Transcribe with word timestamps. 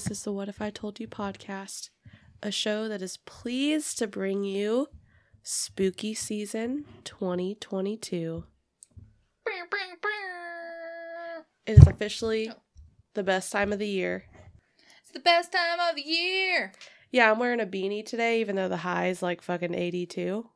This 0.00 0.12
is 0.12 0.22
the 0.22 0.32
What 0.32 0.48
If 0.48 0.62
I 0.62 0.70
Told 0.70 0.98
You 0.98 1.06
podcast, 1.06 1.90
a 2.42 2.50
show 2.50 2.88
that 2.88 3.02
is 3.02 3.18
pleased 3.18 3.98
to 3.98 4.06
bring 4.06 4.44
you 4.44 4.88
spooky 5.42 6.14
season 6.14 6.86
2022. 7.04 8.44
It 11.66 11.78
is 11.78 11.86
officially 11.86 12.50
the 13.12 13.22
best 13.22 13.52
time 13.52 13.74
of 13.74 13.78
the 13.78 13.86
year. 13.86 14.24
It's 15.02 15.12
the 15.12 15.20
best 15.20 15.52
time 15.52 15.78
of 15.78 15.96
the 15.96 16.02
year. 16.02 16.72
Yeah, 17.10 17.30
I'm 17.30 17.38
wearing 17.38 17.60
a 17.60 17.66
beanie 17.66 18.06
today, 18.06 18.40
even 18.40 18.56
though 18.56 18.70
the 18.70 18.78
high 18.78 19.08
is 19.08 19.22
like 19.22 19.42
fucking 19.42 19.74
82. 19.74 20.48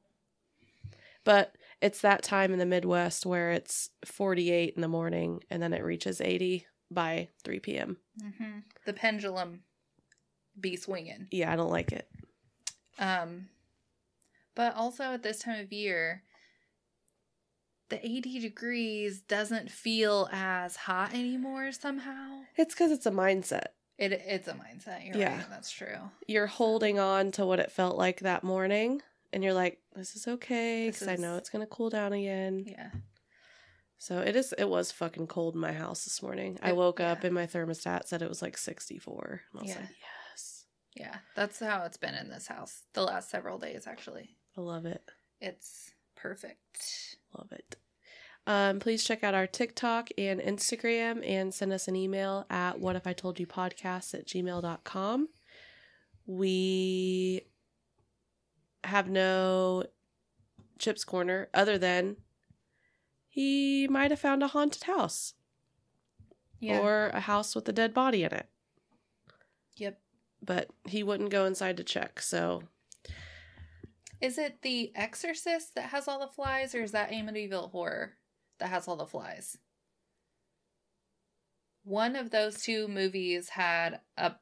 But 1.23 1.55
it's 1.83 2.01
that 2.01 2.23
time 2.23 2.55
in 2.55 2.59
the 2.59 2.65
Midwest 2.65 3.27
where 3.27 3.51
it's 3.51 3.91
48 4.07 4.73
in 4.75 4.81
the 4.81 4.89
morning 4.89 5.43
and 5.51 5.63
then 5.63 5.75
it 5.75 5.85
reaches 5.85 6.23
80 6.23 6.67
by 6.91 7.29
3 7.45 7.61
p.m. 7.61 7.99
Mm-hmm. 8.23 8.59
The 8.87 8.93
pendulum 8.93 9.61
be 10.59 10.77
swinging. 10.77 11.27
Yeah, 11.31 11.53
I 11.53 11.57
don't 11.57 11.71
like 11.71 11.93
it. 11.93 12.09
Um, 12.99 13.49
but 14.55 14.75
also 14.77 15.05
at 15.05 15.23
this 15.23 15.41
time 15.41 15.61
of 15.61 15.73
year, 15.73 16.23
the 17.89 18.05
80 18.05 18.41
degrees 18.41 19.21
doesn't 19.21 19.71
feel 19.71 20.29
as 20.33 20.77
hot 20.77 21.13
anymore 21.13 21.73
somehow. 21.73 22.41
It's 22.57 22.75
because 22.75 22.93
it's 22.93 23.07
a 23.07 23.11
mindset. 23.11 23.67
It 23.99 24.13
it's 24.13 24.49
a 24.49 24.53
mindset. 24.55 25.07
You're 25.07 25.17
Yeah. 25.17 25.37
right. 25.37 25.51
That's 25.51 25.71
true. 25.71 25.99
You're 26.27 26.47
holding 26.49 26.99
on 26.99 27.31
to 27.33 27.47
what 27.47 27.61
it 27.61 27.71
felt 27.71 27.97
like 27.97 28.21
that 28.21 28.43
morning, 28.43 29.03
and 29.33 29.45
you're 29.45 29.53
like, 29.55 29.81
"This 29.95 30.17
is 30.17 30.27
okay," 30.27 30.87
because 30.89 31.07
I 31.07 31.15
know 31.17 31.37
it's 31.37 31.51
gonna 31.51 31.67
cool 31.67 31.91
down 31.91 32.13
again. 32.13 32.65
Yeah. 32.67 32.91
So 34.05 34.19
it 34.19 34.37
is. 34.37 34.53
It 34.59 34.69
was 34.69 34.93
fucking 34.93 35.29
cold 35.29 35.55
in 35.55 35.63
my 35.63 35.73
house 35.73 36.05
this 36.05 36.21
morning. 36.23 36.59
I 36.63 36.73
woke 36.73 37.01
up 37.01 37.25
and 37.25 37.35
my 37.35 37.47
thermostat 37.47 38.07
said 38.07 38.21
it 38.21 38.29
was 38.29 38.43
like 38.43 38.59
64. 38.59 39.41
And 39.51 39.61
I 39.61 39.63
was 39.63 39.71
Yeah. 39.71 39.81
like, 39.81 39.89
"Yes, 40.31 40.67
Yeah. 40.95 41.19
That's 41.35 41.59
how 41.59 41.85
it's 41.85 41.97
been 41.97 42.15
in 42.15 42.29
this 42.29 42.47
house 42.49 42.83
the 42.93 43.03
last 43.03 43.31
several 43.31 43.59
days, 43.59 43.87
actually. 43.87 44.37
I 44.59 44.61
love 44.61 44.85
it, 44.85 45.11
It's 45.41 45.93
perfect. 46.17 47.17
love 47.33 47.51
it." 47.51 47.77
Um, 48.47 48.79
please 48.79 49.03
check 49.05 49.25
out 49.25 49.33
our 49.33 49.47
TikTok 49.47 50.11
and 50.19 50.39
Instagram 50.39 51.27
and 51.27 51.55
send 51.55 51.73
us 51.73 51.89
an 51.89 51.97
email 51.97 52.45
at 52.51 52.79
what 52.79 52.97
if 52.97 53.07
I 53.07 53.15
told 53.15 53.41
you 53.41 53.47
podcast 53.47 54.13
at 54.13 54.27
gmail.com. 54.27 55.31
We 56.27 57.47
have 58.85 59.09
no 59.09 59.87
Chip's 60.79 61.05
Corner 61.05 61.49
other 61.55 61.79
than 61.79 62.19
he 63.35 63.89
might 63.89 64.13
have 64.13 64.21
found 64.21 64.45
a 64.45 64.47
haunted 64.49 64.85
house 64.85 65.35
Yeah. 66.61 66.79
or 66.79 67.09
a 67.09 67.19
house 67.19 67.57
with 67.57 67.69
a 67.69 67.73
dead 67.73 67.93
body 67.93 68.23
in 68.23 68.31
it, 68.33 68.49
yep. 69.77 70.01
but 70.41 70.71
he 70.87 71.03
wouldn't 71.03 71.31
go 71.31 71.45
inside 71.45 71.77
to 71.79 71.83
check. 71.85 72.21
So 72.21 72.63
Is 74.21 74.39
it 74.39 74.63
The 74.63 74.93
Exorcist 74.95 75.75
that 75.75 75.91
has 75.91 76.07
all 76.07 76.21
the 76.21 76.29
flies, 76.33 76.77
or 76.77 76.83
is 76.85 76.93
that 76.93 77.11
Amityville 77.11 77.73
Horror 77.73 78.13
that 78.59 78.69
has 78.71 78.87
all 78.87 78.95
the 78.97 79.05
flies? 79.07 79.59
One 81.83 82.15
of 82.17 82.31
those 82.31 82.63
two 82.63 82.87
movies 82.89 83.49
had 83.51 84.01
a 84.17 84.37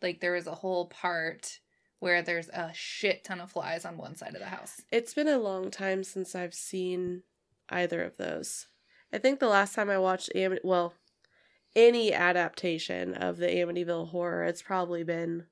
like 0.00 0.20
there 0.20 0.32
was 0.32 0.46
a 0.46 0.54
whole 0.54 0.86
part 0.86 1.60
where 1.98 2.22
there's 2.22 2.48
a 2.48 2.70
shit 2.72 3.24
ton 3.24 3.40
of 3.40 3.50
flies 3.50 3.84
on 3.84 3.96
one 3.98 4.14
side 4.16 4.34
of 4.34 4.40
the 4.40 4.46
house. 4.46 4.80
it's 4.90 5.12
been 5.14 5.28
a 5.28 5.38
long 5.38 5.70
time 5.70 6.02
since 6.04 6.34
I've 6.34 6.54
seen 6.54 7.24
either 7.70 8.02
of 8.02 8.16
those. 8.16 8.68
I 9.12 9.18
think 9.18 9.40
the 9.40 9.48
last 9.48 9.74
time 9.74 9.90
I 9.90 9.98
watched 9.98 10.30
Am- 10.34 10.58
well, 10.62 10.94
any 11.74 12.12
adaptation 12.12 13.14
of 13.14 13.36
the 13.36 13.46
Amityville 13.46 14.10
horror, 14.10 14.44
it's 14.44 14.62
probably 14.62 15.04
been 15.04 15.46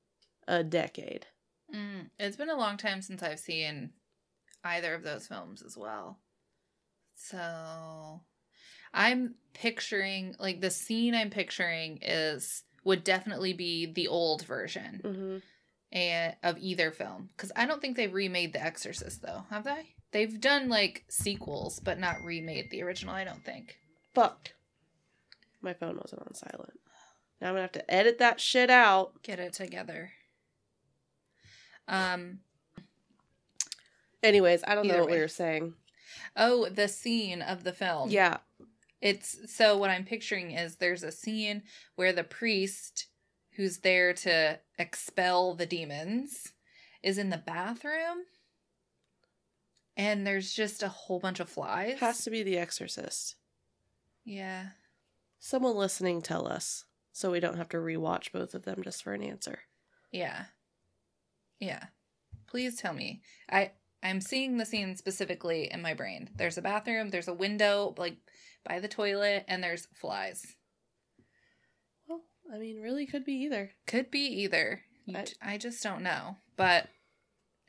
a 0.47 0.63
decade. 0.63 1.27
Mm, 1.73 2.09
it's 2.19 2.37
been 2.37 2.49
a 2.49 2.57
long 2.57 2.77
time 2.77 3.01
since 3.01 3.21
I've 3.21 3.39
seen 3.39 3.91
either 4.63 4.93
of 4.93 5.03
those 5.03 5.27
films 5.27 5.61
as 5.61 5.77
well. 5.77 6.19
So 7.15 8.21
I'm 8.93 9.35
picturing 9.53 10.35
like 10.39 10.61
the 10.61 10.69
scene 10.69 11.15
I'm 11.15 11.29
picturing 11.29 11.99
is 12.01 12.63
would 12.83 13.03
definitely 13.03 13.53
be 13.53 13.85
the 13.85 14.07
old 14.07 14.45
version 14.45 15.01
Mm-hmm. 15.03 15.37
And 15.91 16.35
of 16.43 16.57
either 16.59 16.91
film 16.91 17.29
because 17.35 17.51
I 17.55 17.65
don't 17.65 17.81
think 17.81 17.95
they've 17.95 18.13
remade 18.13 18.53
The 18.53 18.63
Exorcist 18.63 19.21
though, 19.21 19.43
have 19.49 19.63
they? 19.63 19.95
They've 20.11 20.39
done 20.39 20.69
like 20.69 21.05
sequels, 21.09 21.79
but 21.79 21.99
not 21.99 22.23
remade 22.23 22.69
the 22.71 22.83
original. 22.83 23.13
I 23.13 23.23
don't 23.23 23.43
think. 23.43 23.77
Fuck. 24.13 24.51
My 25.61 25.73
phone 25.73 25.97
wasn't 25.97 26.21
on 26.25 26.33
silent. 26.33 26.79
Now 27.41 27.49
I'm 27.49 27.53
gonna 27.53 27.61
have 27.61 27.71
to 27.73 27.91
edit 27.93 28.19
that 28.19 28.39
shit 28.39 28.69
out. 28.69 29.21
Get 29.23 29.39
it 29.39 29.53
together. 29.53 30.11
Um. 31.87 32.39
Anyways, 34.23 34.63
I 34.67 34.75
don't 34.75 34.87
know 34.87 34.99
what 34.99 35.07
we 35.07 35.13
way. 35.13 35.19
were 35.19 35.27
saying. 35.27 35.73
Oh, 36.35 36.69
the 36.69 36.87
scene 36.87 37.41
of 37.41 37.63
the 37.63 37.73
film. 37.73 38.09
Yeah. 38.09 38.37
It's 39.01 39.53
so 39.53 39.77
what 39.77 39.91
I'm 39.91 40.05
picturing 40.05 40.51
is 40.51 40.75
there's 40.77 41.03
a 41.03 41.11
scene 41.11 41.63
where 41.95 42.13
the 42.13 42.23
priest 42.23 43.06
who's 43.57 43.79
there 43.79 44.13
to 44.13 44.59
expel 44.79 45.53
the 45.53 45.65
demons 45.65 46.53
is 47.03 47.17
in 47.17 47.29
the 47.29 47.37
bathroom 47.37 48.19
and 49.95 50.25
there's 50.25 50.53
just 50.53 50.83
a 50.83 50.87
whole 50.89 51.19
bunch 51.19 51.39
of 51.39 51.49
flies. 51.49 51.99
Has 51.99 52.23
to 52.23 52.29
be 52.29 52.43
The 52.43 52.57
Exorcist. 52.57 53.35
yeah. 54.23 54.67
Someone 55.39 55.75
listening 55.75 56.21
tell 56.21 56.47
us 56.47 56.85
so 57.11 57.31
we 57.31 57.39
don't 57.39 57.57
have 57.57 57.69
to 57.69 57.77
rewatch 57.77 58.31
both 58.31 58.53
of 58.55 58.63
them 58.63 58.81
just 58.83 59.03
for 59.03 59.13
an 59.13 59.21
answer. 59.21 59.59
Yeah. 60.11 60.45
Yeah. 61.59 61.85
Please 62.47 62.75
tell 62.77 62.93
me. 62.93 63.21
I 63.49 63.71
I'm 64.03 64.19
seeing 64.21 64.57
the 64.57 64.65
scene 64.65 64.95
specifically 64.95 65.71
in 65.71 65.81
my 65.81 65.93
brain. 65.93 66.29
There's 66.35 66.57
a 66.57 66.61
bathroom, 66.61 67.09
there's 67.09 67.27
a 67.27 67.33
window 67.33 67.93
like 67.97 68.17
by 68.67 68.79
the 68.79 68.87
toilet 68.87 69.45
and 69.47 69.63
there's 69.63 69.87
flies. 69.95 70.56
I 72.53 72.57
mean, 72.57 72.81
really 72.81 73.05
could 73.05 73.25
be 73.25 73.33
either. 73.43 73.71
Could 73.87 74.09
be 74.11 74.25
either. 74.43 74.83
I- 75.13 75.25
I 75.41 75.57
just 75.57 75.81
don't 75.83 76.03
know. 76.03 76.37
But 76.55 76.87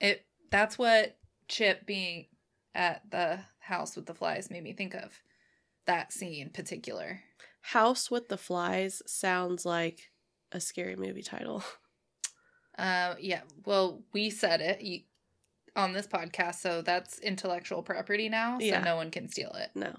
it 0.00 0.25
that's 0.50 0.78
what 0.78 1.16
Chip 1.49 1.87
being 1.87 2.27
at 2.75 3.11
the 3.11 3.41
house 3.61 3.97
with 3.97 4.06
the 4.06 4.15
flies 4.15 4.50
made 4.50 4.62
me 4.65 4.72
think 4.72 4.94
of. 4.94 5.22
That 5.87 6.12
scene 6.12 6.43
in 6.43 6.50
particular. 6.50 7.21
House 7.61 8.11
with 8.11 8.28
the 8.28 8.39
Flies 8.39 9.03
sounds 9.06 9.65
like 9.66 10.11
a 10.53 10.61
scary 10.61 10.97
movie 10.97 11.22
title. 11.22 11.62
Uh 12.77 13.16
yeah, 13.19 13.41
well, 13.66 14.05
we 14.12 14.31
said 14.31 14.60
it 14.60 14.81
you, 14.83 15.00
on 15.75 15.93
this 15.93 16.06
podcast, 16.06 16.56
so 16.60 16.81
that's 16.81 17.19
intellectual 17.19 17.83
property 17.83 18.28
now, 18.28 18.59
so 18.60 18.65
Yeah. 18.65 18.84
no 18.84 18.95
one 18.95 19.10
can 19.10 19.28
steal 19.28 19.50
it. 19.55 19.71
No. 19.75 19.97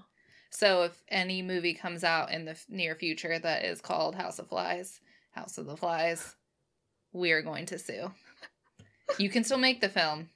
So 0.50 0.82
if 0.82 1.02
any 1.08 1.42
movie 1.42 1.74
comes 1.74 2.02
out 2.04 2.32
in 2.32 2.44
the 2.44 2.58
near 2.68 2.94
future 2.94 3.38
that 3.38 3.64
is 3.64 3.80
called 3.80 4.14
House 4.16 4.38
of 4.38 4.48
Flies, 4.48 5.00
House 5.30 5.58
of 5.58 5.66
the 5.66 5.76
Flies, 5.76 6.34
we 7.12 7.32
are 7.32 7.42
going 7.42 7.66
to 7.66 7.78
sue. 7.78 8.10
You 9.18 9.30
can 9.30 9.44
still 9.44 9.58
make 9.58 9.80
the 9.80 9.88
film, 9.88 10.28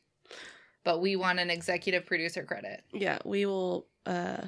but 0.84 1.00
we 1.00 1.16
want 1.16 1.40
an 1.40 1.50
executive 1.50 2.06
producer 2.06 2.44
credit. 2.44 2.82
Yeah, 2.92 3.18
we 3.24 3.44
will 3.46 3.86
uh 4.06 4.42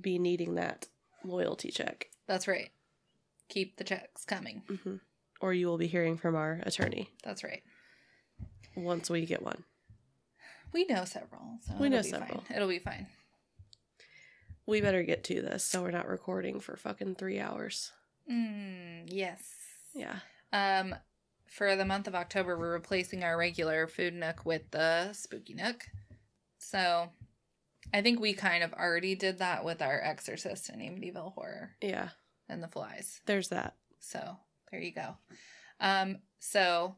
be 0.00 0.18
needing 0.18 0.56
that 0.56 0.86
loyalty 1.24 1.70
check. 1.70 2.08
That's 2.26 2.48
right. 2.48 2.70
Keep 3.48 3.76
the 3.76 3.84
checks 3.84 4.24
coming. 4.24 4.62
hmm 4.68 4.96
Or 5.40 5.52
you 5.52 5.66
will 5.68 5.78
be 5.78 5.86
hearing 5.86 6.16
from 6.16 6.34
our 6.34 6.60
attorney 6.64 7.10
That's 7.22 7.44
right. 7.44 7.62
once 8.76 9.08
we 9.10 9.26
get 9.26 9.42
one. 9.42 9.62
We 10.72 10.84
know 10.86 11.04
several. 11.04 11.58
So 11.66 11.74
We 11.78 11.86
it'll 11.86 11.98
know 11.98 12.02
several. 12.02 12.40
Fine. 12.40 12.56
It'll 12.56 12.68
be 12.68 12.80
fine. 12.80 13.06
We 14.66 14.80
better 14.80 15.02
get 15.02 15.24
to 15.24 15.42
this 15.42 15.64
so 15.64 15.82
we're 15.82 15.90
not 15.90 16.08
recording 16.08 16.60
for 16.60 16.76
fucking 16.76 17.16
three 17.16 17.38
hours. 17.38 17.92
Mm, 18.30 19.04
yes. 19.06 19.42
Yeah. 19.94 20.16
Um, 20.52 20.94
for 21.46 21.76
the 21.76 21.84
month 21.84 22.06
of 22.08 22.14
October, 22.14 22.58
we're 22.58 22.72
replacing 22.72 23.22
our 23.22 23.36
regular 23.36 23.86
food 23.86 24.14
nook 24.14 24.44
with 24.44 24.70
the 24.70 25.12
spooky 25.12 25.54
nook. 25.54 25.84
So, 26.58 27.10
I 27.92 28.00
think 28.00 28.18
we 28.18 28.32
kind 28.32 28.64
of 28.64 28.72
already 28.72 29.14
did 29.14 29.38
that 29.38 29.64
with 29.64 29.82
our 29.82 30.00
Exorcist 30.02 30.70
and 30.70 30.80
Amityville 30.80 31.34
Horror 31.34 31.72
Yeah. 31.82 32.08
and 32.48 32.62
the 32.62 32.68
Flies. 32.68 33.20
There's 33.26 33.48
that. 33.48 33.74
So 34.00 34.38
there 34.70 34.80
you 34.80 34.92
go. 34.92 35.16
Um, 35.78 36.18
so 36.40 36.96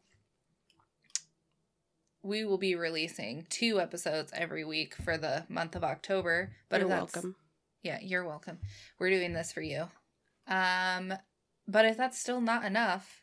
we 2.23 2.45
will 2.45 2.59
be 2.59 2.75
releasing 2.77 3.47
two 3.51 3.81
episodes 3.81 4.33
every 4.35 4.65
week 4.65 4.95
for 4.95 5.19
the 5.19 5.45
month 5.49 5.75
of 5.77 5.85
October. 5.85 6.53
But 6.69 6.81
You're 6.81 6.89
welcome. 6.89 7.35
Yeah, 7.87 8.00
you're 8.03 8.25
welcome. 8.27 8.59
We're 8.99 9.11
doing 9.11 9.33
this 9.33 9.53
for 9.53 9.61
you. 9.61 9.85
Um, 10.49 11.15
but 11.69 11.85
if 11.85 11.97
that's 11.97 12.19
still 12.19 12.41
not 12.41 12.65
enough, 12.65 13.23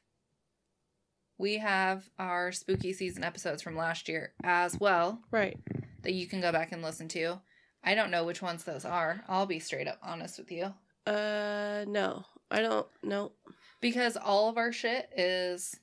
we 1.37 1.57
have 1.57 2.09
our 2.17 2.53
spooky 2.53 2.93
season 2.93 3.25
episodes 3.25 3.61
from 3.61 3.75
last 3.75 4.07
year 4.07 4.31
as 4.41 4.79
well 4.79 5.19
Right. 5.31 5.59
that 6.03 6.13
you 6.13 6.27
can 6.27 6.39
go 6.39 6.53
back 6.53 6.71
and 6.71 6.81
listen 6.81 7.09
to. 7.09 7.41
I 7.83 7.93
don't 7.93 8.09
know 8.09 8.23
which 8.23 8.41
ones 8.41 8.63
those 8.63 8.85
are. 8.85 9.25
I'll 9.27 9.45
be 9.45 9.59
straight 9.59 9.89
up 9.89 9.99
honest 10.01 10.39
with 10.39 10.49
you. 10.49 10.73
Uh, 11.05 11.83
no, 11.85 12.23
I 12.49 12.61
don't. 12.61 12.87
No, 13.03 13.33
Because 13.81 14.15
all 14.15 14.47
of 14.47 14.57
our 14.57 14.71
shit 14.71 15.09
is 15.17 15.75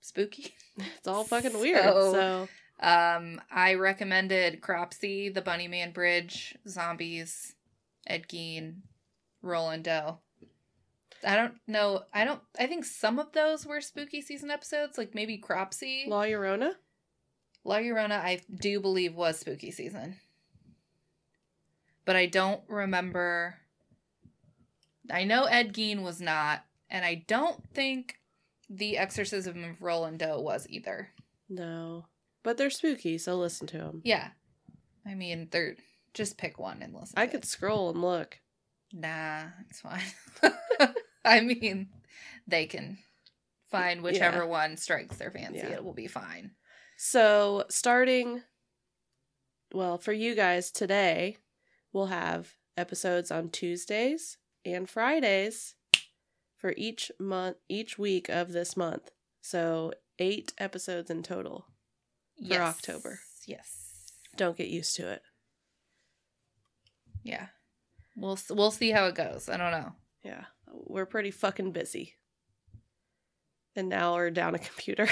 spooky. 0.00 0.54
it's 0.78 1.06
all 1.06 1.24
fucking 1.24 1.60
weird. 1.60 1.84
So- 1.84 2.12
So, 2.14 2.48
Um, 2.80 3.40
I 3.50 3.74
recommended 3.74 4.60
Cropsy, 4.62 5.28
the 5.32 5.42
Bunny 5.42 5.68
Man 5.68 5.92
Bridge, 5.92 6.56
Zombies, 6.66 7.54
Ed 8.06 8.28
Gein, 8.28 8.82
Roland 9.42 9.84
Doe. 9.84 10.18
I 11.24 11.36
don't 11.36 11.54
know. 11.66 12.02
I 12.12 12.24
don't. 12.24 12.40
I 12.58 12.66
think 12.66 12.84
some 12.84 13.18
of 13.18 13.32
those 13.32 13.64
were 13.64 13.80
spooky 13.80 14.20
season 14.20 14.50
episodes, 14.50 14.98
like 14.98 15.14
maybe 15.14 15.38
Cropsy. 15.38 16.04
La 16.08 16.22
Llorona. 16.22 16.72
La 17.64 17.76
Llorona, 17.76 18.18
I 18.18 18.40
do 18.52 18.80
believe 18.80 19.14
was 19.14 19.38
spooky 19.38 19.70
season, 19.70 20.16
but 22.04 22.16
I 22.16 22.26
don't 22.26 22.62
remember. 22.68 23.56
I 25.10 25.24
know 25.24 25.44
Ed 25.44 25.72
Gein 25.72 26.02
was 26.02 26.20
not, 26.20 26.64
and 26.90 27.04
I 27.04 27.24
don't 27.28 27.62
think 27.72 28.18
the 28.68 28.98
Exorcism 28.98 29.62
of 29.62 29.82
Roland 29.82 30.18
Doe 30.18 30.40
was 30.40 30.66
either. 30.68 31.10
No, 31.48 32.06
but 32.42 32.56
they're 32.56 32.70
spooky, 32.70 33.16
so 33.18 33.36
listen 33.36 33.68
to 33.68 33.78
them. 33.78 34.00
Yeah, 34.04 34.30
I 35.06 35.14
mean, 35.14 35.48
they're 35.52 35.76
just 36.14 36.36
pick 36.38 36.58
one 36.58 36.82
and 36.82 36.94
listen. 36.94 37.14
I 37.16 37.26
could 37.26 37.44
it. 37.44 37.48
scroll 37.48 37.90
and 37.90 38.00
look. 38.02 38.38
Nah, 38.92 39.44
it's 39.68 39.80
fine. 39.80 40.02
I 41.24 41.40
mean, 41.40 41.88
they 42.46 42.66
can 42.66 42.98
find 43.70 44.02
whichever 44.02 44.38
Yeah. 44.40 44.44
one 44.44 44.76
strikes 44.76 45.16
their 45.16 45.30
fancy. 45.30 45.58
Yeah. 45.58 45.70
It 45.74 45.84
will 45.84 45.94
be 45.94 46.06
fine. 46.08 46.52
So, 46.98 47.64
starting, 47.70 48.42
well, 49.72 49.98
for 49.98 50.12
you 50.12 50.34
guys 50.34 50.70
today, 50.70 51.38
we'll 51.92 52.06
have 52.06 52.54
episodes 52.76 53.30
on 53.30 53.48
Tuesdays 53.48 54.36
and 54.64 54.88
Fridays 54.88 55.74
for 56.58 56.74
each 56.76 57.10
month, 57.18 57.56
each 57.68 57.98
week 57.98 58.28
of 58.28 58.52
this 58.52 58.76
month. 58.76 59.10
So, 59.40 59.92
eight 60.18 60.52
episodes 60.58 61.10
in 61.10 61.22
total. 61.22 61.66
For 62.46 62.60
October. 62.60 63.20
Yes. 63.46 64.12
Don't 64.36 64.56
get 64.56 64.68
used 64.68 64.96
to 64.96 65.08
it. 65.10 65.22
Yeah. 67.22 67.46
We'll 68.16 68.38
we'll 68.50 68.70
see 68.70 68.90
how 68.90 69.06
it 69.06 69.14
goes. 69.14 69.48
I 69.48 69.56
don't 69.56 69.70
know. 69.72 69.92
Yeah, 70.22 70.44
we're 70.70 71.06
pretty 71.06 71.30
fucking 71.30 71.72
busy. 71.72 72.14
And 73.74 73.88
now 73.88 74.14
we're 74.14 74.30
down 74.30 74.54
a 74.54 74.58
computer. 74.70 75.08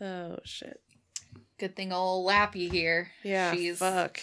oh, 0.00 0.38
shit. 0.44 0.80
Good 1.58 1.76
thing 1.76 1.92
old 1.92 2.26
Lappy 2.26 2.68
here. 2.70 3.10
Yeah, 3.22 3.52
She's 3.54 3.78
fuck. 3.78 4.20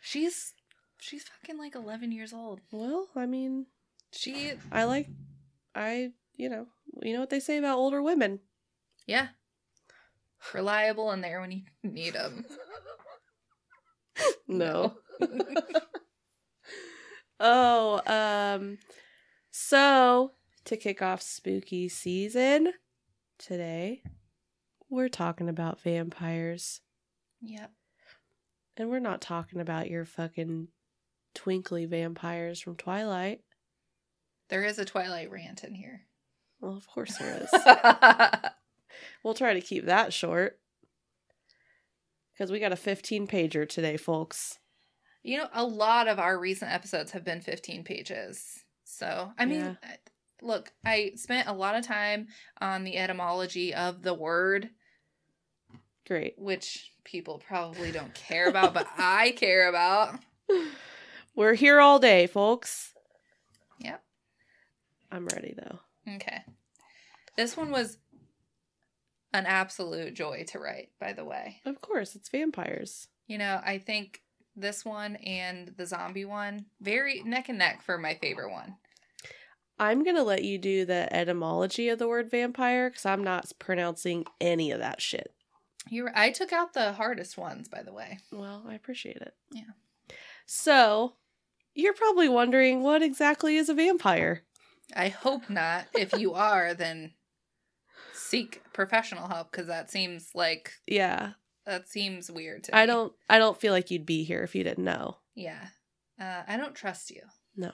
she's 0.00 0.54
she's 0.98 1.24
fucking 1.24 1.58
like 1.58 1.74
11 1.74 2.12
years 2.12 2.32
old. 2.32 2.60
Well, 2.70 3.08
I 3.14 3.26
mean, 3.26 3.66
She 4.12 4.52
I 4.72 4.84
like, 4.84 5.08
I, 5.74 6.12
you 6.36 6.48
know, 6.48 6.66
you 7.02 7.12
know 7.12 7.20
what 7.20 7.30
they 7.30 7.40
say 7.40 7.58
about 7.58 7.76
older 7.78 8.02
women. 8.02 8.40
yeah. 9.06 9.28
Reliable 10.54 11.10
and 11.10 11.22
there 11.22 11.38
when 11.42 11.50
you 11.50 11.62
need 11.82 12.14
them. 12.14 12.46
No. 14.48 14.94
oh, 17.40 18.00
um, 18.04 18.78
so 19.50 20.32
to 20.64 20.76
kick 20.76 21.02
off 21.02 21.22
spooky 21.22 21.88
season 21.88 22.72
today, 23.38 24.02
we're 24.88 25.08
talking 25.08 25.48
about 25.48 25.80
vampires. 25.80 26.80
yep. 27.40 27.70
And 28.76 28.88
we're 28.90 28.98
not 28.98 29.20
talking 29.20 29.60
about 29.60 29.90
your 29.90 30.04
fucking 30.04 30.68
twinkly 31.34 31.84
vampires 31.86 32.60
from 32.60 32.76
Twilight. 32.76 33.40
There 34.48 34.64
is 34.64 34.78
a 34.78 34.84
Twilight 34.84 35.30
rant 35.30 35.64
in 35.64 35.74
here. 35.74 36.02
Well, 36.60 36.76
of 36.76 36.86
course 36.86 37.16
there 37.18 37.42
is. 37.42 37.50
we'll 39.24 39.34
try 39.34 39.54
to 39.54 39.60
keep 39.60 39.86
that 39.86 40.12
short. 40.12 40.59
Because 42.40 42.50
we 42.50 42.58
got 42.58 42.72
a 42.72 42.76
15 42.76 43.26
pager 43.26 43.68
today, 43.68 43.98
folks. 43.98 44.60
You 45.22 45.36
know, 45.36 45.48
a 45.52 45.62
lot 45.62 46.08
of 46.08 46.18
our 46.18 46.38
recent 46.38 46.72
episodes 46.72 47.10
have 47.10 47.22
been 47.22 47.42
15 47.42 47.84
pages. 47.84 48.64
So, 48.82 49.30
I 49.36 49.44
mean, 49.44 49.76
Yeah. 49.82 49.96
Look, 50.40 50.72
I 50.82 51.12
spent 51.16 51.48
a 51.48 51.52
lot 51.52 51.74
of 51.76 51.84
time 51.86 52.28
on 52.58 52.84
the 52.84 52.96
etymology 52.96 53.74
of 53.74 54.00
the 54.00 54.14
word, 54.14 54.70
Great. 56.06 56.38
which 56.38 56.92
people 57.04 57.42
probably 57.46 57.92
don't 57.92 58.14
care 58.14 58.48
about, 58.48 58.72
but 58.72 58.86
I 58.96 59.32
care 59.32 59.68
about. 59.68 60.18
We're 61.36 61.52
here 61.52 61.78
all 61.78 61.98
day, 61.98 62.26
folks. 62.26 62.94
Yep. 63.80 64.02
I'm 65.12 65.26
ready, 65.26 65.54
though. 65.58 65.80
Okay. 66.14 66.40
This 67.36 67.54
one 67.54 67.70
was 67.70 67.98
an 69.32 69.46
absolute 69.46 70.14
joy 70.14 70.44
to 70.48 70.58
write, 70.58 70.90
by 70.98 71.12
the 71.12 71.24
way. 71.24 71.60
Of 71.64 71.80
course, 71.80 72.14
it's 72.14 72.28
vampires. 72.28 73.08
You 73.26 73.38
know, 73.38 73.60
I 73.64 73.78
think 73.78 74.22
this 74.56 74.84
one 74.84 75.16
and 75.16 75.72
the 75.76 75.86
zombie 75.86 76.24
one, 76.24 76.66
very 76.80 77.22
neck 77.24 77.48
and 77.48 77.58
neck 77.58 77.82
for 77.82 77.98
my 77.98 78.14
favorite 78.14 78.50
one. 78.50 78.76
I'm 79.78 80.04
going 80.04 80.16
to 80.16 80.22
let 80.22 80.44
you 80.44 80.58
do 80.58 80.84
the 80.84 81.12
etymology 81.14 81.88
of 81.88 81.98
the 81.98 82.08
word 82.08 82.30
vampire 82.30 82.90
because 82.90 83.06
I'm 83.06 83.24
not 83.24 83.50
pronouncing 83.58 84.26
any 84.40 84.70
of 84.72 84.80
that 84.80 85.00
shit. 85.00 85.32
You 85.88 86.08
I 86.14 86.30
took 86.30 86.52
out 86.52 86.74
the 86.74 86.92
hardest 86.92 87.38
ones, 87.38 87.68
by 87.68 87.82
the 87.82 87.92
way. 87.92 88.18
Well, 88.30 88.62
I 88.68 88.74
appreciate 88.74 89.16
it. 89.16 89.34
Yeah. 89.50 89.62
So, 90.44 91.14
you're 91.74 91.94
probably 91.94 92.28
wondering 92.28 92.82
what 92.82 93.02
exactly 93.02 93.56
is 93.56 93.70
a 93.70 93.74
vampire? 93.74 94.42
I 94.94 95.08
hope 95.08 95.48
not. 95.48 95.86
If 95.94 96.12
you 96.18 96.34
are, 96.34 96.74
then 96.74 97.12
seek 98.30 98.62
professional 98.72 99.28
help 99.28 99.50
because 99.50 99.66
that 99.66 99.90
seems 99.90 100.30
like 100.34 100.72
Yeah. 100.86 101.32
that 101.66 101.88
seems 101.88 102.30
weird 102.30 102.64
to 102.64 102.74
I 102.76 102.82
me. 102.82 102.86
don't 102.86 103.12
I 103.28 103.38
don't 103.38 103.60
feel 103.60 103.72
like 103.72 103.90
you'd 103.90 104.06
be 104.06 104.24
here 104.24 104.42
if 104.42 104.54
you 104.54 104.64
didn't 104.64 104.84
know. 104.84 105.18
Yeah, 105.34 105.68
uh, 106.20 106.42
I 106.46 106.56
don't 106.56 106.74
trust 106.74 107.10
you. 107.10 107.22
No. 107.56 107.72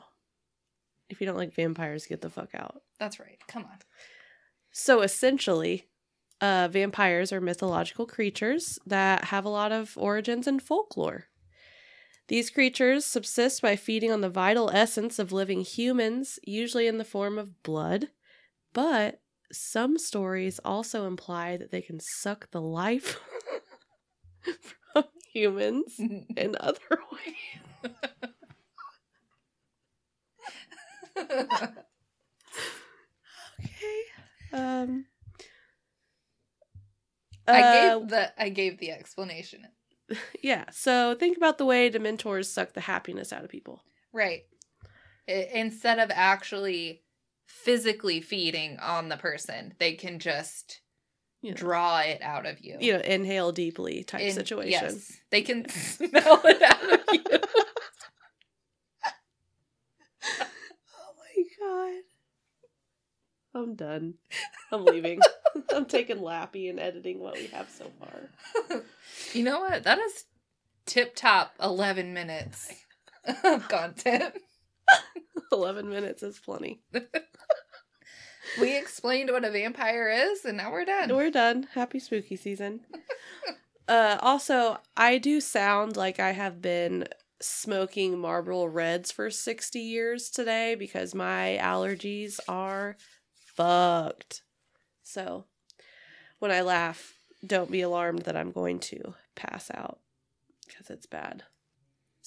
If 1.08 1.20
you 1.20 1.26
don't 1.26 1.36
like 1.36 1.54
vampires, 1.54 2.06
get 2.06 2.20
the 2.20 2.30
fuck 2.30 2.54
out. 2.54 2.82
That's 2.98 3.20
right. 3.20 3.38
Come 3.48 3.64
on. 3.64 3.78
So 4.72 5.02
essentially, 5.02 5.86
uh, 6.40 6.68
vampires 6.70 7.32
are 7.32 7.40
mythological 7.40 8.06
creatures 8.06 8.78
that 8.86 9.24
have 9.26 9.44
a 9.44 9.48
lot 9.50 9.72
of 9.72 9.96
origins 9.96 10.46
in 10.46 10.58
folklore. 10.60 11.26
These 12.28 12.50
creatures 12.50 13.04
subsist 13.04 13.62
by 13.62 13.76
feeding 13.76 14.10
on 14.10 14.20
the 14.20 14.28
vital 14.28 14.68
essence 14.70 15.18
of 15.20 15.30
living 15.32 15.60
humans, 15.60 16.38
usually 16.44 16.88
in 16.88 16.98
the 16.98 17.04
form 17.04 17.38
of 17.38 17.62
blood, 17.62 18.08
but 18.72 19.20
some 19.52 19.98
stories 19.98 20.58
also 20.64 21.06
imply 21.06 21.56
that 21.56 21.70
they 21.70 21.82
can 21.82 22.00
suck 22.00 22.50
the 22.50 22.60
life 22.60 23.18
from 24.92 25.04
humans 25.32 25.94
in 26.36 26.56
other 26.60 26.98
ways. 27.12 27.92
Okay. 33.60 34.02
Um 34.52 35.06
I 37.48 37.62
uh, 37.62 37.98
gave 37.98 38.08
the 38.08 38.42
I 38.42 38.48
gave 38.48 38.78
the 38.78 38.90
explanation. 38.92 39.66
Yeah. 40.40 40.64
So 40.70 41.16
think 41.16 41.36
about 41.36 41.58
the 41.58 41.64
way 41.64 41.90
Dementors 41.90 42.46
suck 42.46 42.72
the 42.72 42.80
happiness 42.80 43.32
out 43.32 43.44
of 43.44 43.50
people. 43.50 43.82
Right. 44.12 44.44
Instead 45.26 45.98
of 45.98 46.10
actually 46.14 47.02
physically 47.46 48.20
feeding 48.20 48.78
on 48.78 49.08
the 49.08 49.16
person, 49.16 49.74
they 49.78 49.94
can 49.94 50.18
just 50.18 50.80
You 51.42 51.50
know, 51.52 51.56
draw 51.56 52.00
it 52.00 52.20
out 52.22 52.44
of 52.46 52.60
you. 52.60 52.76
you 52.80 52.92
know 52.94 53.00
inhale 53.00 53.52
deeply 53.52 54.04
type 54.04 54.20
In- 54.20 54.32
situation. 54.34 54.70
Yes, 54.70 55.12
they 55.30 55.42
can 55.42 55.68
smell 55.70 56.40
it 56.44 56.62
out 56.62 56.92
of 56.92 57.00
you. 57.12 57.38
Oh 60.98 61.12
my 61.18 61.44
god. 61.94 62.02
I'm 63.62 63.74
done. 63.74 64.14
I'm 64.72 64.84
leaving. 64.84 65.20
I'm 65.74 65.86
taking 65.86 66.18
Lappy 66.20 66.68
and 66.68 66.78
editing 66.80 67.20
what 67.20 67.34
we 67.36 67.46
have 67.48 67.70
so 67.70 67.90
far. 67.98 68.80
You 69.32 69.44
know 69.44 69.60
what? 69.60 69.84
That 69.84 69.98
is 69.98 70.24
tip 70.84 71.14
top 71.16 71.54
11 71.62 72.12
minutes 72.12 72.72
of 73.44 73.68
content. 73.68 74.34
11 75.52 75.88
minutes 75.88 76.22
is 76.22 76.38
plenty. 76.38 76.82
We 78.60 78.76
explained 78.76 79.30
what 79.30 79.44
a 79.44 79.50
vampire 79.50 80.08
is, 80.08 80.44
and 80.44 80.56
now 80.56 80.72
we're 80.72 80.84
done. 80.84 81.14
We're 81.14 81.30
done. 81.30 81.68
Happy 81.74 81.98
spooky 81.98 82.36
season. 82.36 82.80
uh 83.88 84.18
also, 84.20 84.78
I 84.96 85.18
do 85.18 85.40
sound 85.40 85.96
like 85.96 86.20
I 86.20 86.30
have 86.30 86.62
been 86.62 87.06
smoking 87.40 88.18
Marlboro 88.18 88.64
Reds 88.66 89.12
for 89.12 89.30
60 89.30 89.78
years 89.78 90.30
today 90.30 90.74
because 90.74 91.14
my 91.14 91.58
allergies 91.60 92.40
are 92.48 92.96
fucked. 93.34 94.42
So, 95.02 95.44
when 96.38 96.50
I 96.50 96.62
laugh, 96.62 97.14
don't 97.46 97.70
be 97.70 97.82
alarmed 97.82 98.22
that 98.22 98.36
I'm 98.36 98.52
going 98.52 98.78
to 98.80 99.14
pass 99.34 99.70
out 99.74 99.98
because 100.66 100.88
it's 100.88 101.06
bad. 101.06 101.42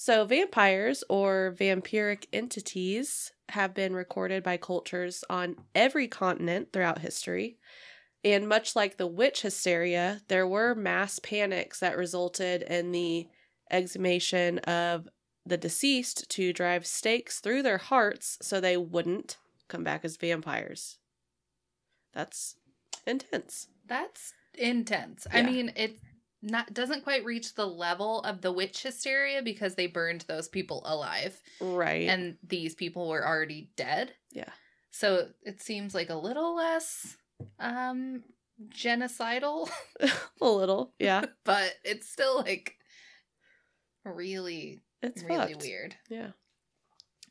So, 0.01 0.23
vampires 0.23 1.03
or 1.09 1.53
vampiric 1.59 2.27
entities 2.31 3.33
have 3.49 3.73
been 3.73 3.93
recorded 3.93 4.43
by 4.43 4.55
cultures 4.55 5.25
on 5.29 5.57
every 5.75 6.07
continent 6.07 6.71
throughout 6.71 6.99
history. 6.99 7.57
And 8.23 8.47
much 8.47 8.77
like 8.77 8.95
the 8.95 9.05
witch 9.05 9.41
hysteria, 9.41 10.21
there 10.29 10.47
were 10.47 10.73
mass 10.73 11.19
panics 11.19 11.81
that 11.81 11.97
resulted 11.97 12.61
in 12.61 12.93
the 12.93 13.27
exhumation 13.69 14.59
of 14.59 15.09
the 15.45 15.57
deceased 15.57 16.29
to 16.29 16.53
drive 16.53 16.85
stakes 16.85 17.41
through 17.41 17.63
their 17.63 17.77
hearts 17.77 18.37
so 18.41 18.61
they 18.61 18.77
wouldn't 18.77 19.37
come 19.67 19.83
back 19.83 20.05
as 20.05 20.15
vampires. 20.15 20.97
That's 22.13 22.55
intense. 23.05 23.67
That's 23.85 24.33
intense. 24.53 25.27
I 25.29 25.41
mean, 25.41 25.73
it 25.75 25.99
not 26.41 26.73
doesn't 26.73 27.03
quite 27.03 27.25
reach 27.25 27.55
the 27.55 27.67
level 27.67 28.21
of 28.21 28.41
the 28.41 28.51
witch 28.51 28.83
hysteria 28.83 29.41
because 29.41 29.75
they 29.75 29.87
burned 29.87 30.21
those 30.27 30.47
people 30.47 30.81
alive 30.85 31.39
Right. 31.59 32.07
and 32.07 32.37
these 32.47 32.75
people 32.75 33.09
were 33.09 33.27
already 33.27 33.71
dead. 33.75 34.13
Yeah. 34.31 34.49
So 34.91 35.29
it 35.43 35.61
seems 35.61 35.93
like 35.93 36.09
a 36.09 36.15
little 36.15 36.55
less 36.55 37.17
um 37.59 38.23
genocidal, 38.73 39.69
a 40.41 40.49
little. 40.49 40.93
Yeah. 40.99 41.25
but 41.43 41.73
it's 41.83 42.09
still 42.09 42.37
like 42.37 42.75
really 44.03 44.79
It's 45.01 45.23
really 45.23 45.53
fucked. 45.53 45.63
weird. 45.63 45.95
Yeah. 46.09 46.31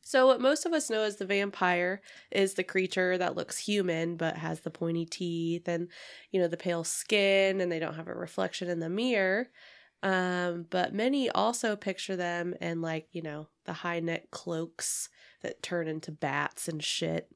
So 0.09 0.27
what 0.27 0.41
most 0.41 0.65
of 0.65 0.73
us 0.73 0.88
know 0.88 1.03
as 1.03 1.17
the 1.17 1.27
vampire 1.27 2.00
is 2.31 2.55
the 2.55 2.65
creature 2.65 3.19
that 3.19 3.37
looks 3.37 3.59
human 3.59 4.17
but 4.17 4.38
has 4.38 4.61
the 4.61 4.71
pointy 4.71 5.05
teeth 5.05 5.69
and 5.69 5.91
you 6.31 6.41
know 6.41 6.49
the 6.49 6.57
pale 6.57 6.83
skin 6.83 7.61
and 7.61 7.71
they 7.71 7.79
don't 7.79 7.95
have 7.95 8.09
a 8.09 8.15
reflection 8.15 8.69
in 8.71 8.81
the 8.81 8.88
mirror. 8.88 9.49
Um, 10.03 10.67
but 10.71 10.95
many 10.95 11.29
also 11.29 11.77
picture 11.77 12.17
them 12.17 12.55
in 12.61 12.81
like, 12.81 13.09
you 13.12 13.21
know, 13.21 13.49
the 13.65 13.73
high 13.75 14.00
neck 14.00 14.31
cloaks 14.31 15.11
that 15.43 15.62
turn 15.62 15.88
into 15.88 16.11
bats 16.12 16.69
and 16.69 16.83
shit, 16.83 17.31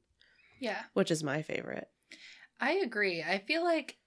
Yeah. 0.59 0.85
which 0.93 1.11
is 1.11 1.23
my 1.23 1.41
favorite. 1.43 1.89
I 2.59 2.73
agree. 2.73 3.21
I 3.21 3.37
feel 3.37 3.63
like 3.63 3.99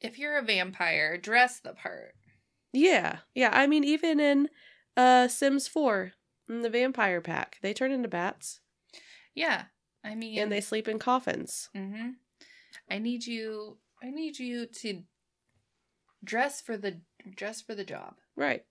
if 0.00 0.18
you're 0.18 0.38
a 0.38 0.42
vampire, 0.42 1.18
dress 1.18 1.60
the 1.60 1.74
part. 1.74 2.14
Yeah. 2.72 3.20
Yeah, 3.34 3.50
I 3.52 3.66
mean 3.66 3.84
even 3.84 4.20
in 4.20 4.48
uh 4.96 5.28
Sims 5.28 5.68
4, 5.68 6.04
in 6.04 6.12
the 6.60 6.68
vampire 6.68 7.22
pack, 7.22 7.58
they 7.62 7.72
turn 7.72 7.90
into 7.92 8.08
bats 8.08 8.60
Yeah. 9.34 9.64
I 10.04 10.14
mean 10.14 10.38
and 10.38 10.52
they 10.52 10.60
sleep 10.60 10.88
in 10.88 10.98
coffins. 10.98 11.70
Mm-hmm. 11.74 12.10
I 12.90 12.98
need 12.98 13.24
you. 13.26 13.78
I 14.02 14.10
need 14.10 14.38
you 14.38 14.66
to 14.66 15.02
dress 16.24 16.60
for 16.60 16.76
the 16.76 17.00
dress 17.34 17.62
for 17.62 17.74
the 17.74 17.84
job. 17.84 18.16
Right. 18.36 18.64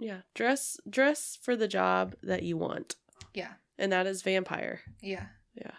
Yeah. 0.00 0.22
Dress 0.34 0.78
dress 0.88 1.38
for 1.42 1.54
the 1.56 1.68
job 1.68 2.16
that 2.22 2.42
you 2.42 2.56
want. 2.56 2.96
Yeah. 3.34 3.52
And 3.78 3.92
that 3.92 4.06
is 4.06 4.22
vampire. 4.22 4.80
Yeah. 5.02 5.26
Yeah. 5.54 5.74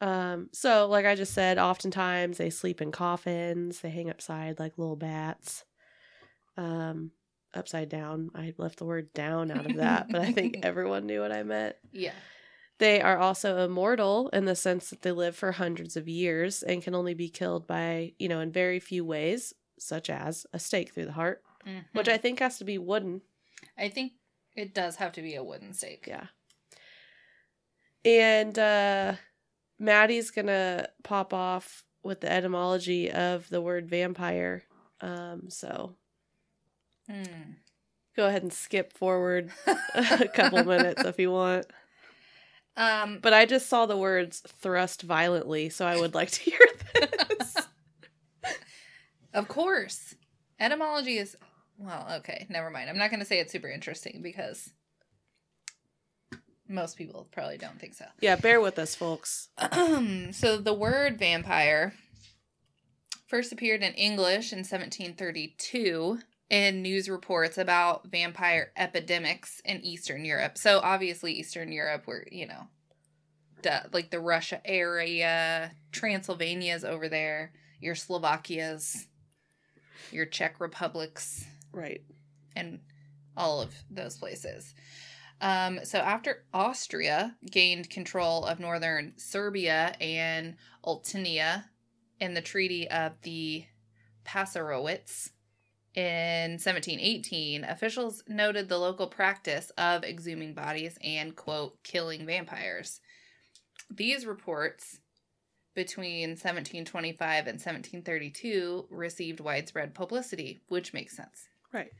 Um 0.00 0.48
so 0.52 0.88
like 0.88 1.04
I 1.04 1.14
just 1.14 1.34
said, 1.34 1.58
oftentimes 1.58 2.38
they 2.38 2.50
sleep 2.50 2.80
in 2.80 2.90
coffins, 2.92 3.80
they 3.80 3.90
hang 3.90 4.08
upside 4.08 4.58
like 4.58 4.78
little 4.78 4.96
bats. 4.96 5.64
Um 6.56 7.12
upside 7.54 7.88
down. 7.88 8.30
I 8.34 8.54
left 8.58 8.78
the 8.78 8.84
word 8.84 9.12
down 9.12 9.50
out 9.50 9.66
of 9.66 9.76
that, 9.76 10.08
but 10.10 10.20
I 10.20 10.32
think 10.32 10.58
everyone 10.62 11.06
knew 11.06 11.20
what 11.20 11.32
I 11.32 11.42
meant. 11.42 11.76
Yeah. 11.92 12.12
They 12.78 13.00
are 13.02 13.18
also 13.18 13.58
immortal 13.64 14.28
in 14.30 14.46
the 14.46 14.54
sense 14.56 14.88
that 14.90 15.02
they 15.02 15.12
live 15.12 15.36
for 15.36 15.52
hundreds 15.52 15.96
of 15.96 16.08
years 16.08 16.62
and 16.62 16.82
can 16.82 16.94
only 16.94 17.12
be 17.14 17.28
killed 17.28 17.66
by, 17.66 18.14
you 18.18 18.28
know, 18.28 18.40
in 18.40 18.50
very 18.52 18.80
few 18.80 19.04
ways, 19.04 19.52
such 19.78 20.08
as 20.08 20.46
a 20.52 20.58
stake 20.58 20.94
through 20.94 21.04
the 21.06 21.12
heart, 21.12 21.42
which 21.92 22.06
Mhm. 22.06 22.12
I 22.12 22.16
think 22.16 22.38
has 22.38 22.56
to 22.58 22.64
be 22.64 22.78
wooden. 22.78 23.20
I 23.76 23.90
think 23.90 24.12
it 24.56 24.72
does 24.74 24.96
have 24.96 25.12
to 25.12 25.22
be 25.22 25.34
a 25.34 25.44
wooden 25.44 25.74
stake. 25.74 26.04
Yeah. 26.06 26.28
And 28.04 28.58
uh 28.58 29.16
Maddie's 29.78 30.30
gonna 30.30 30.88
pop 31.04 31.32
off 31.32 31.84
with 32.02 32.20
the 32.20 32.30
etymology 32.32 33.10
of 33.10 33.48
the 33.48 33.60
word 33.60 33.86
vampire. 33.88 34.62
Um, 35.00 35.48
so 35.48 35.96
Mm. 37.10 37.56
go 38.16 38.26
ahead 38.26 38.42
and 38.42 38.52
skip 38.52 38.92
forward 38.92 39.50
a 39.94 40.28
couple 40.28 40.62
minutes 40.64 41.04
if 41.04 41.18
you 41.18 41.30
want. 41.30 41.66
Um, 42.76 43.18
But 43.20 43.32
I 43.34 43.46
just 43.46 43.68
saw 43.68 43.86
the 43.86 43.96
words 43.96 44.42
thrust 44.46 45.02
violently, 45.02 45.68
so 45.70 45.86
I 45.86 45.98
would 45.98 46.14
like 46.14 46.30
to 46.30 46.40
hear 46.42 46.58
this. 46.94 47.56
of 49.34 49.48
course, 49.48 50.14
etymology 50.58 51.18
is 51.18 51.36
well. 51.78 52.06
Okay, 52.18 52.46
never 52.48 52.70
mind. 52.70 52.88
I'm 52.88 52.98
not 52.98 53.10
going 53.10 53.20
to 53.20 53.26
say 53.26 53.40
it's 53.40 53.52
super 53.52 53.68
interesting 53.68 54.20
because 54.22 54.70
most 56.68 56.96
people 56.96 57.26
probably 57.32 57.58
don't 57.58 57.80
think 57.80 57.94
so. 57.94 58.04
yeah, 58.20 58.36
bear 58.36 58.60
with 58.60 58.78
us, 58.78 58.94
folks. 58.94 59.48
so 60.30 60.56
the 60.58 60.74
word 60.76 61.18
vampire 61.18 61.94
first 63.26 63.52
appeared 63.52 63.82
in 63.82 63.92
English 63.94 64.52
in 64.52 64.58
1732 64.60 66.20
in 66.50 66.82
news 66.82 67.08
reports 67.08 67.56
about 67.56 68.08
vampire 68.08 68.72
epidemics 68.76 69.62
in 69.64 69.80
Eastern 69.82 70.24
Europe. 70.24 70.58
So 70.58 70.80
obviously 70.80 71.32
Eastern 71.32 71.70
Europe 71.70 72.02
where, 72.06 72.26
you 72.30 72.46
know, 72.46 72.66
duh, 73.62 73.82
like 73.92 74.10
the 74.10 74.18
Russia 74.20 74.60
area, 74.64 75.70
Transylvania's 75.92 76.84
over 76.84 77.08
there, 77.08 77.52
your 77.80 77.94
Slovakia's, 77.94 79.06
your 80.10 80.26
Czech 80.26 80.60
republics, 80.60 81.46
Right. 81.72 82.02
and 82.56 82.80
all 83.36 83.62
of 83.62 83.72
those 83.88 84.18
places. 84.18 84.74
Um, 85.40 85.80
so 85.84 85.98
after 85.98 86.44
Austria 86.52 87.36
gained 87.48 87.88
control 87.88 88.44
of 88.44 88.58
northern 88.58 89.14
Serbia 89.16 89.94
and 90.00 90.56
Oltenia 90.84 91.64
in 92.18 92.34
the 92.34 92.42
Treaty 92.42 92.90
of 92.90 93.12
the 93.22 93.64
Passarowitz 94.26 95.30
in 95.94 96.52
1718, 96.52 97.64
officials 97.64 98.22
noted 98.28 98.68
the 98.68 98.78
local 98.78 99.08
practice 99.08 99.70
of 99.76 100.04
exhuming 100.04 100.54
bodies 100.54 100.98
and, 101.02 101.34
quote, 101.34 101.82
killing 101.82 102.26
vampires. 102.26 103.00
These 103.90 104.24
reports 104.24 105.00
between 105.74 106.30
1725 106.30 107.46
and 107.46 107.54
1732 107.54 108.86
received 108.90 109.40
widespread 109.40 109.94
publicity, 109.94 110.60
which 110.68 110.92
makes 110.92 111.16
sense. 111.16 111.48
Right. 111.72 111.90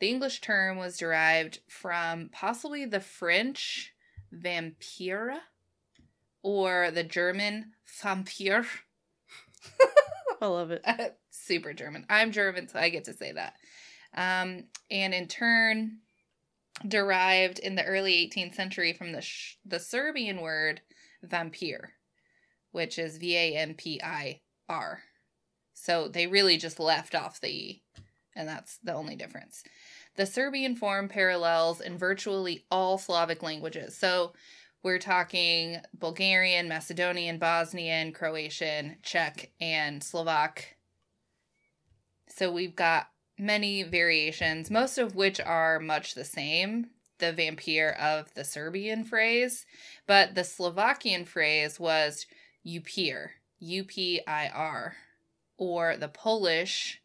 The 0.00 0.08
English 0.08 0.40
term 0.40 0.76
was 0.76 0.98
derived 0.98 1.60
from 1.68 2.30
possibly 2.32 2.84
the 2.84 3.00
French 3.00 3.92
vampira 4.34 5.38
or 6.42 6.90
the 6.90 7.04
German 7.04 7.72
Vampir. 8.02 8.66
I 10.40 10.46
love 10.46 10.70
it. 10.70 10.84
Super 11.30 11.72
German. 11.72 12.06
I'm 12.08 12.32
German, 12.32 12.68
so 12.68 12.78
I 12.78 12.88
get 12.88 13.04
to 13.04 13.14
say 13.14 13.32
that. 13.32 13.54
Um, 14.14 14.64
and 14.90 15.14
in 15.14 15.28
turn, 15.28 15.98
derived 16.86 17.58
in 17.58 17.74
the 17.74 17.84
early 17.84 18.12
18th 18.12 18.54
century 18.54 18.92
from 18.92 19.12
the 19.12 19.22
sh- 19.22 19.56
the 19.64 19.80
Serbian 19.80 20.40
word 20.40 20.82
vampir, 21.26 21.88
which 22.72 22.98
is 22.98 23.18
V 23.18 23.36
A 23.36 23.56
M 23.56 23.74
P 23.74 24.00
I 24.02 24.40
R. 24.68 25.02
So 25.74 26.08
they 26.08 26.26
really 26.26 26.56
just 26.56 26.80
left 26.80 27.14
off 27.14 27.40
the 27.40 27.48
E, 27.48 27.82
and 28.34 28.48
that's 28.48 28.78
the 28.82 28.94
only 28.94 29.16
difference. 29.16 29.62
The 30.16 30.26
Serbian 30.26 30.76
form 30.76 31.08
parallels 31.08 31.80
in 31.80 31.98
virtually 31.98 32.64
all 32.70 32.98
Slavic 32.98 33.42
languages. 33.42 33.96
So 33.96 34.32
we're 34.82 34.98
talking 34.98 35.78
Bulgarian, 35.98 36.68
Macedonian, 36.68 37.38
Bosnian, 37.38 38.12
Croatian, 38.12 38.96
Czech, 39.02 39.50
and 39.60 40.02
Slovak. 40.02 40.76
So 42.28 42.52
we've 42.52 42.76
got 42.76 43.08
many 43.38 43.82
variations, 43.82 44.70
most 44.70 44.98
of 44.98 45.14
which 45.14 45.40
are 45.40 45.80
much 45.80 46.14
the 46.14 46.24
same. 46.24 46.88
The 47.18 47.32
vampire 47.32 47.96
of 47.98 48.34
the 48.34 48.44
Serbian 48.44 49.02
phrase, 49.02 49.64
but 50.06 50.34
the 50.34 50.44
Slovakian 50.44 51.24
phrase 51.24 51.80
was 51.80 52.26
upir, 52.66 53.28
U 53.58 53.84
P 53.84 54.20
I 54.26 54.48
R, 54.48 54.96
or 55.56 55.96
the 55.96 56.08
Polish 56.08 57.00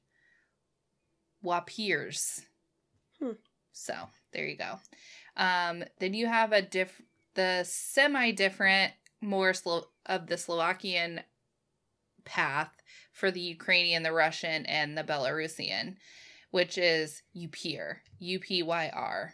wapirs. 1.42 2.42
Hmm. 3.22 3.40
So 3.72 3.94
there 4.34 4.46
you 4.46 4.58
go. 4.58 4.80
Um, 5.38 5.86
then 6.02 6.14
you 6.14 6.28
have 6.28 6.52
a 6.52 6.62
diff, 6.62 7.02
the 7.36 7.64
semi 7.64 8.32
different, 8.32 8.94
more 9.22 9.54
Slo- 9.54 9.90
of 10.06 10.28
the 10.28 10.38
Slovakian 10.38 11.22
path 12.26 12.72
for 13.12 13.32
the 13.32 13.40
Ukrainian, 13.40 14.04
the 14.04 14.12
Russian, 14.12 14.66
and 14.66 14.98
the 14.98 15.04
Belarusian, 15.04 15.96
which 16.52 16.78
is 16.78 17.24
Upyr, 17.36 17.98
U 18.20 18.40
P 18.40 18.64
Y 18.64 18.92
R. 18.94 19.34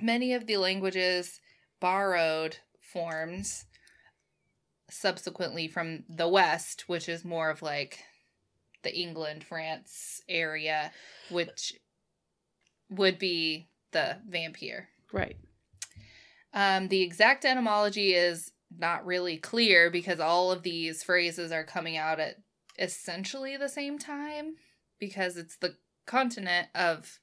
Many 0.00 0.32
of 0.34 0.46
the 0.46 0.56
languages 0.56 1.40
borrowed 1.80 2.58
forms 2.80 3.64
subsequently 4.90 5.68
from 5.68 6.04
the 6.08 6.28
West, 6.28 6.88
which 6.88 7.08
is 7.08 7.24
more 7.24 7.50
of 7.50 7.62
like 7.62 8.04
the 8.82 8.96
England, 8.96 9.44
France 9.44 10.22
area, 10.28 10.92
which 11.30 11.74
would 12.88 13.18
be 13.18 13.68
the 13.92 14.18
vampire. 14.26 14.88
Right. 15.12 15.36
Um, 16.52 16.88
the 16.88 17.02
exact 17.02 17.44
etymology 17.44 18.14
is 18.14 18.52
not 18.76 19.06
really 19.06 19.36
clear 19.36 19.90
because 19.90 20.20
all 20.20 20.50
of 20.52 20.62
these 20.62 21.02
phrases 21.02 21.52
are 21.52 21.64
coming 21.64 21.96
out 21.96 22.20
at 22.20 22.36
essentially 22.78 23.56
the 23.56 23.68
same 23.68 23.98
time 23.98 24.54
because 24.98 25.36
it's 25.36 25.56
the 25.56 25.76
continent 26.06 26.68
of 26.74 27.20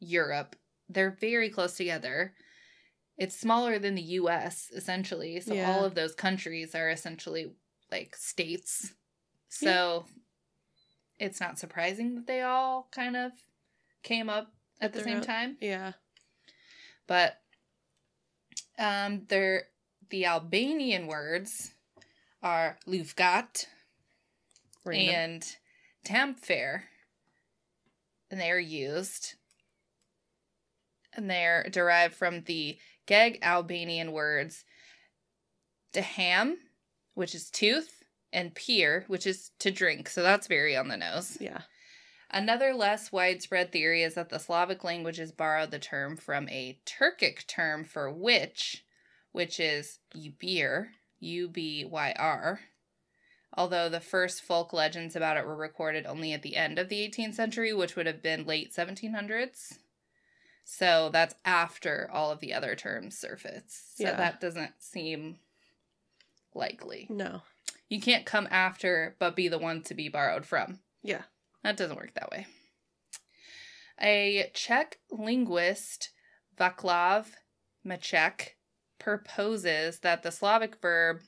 Europe. 0.00 0.56
They're 0.88 1.16
very 1.20 1.50
close 1.50 1.76
together. 1.76 2.34
It's 3.16 3.38
smaller 3.38 3.78
than 3.78 3.94
the 3.94 4.02
US, 4.02 4.70
essentially. 4.74 5.40
So 5.40 5.54
Yeah. 5.54 5.68
all 5.68 5.84
of 5.84 5.94
those 5.94 6.14
countries 6.14 6.74
are 6.74 6.88
essentially 6.90 7.52
like 7.90 8.16
states. 8.16 8.94
So 9.48 10.06
it's 11.18 11.40
not 11.40 11.58
surprising 11.58 12.14
that 12.14 12.26
they 12.26 12.42
all 12.42 12.88
kind 12.92 13.16
of 13.16 13.32
came 14.02 14.30
up 14.30 14.52
at 14.80 14.92
the 14.92 15.02
same 15.02 15.20
time 15.20 15.56
Yeah. 15.60 15.92
but 17.08 17.42
um 18.78 19.22
they're 19.28 19.64
the 20.10 20.24
albanian 20.24 21.06
words 21.06 21.72
are 22.42 22.78
lufgat 22.86 23.66
Random. 24.84 25.14
and 25.14 25.56
tamfair 26.04 26.82
and 28.30 28.40
they 28.40 28.50
are 28.50 28.58
used 28.58 29.34
and 31.14 31.28
they're 31.28 31.68
derived 31.70 32.14
from 32.14 32.42
the 32.42 32.78
geg 33.06 33.38
albanian 33.42 34.12
words 34.12 34.64
deham 35.92 36.54
which 37.14 37.34
is 37.34 37.50
tooth 37.50 38.02
and 38.32 38.54
pier 38.54 39.04
which 39.08 39.26
is 39.26 39.50
to 39.58 39.70
drink 39.70 40.08
so 40.08 40.22
that's 40.22 40.46
very 40.46 40.76
on 40.76 40.88
the 40.88 40.96
nose 40.96 41.36
yeah. 41.40 41.62
Another 42.30 42.74
less 42.74 43.10
widespread 43.10 43.72
theory 43.72 44.02
is 44.02 44.14
that 44.14 44.28
the 44.28 44.38
Slavic 44.38 44.84
languages 44.84 45.32
borrowed 45.32 45.70
the 45.70 45.78
term 45.78 46.16
from 46.16 46.48
a 46.50 46.78
Turkic 46.84 47.46
term 47.46 47.84
for 47.84 48.10
witch, 48.10 48.84
which 49.32 49.58
is 49.58 49.98
Ubyr, 50.14 50.88
U 51.20 51.48
B 51.48 51.84
Y 51.84 52.14
R. 52.18 52.60
Although 53.54 53.88
the 53.88 54.00
first 54.00 54.42
folk 54.42 54.72
legends 54.74 55.16
about 55.16 55.38
it 55.38 55.46
were 55.46 55.56
recorded 55.56 56.04
only 56.06 56.32
at 56.32 56.42
the 56.42 56.54
end 56.54 56.78
of 56.78 56.90
the 56.90 57.00
18th 57.08 57.34
century, 57.34 57.72
which 57.72 57.96
would 57.96 58.06
have 58.06 58.22
been 58.22 58.44
late 58.44 58.74
1700s. 58.74 59.78
So 60.64 61.08
that's 61.10 61.34
after 61.46 62.10
all 62.12 62.30
of 62.30 62.40
the 62.40 62.52
other 62.52 62.76
terms 62.76 63.18
surface. 63.18 63.92
So 63.96 64.04
Yeah. 64.04 64.16
that 64.16 64.38
doesn't 64.38 64.82
seem 64.82 65.38
likely. 66.54 67.06
No. 67.08 67.40
You 67.88 68.02
can't 68.02 68.26
come 68.26 68.46
after 68.50 69.16
but 69.18 69.34
be 69.34 69.48
the 69.48 69.58
one 69.58 69.82
to 69.84 69.94
be 69.94 70.10
borrowed 70.10 70.44
from. 70.44 70.80
Yeah. 71.02 71.22
That 71.62 71.76
doesn't 71.76 71.96
work 71.96 72.14
that 72.14 72.30
way. 72.30 72.46
A 74.00 74.50
Czech 74.54 74.98
linguist, 75.10 76.10
Vaclav 76.58 77.26
Maček, 77.86 78.50
proposes 78.98 80.00
that 80.00 80.22
the 80.22 80.30
Slavic 80.30 80.80
verb 80.80 81.20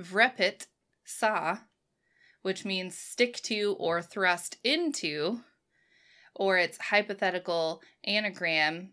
vrepit 0.00 0.66
sa, 1.04 1.58
which 2.42 2.64
means 2.64 2.96
stick 2.96 3.36
to 3.42 3.76
or 3.78 4.00
thrust 4.00 4.56
into, 4.62 5.40
or 6.34 6.56
its 6.56 6.78
hypothetical 6.78 7.82
anagram 8.04 8.90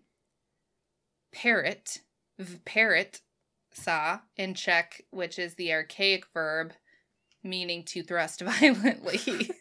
parrot, 1.32 2.00
parrot 2.66 3.22
sa 3.72 4.22
in 4.36 4.54
Czech, 4.54 5.04
which 5.12 5.38
is 5.38 5.56
the 5.56 5.72
archaic 5.72 6.26
verb 6.34 6.74
meaning 7.44 7.84
to 7.84 8.04
thrust 8.04 8.42
violently. 8.60 9.52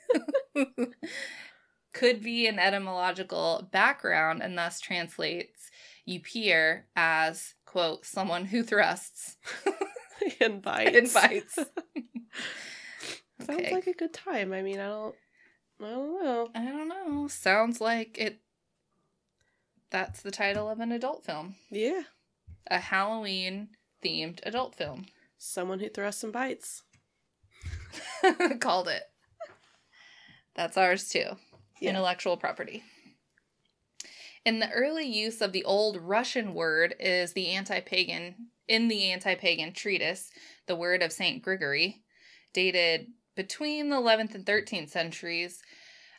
could 1.92 2.22
be 2.22 2.46
an 2.46 2.58
etymological 2.58 3.68
background 3.72 4.42
and 4.42 4.56
thus 4.56 4.80
translates 4.80 5.70
Upir 6.08 6.82
as, 6.94 7.54
quote, 7.64 8.04
someone 8.04 8.44
who 8.44 8.62
thrusts 8.62 9.36
and 10.40 10.62
bites. 10.62 10.96
and 10.96 11.12
bites. 11.12 11.54
Sounds 13.46 13.70
like 13.72 13.86
a 13.86 13.92
good 13.92 14.12
time. 14.12 14.52
I 14.52 14.62
mean, 14.62 14.78
I 14.80 14.86
don't. 14.86 15.14
I 15.80 15.90
don't 15.90 16.24
know. 16.24 16.48
I 16.54 16.64
don't 16.64 16.88
know. 16.88 17.28
Sounds 17.28 17.80
like 17.80 18.16
it. 18.18 18.40
That's 19.90 20.22
the 20.22 20.30
title 20.30 20.70
of 20.70 20.80
an 20.80 20.90
adult 20.90 21.24
film. 21.24 21.56
Yeah. 21.70 22.02
A 22.68 22.78
Halloween 22.78 23.68
themed 24.02 24.40
adult 24.44 24.74
film. 24.74 25.06
Someone 25.38 25.80
who 25.80 25.88
thrusts 25.88 26.24
and 26.24 26.32
bites. 26.32 26.82
Called 28.60 28.88
it. 28.88 29.02
That's 30.56 30.76
ours 30.76 31.08
too. 31.08 31.36
Yeah. 31.80 31.90
Intellectual 31.90 32.36
property. 32.36 32.82
In 34.44 34.60
the 34.60 34.70
early 34.70 35.06
use 35.06 35.40
of 35.40 35.52
the 35.52 35.64
old 35.64 35.96
Russian 36.00 36.54
word 36.54 36.94
is 36.98 37.32
the 37.32 37.48
anti-pagan 37.48 38.48
in 38.68 38.88
the 38.88 39.12
anti-pagan 39.12 39.72
treatise, 39.72 40.30
the 40.66 40.76
word 40.76 41.02
of 41.02 41.12
Saint 41.12 41.42
Gregory, 41.42 42.02
dated 42.52 43.08
between 43.36 43.90
the 43.90 43.96
11th 43.96 44.34
and 44.34 44.46
13th 44.46 44.90
centuries, 44.90 45.62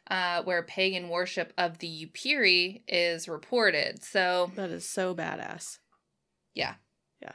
uh, 0.09 0.43
where 0.43 0.63
pagan 0.63 1.09
worship 1.09 1.51
of 1.57 1.79
the 1.79 2.05
Upiri 2.05 2.83
is 2.87 3.27
reported. 3.27 4.03
So 4.03 4.51
That 4.55 4.69
is 4.69 4.87
so 4.87 5.13
badass. 5.13 5.79
Yeah. 6.53 6.75
Yeah. 7.21 7.33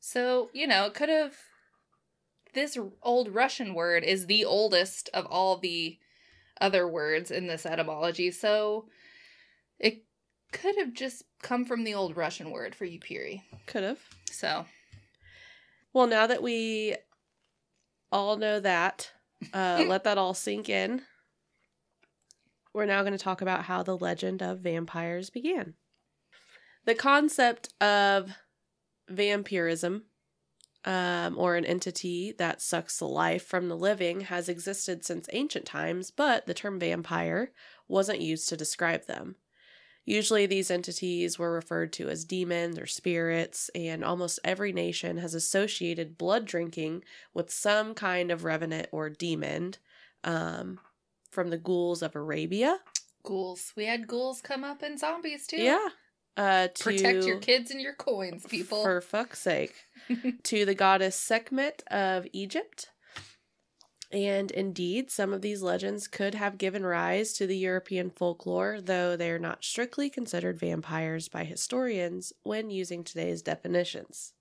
So, 0.00 0.50
you 0.52 0.66
know, 0.66 0.86
it 0.86 0.94
could 0.94 1.08
have. 1.08 1.36
This 2.56 2.78
old 3.02 3.34
Russian 3.34 3.74
word 3.74 4.02
is 4.02 4.26
the 4.26 4.46
oldest 4.46 5.10
of 5.12 5.26
all 5.26 5.58
the 5.58 5.98
other 6.58 6.88
words 6.88 7.30
in 7.30 7.48
this 7.48 7.66
etymology. 7.66 8.30
So 8.30 8.88
it 9.78 10.04
could 10.52 10.74
have 10.78 10.94
just 10.94 11.24
come 11.42 11.66
from 11.66 11.84
the 11.84 11.92
old 11.92 12.16
Russian 12.16 12.50
word 12.50 12.74
for 12.74 12.86
Upiri. 12.86 13.42
Could 13.66 13.82
have. 13.82 14.00
So, 14.30 14.64
Well, 15.92 16.06
now 16.06 16.26
that 16.26 16.42
we 16.42 16.96
all 18.10 18.38
know 18.38 18.58
that, 18.58 19.10
uh, 19.52 19.84
let 19.88 20.04
that 20.04 20.16
all 20.16 20.32
sink 20.32 20.70
in. 20.70 21.02
We're 22.72 22.86
now 22.86 23.02
going 23.02 23.12
to 23.12 23.18
talk 23.18 23.42
about 23.42 23.64
how 23.64 23.82
the 23.82 23.98
legend 23.98 24.42
of 24.42 24.60
vampires 24.60 25.28
began. 25.28 25.74
The 26.86 26.94
concept 26.94 27.74
of 27.82 28.30
vampirism, 29.10 30.04
um, 30.86 31.36
or 31.36 31.56
an 31.56 31.66
entity 31.66 32.32
that 32.38 32.62
sucks 32.62 32.98
the 32.98 33.08
life 33.08 33.44
from 33.44 33.68
the 33.68 33.76
living, 33.76 34.22
has 34.22 34.48
existed 34.48 35.04
since 35.04 35.28
ancient 35.32 35.66
times, 35.66 36.10
but 36.10 36.46
the 36.46 36.54
term 36.54 36.78
vampire 36.78 37.50
wasn't 37.88 38.20
used 38.20 38.48
to 38.48 38.56
describe 38.56 39.06
them. 39.06 39.36
Usually, 40.04 40.46
these 40.46 40.70
entities 40.70 41.38
were 41.38 41.52
referred 41.52 41.92
to 41.94 42.08
as 42.08 42.24
demons 42.24 42.78
or 42.78 42.86
spirits, 42.86 43.68
and 43.74 44.04
almost 44.04 44.38
every 44.44 44.72
nation 44.72 45.18
has 45.18 45.34
associated 45.34 46.16
blood 46.16 46.44
drinking 46.46 47.02
with 47.34 47.50
some 47.50 47.92
kind 47.92 48.30
of 48.30 48.44
revenant 48.44 48.88
or 48.92 49.10
demon. 49.10 49.74
Um, 50.22 50.80
from 51.30 51.50
the 51.50 51.58
ghouls 51.58 52.02
of 52.02 52.16
Arabia, 52.16 52.78
ghouls. 53.22 53.74
We 53.76 53.84
had 53.84 54.06
ghouls 54.06 54.40
come 54.40 54.64
up 54.64 54.82
in 54.82 54.96
zombies 54.96 55.46
too. 55.46 55.60
yeah, 55.60 55.88
uh, 56.36 56.68
to 56.68 56.84
Protect 56.84 57.24
your 57.24 57.38
kids 57.38 57.70
and 57.70 57.80
your 57.80 57.94
coins, 57.94 58.44
people. 58.46 58.82
for 58.82 59.00
fuck's 59.00 59.40
sake, 59.40 59.74
to 60.42 60.64
the 60.64 60.74
goddess 60.74 61.16
Sekhmet 61.16 61.82
of 61.90 62.26
Egypt. 62.32 62.90
And 64.12 64.52
indeed, 64.52 65.10
some 65.10 65.32
of 65.32 65.42
these 65.42 65.62
legends 65.62 66.06
could 66.06 66.34
have 66.34 66.58
given 66.58 66.86
rise 66.86 67.32
to 67.34 67.46
the 67.46 67.56
European 67.56 68.10
folklore, 68.10 68.80
though 68.80 69.16
they 69.16 69.30
are 69.30 69.38
not 69.38 69.64
strictly 69.64 70.08
considered 70.08 70.60
vampires 70.60 71.28
by 71.28 71.42
historians 71.44 72.32
when 72.44 72.70
using 72.70 73.02
today's 73.02 73.42
definitions. 73.42 74.32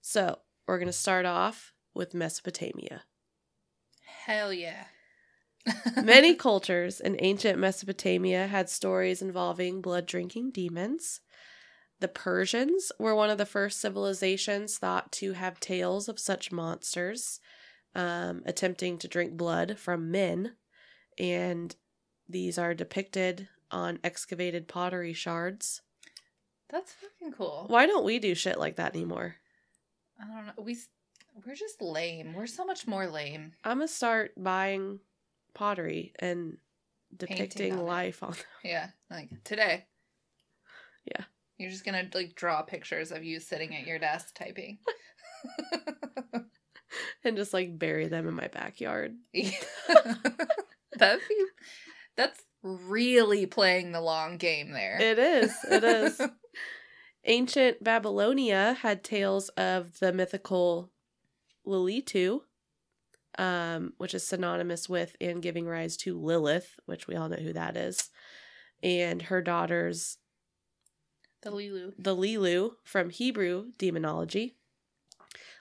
So, 0.00 0.38
we're 0.66 0.78
going 0.78 0.86
to 0.86 0.92
start 0.92 1.26
off 1.26 1.72
with 1.94 2.14
Mesopotamia. 2.14 3.02
Hell 4.24 4.52
yeah. 4.52 4.84
Many 6.02 6.34
cultures 6.34 7.00
in 7.00 7.16
ancient 7.20 7.58
Mesopotamia 7.58 8.46
had 8.46 8.70
stories 8.70 9.22
involving 9.22 9.80
blood 9.80 10.06
drinking 10.06 10.52
demons. 10.52 11.20
The 12.00 12.08
Persians 12.08 12.90
were 12.98 13.14
one 13.14 13.28
of 13.30 13.38
the 13.38 13.46
first 13.46 13.80
civilizations 13.80 14.78
thought 14.78 15.12
to 15.12 15.34
have 15.34 15.60
tales 15.60 16.08
of 16.08 16.18
such 16.18 16.50
monsters 16.50 17.40
um, 17.94 18.42
attempting 18.46 18.98
to 18.98 19.08
drink 19.08 19.36
blood 19.36 19.78
from 19.78 20.10
men, 20.10 20.54
and 21.18 21.74
these 22.28 22.56
are 22.56 22.72
depicted 22.72 23.48
on 23.70 23.98
excavated 24.02 24.66
pottery 24.66 25.12
shards. 25.12 25.82
That's 26.70 26.92
fucking 26.92 27.32
cool. 27.32 27.66
Why 27.68 27.86
don't 27.86 28.04
we 28.04 28.18
do 28.18 28.34
shit 28.34 28.58
like 28.58 28.76
that 28.76 28.94
anymore? 28.94 29.36
I 30.20 30.26
don't 30.26 30.46
know. 30.46 30.62
We 30.62 30.78
we're 31.44 31.54
just 31.54 31.82
lame. 31.82 32.34
We're 32.34 32.46
so 32.46 32.64
much 32.64 32.86
more 32.86 33.06
lame. 33.06 33.52
I'm 33.64 33.78
gonna 33.78 33.88
start 33.88 34.32
buying 34.36 35.00
pottery 35.60 36.14
and 36.18 36.56
depicting 37.14 37.74
on 37.74 37.84
life 37.84 38.22
on 38.22 38.34
Yeah, 38.64 38.88
like 39.10 39.28
today. 39.44 39.84
Yeah. 41.04 41.24
You're 41.58 41.70
just 41.70 41.84
gonna 41.84 42.08
like 42.14 42.34
draw 42.34 42.62
pictures 42.62 43.12
of 43.12 43.24
you 43.24 43.40
sitting 43.40 43.76
at 43.76 43.86
your 43.86 43.98
desk 43.98 44.34
typing. 44.34 44.78
and 47.24 47.36
just 47.36 47.52
like 47.52 47.78
bury 47.78 48.08
them 48.08 48.26
in 48.26 48.32
my 48.32 48.48
backyard. 48.48 49.16
That'd 50.96 51.20
be 51.28 51.44
that's 52.16 52.40
really 52.62 53.44
playing 53.44 53.92
the 53.92 54.00
long 54.00 54.38
game 54.38 54.72
there. 54.72 54.98
It 54.98 55.18
is. 55.18 55.54
It 55.70 55.84
is. 55.84 56.22
Ancient 57.26 57.84
Babylonia 57.84 58.78
had 58.80 59.04
tales 59.04 59.50
of 59.50 59.98
the 59.98 60.10
mythical 60.10 60.90
Lilitu, 61.66 62.40
um, 63.38 63.92
which 63.98 64.14
is 64.14 64.26
synonymous 64.26 64.88
with 64.88 65.16
and 65.20 65.42
giving 65.42 65.66
rise 65.66 65.96
to 65.98 66.18
Lilith, 66.18 66.76
which 66.86 67.06
we 67.06 67.14
all 67.14 67.28
know 67.28 67.36
who 67.36 67.52
that 67.52 67.76
is, 67.76 68.10
and 68.82 69.22
her 69.22 69.42
daughters, 69.42 70.18
the 71.42 71.50
Lilu. 71.50 71.92
the 71.98 72.16
Lilu 72.16 72.72
from 72.84 73.10
Hebrew 73.10 73.72
demonology. 73.78 74.56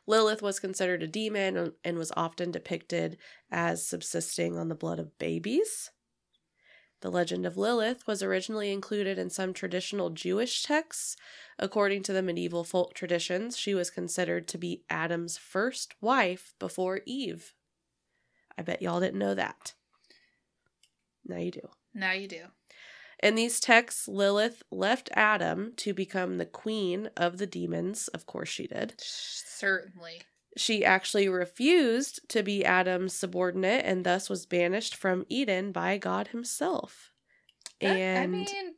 Lilith 0.08 0.42
was 0.42 0.60
considered 0.60 1.04
a 1.04 1.08
demon 1.08 1.56
and- 1.56 1.74
and 1.84 1.98
was 1.98 2.12
often 2.18 2.52
depicted 2.52 3.18
as 3.52 3.88
subsisting 3.88 4.58
on 4.58 4.68
the 4.68 4.76
blood 4.76 5.00
of 5.00 5.18
babies. 5.20 5.92
The 7.02 7.12
legend 7.12 7.46
of 7.46 7.56
Lilith 7.56 8.06
was 8.08 8.22
originally 8.22 8.72
included 8.72 9.18
in 9.18 9.30
some 9.30 9.54
traditional 9.54 10.10
Jewish 10.10 10.64
texts. 10.64 11.16
According 11.58 12.04
to 12.04 12.14
the 12.14 12.22
medieval 12.22 12.66
folk 12.66 12.94
traditions, 12.94 13.56
she 13.58 13.74
was 13.74 13.90
considered 13.90 14.48
to 14.50 14.58
be 14.58 14.84
Adam's 14.90 15.38
first 15.38 15.94
wife 16.02 16.54
before 16.60 17.02
Eve. 17.06 17.54
I 18.60 18.62
bet 18.62 18.82
y'all 18.82 19.00
didn't 19.00 19.20
know 19.20 19.36
that. 19.36 19.74
Now 21.26 21.38
you 21.38 21.50
do. 21.52 21.62
Now 21.94 22.12
you 22.12 22.28
do. 22.28 22.42
In 23.24 23.36
these 23.36 23.62
texts, 23.62 24.06
Lilith 24.08 24.64
left 24.70 25.10
Adam 25.14 25.72
to 25.78 25.94
become 25.94 26.38
the 26.38 26.46
queen 26.46 27.10
of 27.16 27.38
the 27.38 27.48
demons. 27.48 28.10
Of 28.10 28.26
course, 28.26 28.50
she 28.50 28.68
did. 28.68 28.96
Certainly. 28.98 30.22
She 30.58 30.84
actually 30.84 31.30
refused 31.30 32.28
to 32.30 32.44
be 32.44 32.66
Adam's 32.66 33.14
subordinate 33.16 33.86
and 33.86 34.06
thus 34.06 34.30
was 34.30 34.46
banished 34.46 34.94
from 34.94 35.26
Eden 35.30 35.72
by 35.72 35.98
God 35.98 36.30
himself. 36.30 37.12
That- 37.80 37.96
and 37.96 38.20
I 38.20 38.28
mean, 38.28 38.76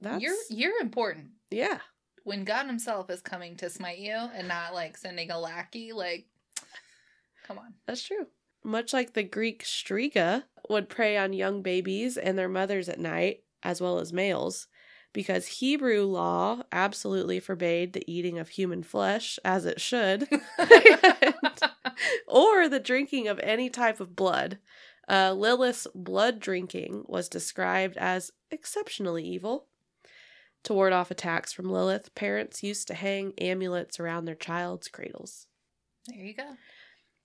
that's 0.00 0.22
you're 0.22 0.36
you're 0.48 0.80
important. 0.80 1.32
yeah, 1.50 1.80
When 2.24 2.44
God 2.44 2.66
Himself 2.66 3.10
is 3.10 3.20
coming 3.20 3.56
to 3.56 3.68
smite 3.68 3.98
you 3.98 4.14
and 4.14 4.48
not 4.48 4.72
like 4.72 4.96
sending 4.96 5.30
a 5.30 5.38
lackey, 5.38 5.92
like, 5.92 6.26
come 7.46 7.58
on. 7.58 7.74
that's 7.86 8.02
true. 8.02 8.26
Much 8.64 8.92
like 8.92 9.12
the 9.14 9.22
Greek 9.22 9.64
Striga 9.64 10.44
would 10.68 10.88
prey 10.88 11.16
on 11.16 11.32
young 11.32 11.62
babies 11.62 12.16
and 12.16 12.36
their 12.36 12.48
mothers 12.48 12.88
at 12.88 12.98
night, 12.98 13.42
as 13.62 13.80
well 13.80 13.98
as 13.98 14.12
males, 14.12 14.66
because 15.12 15.46
Hebrew 15.46 16.04
law 16.04 16.62
absolutely 16.70 17.40
forbade 17.40 17.92
the 17.92 18.04
eating 18.10 18.38
of 18.38 18.50
human 18.50 18.82
flesh, 18.82 19.38
as 19.44 19.64
it 19.64 19.80
should. 19.80 20.28
or 22.26 22.68
the 22.68 22.80
drinking 22.82 23.28
of 23.28 23.38
any 23.40 23.70
type 23.70 24.00
of 24.00 24.14
blood. 24.16 24.58
Uh, 25.08 25.32
Lilith's 25.32 25.86
blood 25.94 26.38
drinking 26.38 27.04
was 27.06 27.28
described 27.28 27.96
as 27.96 28.30
exceptionally 28.50 29.24
evil. 29.24 29.66
To 30.64 30.74
ward 30.74 30.92
off 30.92 31.10
attacks 31.10 31.52
from 31.52 31.70
Lilith, 31.70 32.14
parents 32.14 32.62
used 32.62 32.88
to 32.88 32.94
hang 32.94 33.32
amulets 33.38 33.98
around 33.98 34.24
their 34.26 34.34
child's 34.34 34.88
cradles. 34.88 35.46
there 36.06 36.24
you 36.24 36.34
go. 36.34 36.56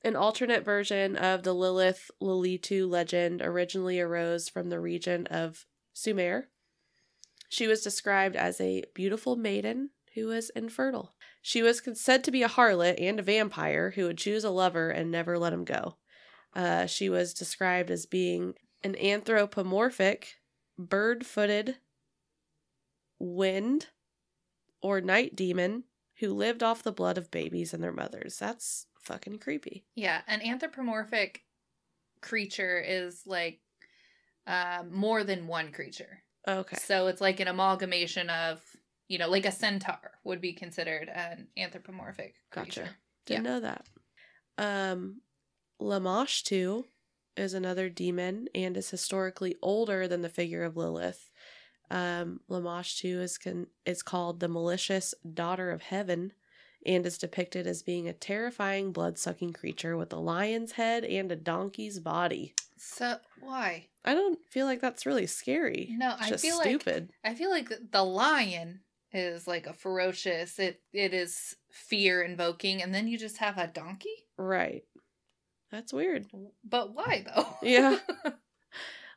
An 0.04 0.16
alternate 0.16 0.66
version 0.66 1.16
of 1.16 1.44
the 1.44 1.54
Lilith 1.54 2.12
Lilitu 2.22 2.90
legend 2.90 3.42
originally 3.42 4.02
arose 4.02 4.50
from 4.50 4.70
the 4.70 4.80
region 4.80 5.28
of 5.28 5.66
Sumer. 5.94 6.50
She 7.48 7.68
was 7.68 7.82
described 7.82 8.36
as 8.36 8.60
a 8.60 8.84
beautiful 8.94 9.36
maiden 9.36 9.92
who 10.14 10.28
was 10.28 10.50
infertile. 10.52 11.14
She 11.42 11.62
was 11.62 11.82
said 11.94 12.24
to 12.24 12.32
be 12.32 12.44
a 12.44 12.50
harlot 12.50 12.96
and 13.00 13.20
a 13.20 13.24
vampire 13.24 13.92
who 13.92 14.06
would 14.06 14.18
choose 14.18 14.44
a 14.44 14.50
lover 14.50 14.90
and 14.90 15.10
never 15.10 15.38
let 15.38 15.54
him 15.54 15.64
go. 15.64 15.98
Uh, 16.56 16.86
she 16.86 17.10
was 17.10 17.34
described 17.34 17.90
as 17.90 18.06
being 18.06 18.56
an 18.84 18.96
anthropomorphic, 18.98 20.36
bird 20.78 21.26
footed, 21.26 21.78
wind, 23.20 23.88
or 24.82 25.00
night 25.00 25.36
demon 25.36 25.86
who 26.20 26.34
lived 26.34 26.62
off 26.62 26.84
the 26.84 26.92
blood 26.92 27.18
of 27.18 27.32
babies 27.32 27.74
and 27.74 27.82
their 27.82 27.92
mothers. 27.92 28.38
That's 28.38 28.88
fucking 29.04 29.40
creepy. 29.40 29.86
Yeah, 29.96 30.22
an 30.28 30.42
anthropomorphic 30.42 31.44
creature 32.22 32.80
is 32.80 33.24
like 33.26 33.60
uh, 34.48 34.84
more 34.90 35.24
than 35.24 35.48
one 35.48 35.72
creature. 35.72 36.24
Okay. 36.48 36.78
So 36.78 37.08
it's 37.08 37.22
like 37.22 37.40
an 37.40 37.48
amalgamation 37.48 38.30
of, 38.30 38.62
you 39.08 39.18
know, 39.18 39.30
like 39.30 39.46
a 39.46 39.52
centaur 39.52 40.12
would 40.24 40.42
be 40.42 40.54
considered 40.54 41.10
an 41.14 41.48
anthropomorphic 41.58 42.36
creature. 42.52 42.82
Gotcha. 42.82 42.96
Didn't 43.26 43.44
know 43.44 43.60
that. 43.62 43.86
Um, 44.58 45.22
Lamashtu 45.82 46.84
is 47.36 47.54
another 47.54 47.90
demon 47.90 48.48
and 48.54 48.78
is 48.78 48.90
historically 48.90 49.56
older 49.62 50.08
than 50.08 50.22
the 50.22 50.30
figure 50.30 50.64
of 50.64 50.78
Lilith. 50.78 51.30
Um, 51.90 52.42
Lamashtu 52.50 53.22
is 53.22 53.38
con- 53.38 53.68
is 53.86 54.04
called 54.04 54.40
the 54.40 54.48
malicious 54.48 55.14
daughter 55.34 55.72
of 55.72 55.82
heaven, 55.82 56.34
and 56.86 57.06
is 57.06 57.18
depicted 57.18 57.68
as 57.68 57.82
being 57.82 58.08
a 58.08 58.14
terrifying 58.14 58.92
blood-sucking 58.92 59.54
creature 59.54 59.96
with 59.98 60.12
a 60.14 60.18
lion's 60.18 60.74
head 60.74 61.04
and 61.04 61.32
a 61.32 61.36
donkey's 61.36 62.00
body. 62.00 62.54
So 62.78 63.18
why? 63.40 63.88
I 64.04 64.14
don't 64.14 64.40
feel 64.50 64.66
like 64.66 64.82
that's 64.82 65.06
really 65.06 65.28
scary. 65.28 65.90
No, 65.92 66.16
I 66.20 66.32
feel 66.36 66.60
stupid. 66.60 67.12
like 67.24 67.34
I 67.34 67.36
feel 67.36 67.50
like 67.50 67.72
the 67.92 68.04
lion 68.04 68.82
is 69.14 69.48
like 69.48 69.68
a 69.68 69.74
ferocious. 69.74 70.60
It 70.60 70.82
it 70.92 71.14
is 71.14 71.56
fear 71.72 72.22
invoking, 72.22 72.82
and 72.84 72.94
then 72.94 73.08
you 73.08 73.18
just 73.18 73.38
have 73.38 73.58
a 73.58 73.68
donkey. 73.68 74.26
right. 74.38 74.84
That's 75.72 75.92
weird. 75.94 76.28
But 76.64 76.94
why 76.94 77.26
though? 77.26 77.48
Yeah. 77.62 77.98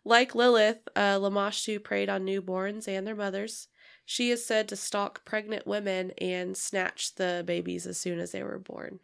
Like 0.07 0.37
Lilith, 0.37 0.87
uh, 0.95 1.19
Lamashtu 1.19 1.83
preyed 1.83 2.09
on 2.09 2.25
newborns 2.25 2.87
and 2.87 3.05
their 3.05 3.17
mothers. 3.17 3.67
She 4.09 4.31
is 4.31 4.47
said 4.47 4.69
to 4.69 4.77
stalk 4.77 5.25
pregnant 5.25 5.67
women 5.67 6.13
and 6.13 6.57
snatch 6.57 7.17
the 7.17 7.43
babies 7.45 7.87
as 7.87 7.99
soon 7.99 8.21
as 8.21 8.31
they 8.31 8.43
were 8.45 8.61
born. 8.61 9.01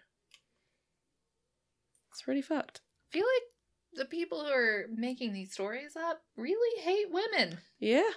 It's 2.13 2.23
pretty 2.23 2.41
fucked. 2.41 2.81
I 3.11 3.19
feel 3.19 3.27
like 3.27 3.99
the 3.99 4.05
people 4.05 4.45
who 4.45 4.53
are 4.53 4.87
making 4.95 5.33
these 5.33 5.53
stories 5.53 5.97
up 5.97 6.23
really 6.37 6.81
hate 6.83 7.11
women. 7.11 7.59
Yeah. 7.81 8.11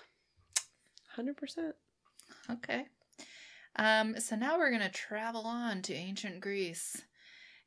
100%. 1.17 1.73
Okay. 2.51 2.85
Um, 3.77 4.19
so 4.19 4.35
now 4.35 4.57
we're 4.57 4.69
going 4.69 4.81
to 4.81 4.89
travel 4.89 5.41
on 5.41 5.81
to 5.83 5.93
ancient 5.93 6.39
Greece. 6.39 7.01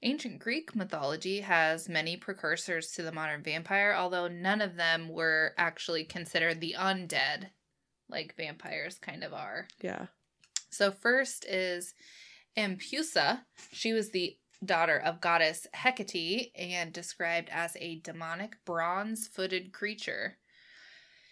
Ancient 0.02 0.38
Greek 0.38 0.76
mythology 0.76 1.40
has 1.40 1.88
many 1.88 2.16
precursors 2.16 2.92
to 2.92 3.02
the 3.02 3.11
modern 3.11 3.42
vampire, 3.42 3.96
although 3.98 4.28
none 4.28 4.61
of 4.61 4.76
them 4.76 5.09
were 5.09 5.54
actually 5.59 6.04
considered 6.04 6.61
the 6.61 6.76
undead, 6.78 7.48
like 8.08 8.36
vampires 8.36 8.98
kind 8.98 9.24
of 9.24 9.32
are. 9.32 9.68
Yeah. 9.80 10.06
So, 10.70 10.90
first 10.90 11.44
is 11.46 11.94
Ampusa. 12.56 13.40
She 13.72 13.92
was 13.92 14.10
the 14.10 14.36
daughter 14.64 14.98
of 14.98 15.20
goddess 15.20 15.66
Hecate 15.72 16.50
and 16.56 16.92
described 16.92 17.48
as 17.52 17.76
a 17.76 18.00
demonic 18.00 18.56
bronze 18.64 19.28
footed 19.28 19.72
creature. 19.72 20.38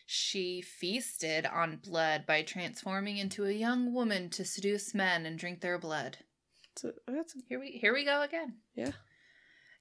She 0.06 0.62
feasted 0.62 1.46
on 1.46 1.80
blood 1.84 2.26
by 2.26 2.42
transforming 2.42 3.18
into 3.18 3.44
a 3.44 3.52
young 3.52 3.92
woman 3.92 4.30
to 4.30 4.44
seduce 4.44 4.94
men 4.94 5.26
and 5.26 5.36
drink 5.36 5.60
their 5.60 5.78
blood. 5.78 6.18
So 6.76 6.92
oh, 7.08 7.12
that's 7.12 7.34
Here 7.48 7.58
we 7.58 7.70
here 7.70 7.92
we 7.92 8.04
go 8.04 8.22
again. 8.22 8.54
Yeah. 8.74 8.92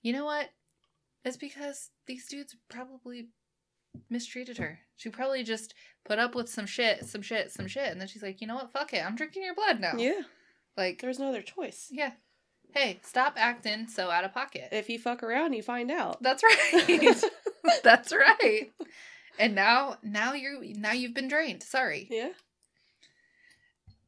You 0.01 0.13
know 0.13 0.25
what? 0.25 0.49
It's 1.23 1.38
because 1.38 1.89
these 2.08 2.27
dudes 2.27 2.55
probably 2.69 3.29
mistreated 4.10 4.58
her. 4.58 4.79
She 4.95 5.10
probably 5.10 5.43
just 5.43 5.73
put 6.05 6.19
up 6.19 6.36
with 6.36 6.49
some 6.49 6.65
shit, 6.65 7.05
some 7.05 7.21
shit, 7.21 7.51
some 7.51 7.67
shit, 7.67 7.91
and 7.91 7.99
then 7.99 8.08
she's 8.08 8.23
like, 8.23 8.39
you 8.41 8.47
know 8.47 8.55
what? 8.55 8.71
Fuck 8.71 8.93
it. 8.93 9.05
I'm 9.05 9.15
drinking 9.15 9.43
your 9.43 9.55
blood 9.55 9.79
now. 9.79 9.93
yeah. 9.97 10.21
Like, 10.77 10.99
There's 11.01 11.19
no 11.19 11.29
other 11.29 11.41
choice. 11.41 11.88
yeah. 11.91 12.12
Hey, 12.73 12.99
stop 13.03 13.36
acting 13.38 13.88
so 13.88 14.10
out 14.12 14.25
of 14.25 14.34
pocket. 14.34 14.67
If 14.73 14.89
you 14.89 14.99
fuck 14.99 15.23
around, 15.23 15.53
you 15.53 15.63
find 15.63 15.89
out. 15.89 16.21
That's 16.21 16.43
right. 16.89 17.23
That's 17.84 18.12
right. 18.12 18.73
And 19.39 19.55
now, 19.55 19.95
now 20.03 20.34
you're 20.34 20.60
now 20.75 20.91
you've 20.91 21.13
been 21.13 21.29
drained. 21.29 21.63
Sorry. 21.63 22.08
yeah. 22.12 22.31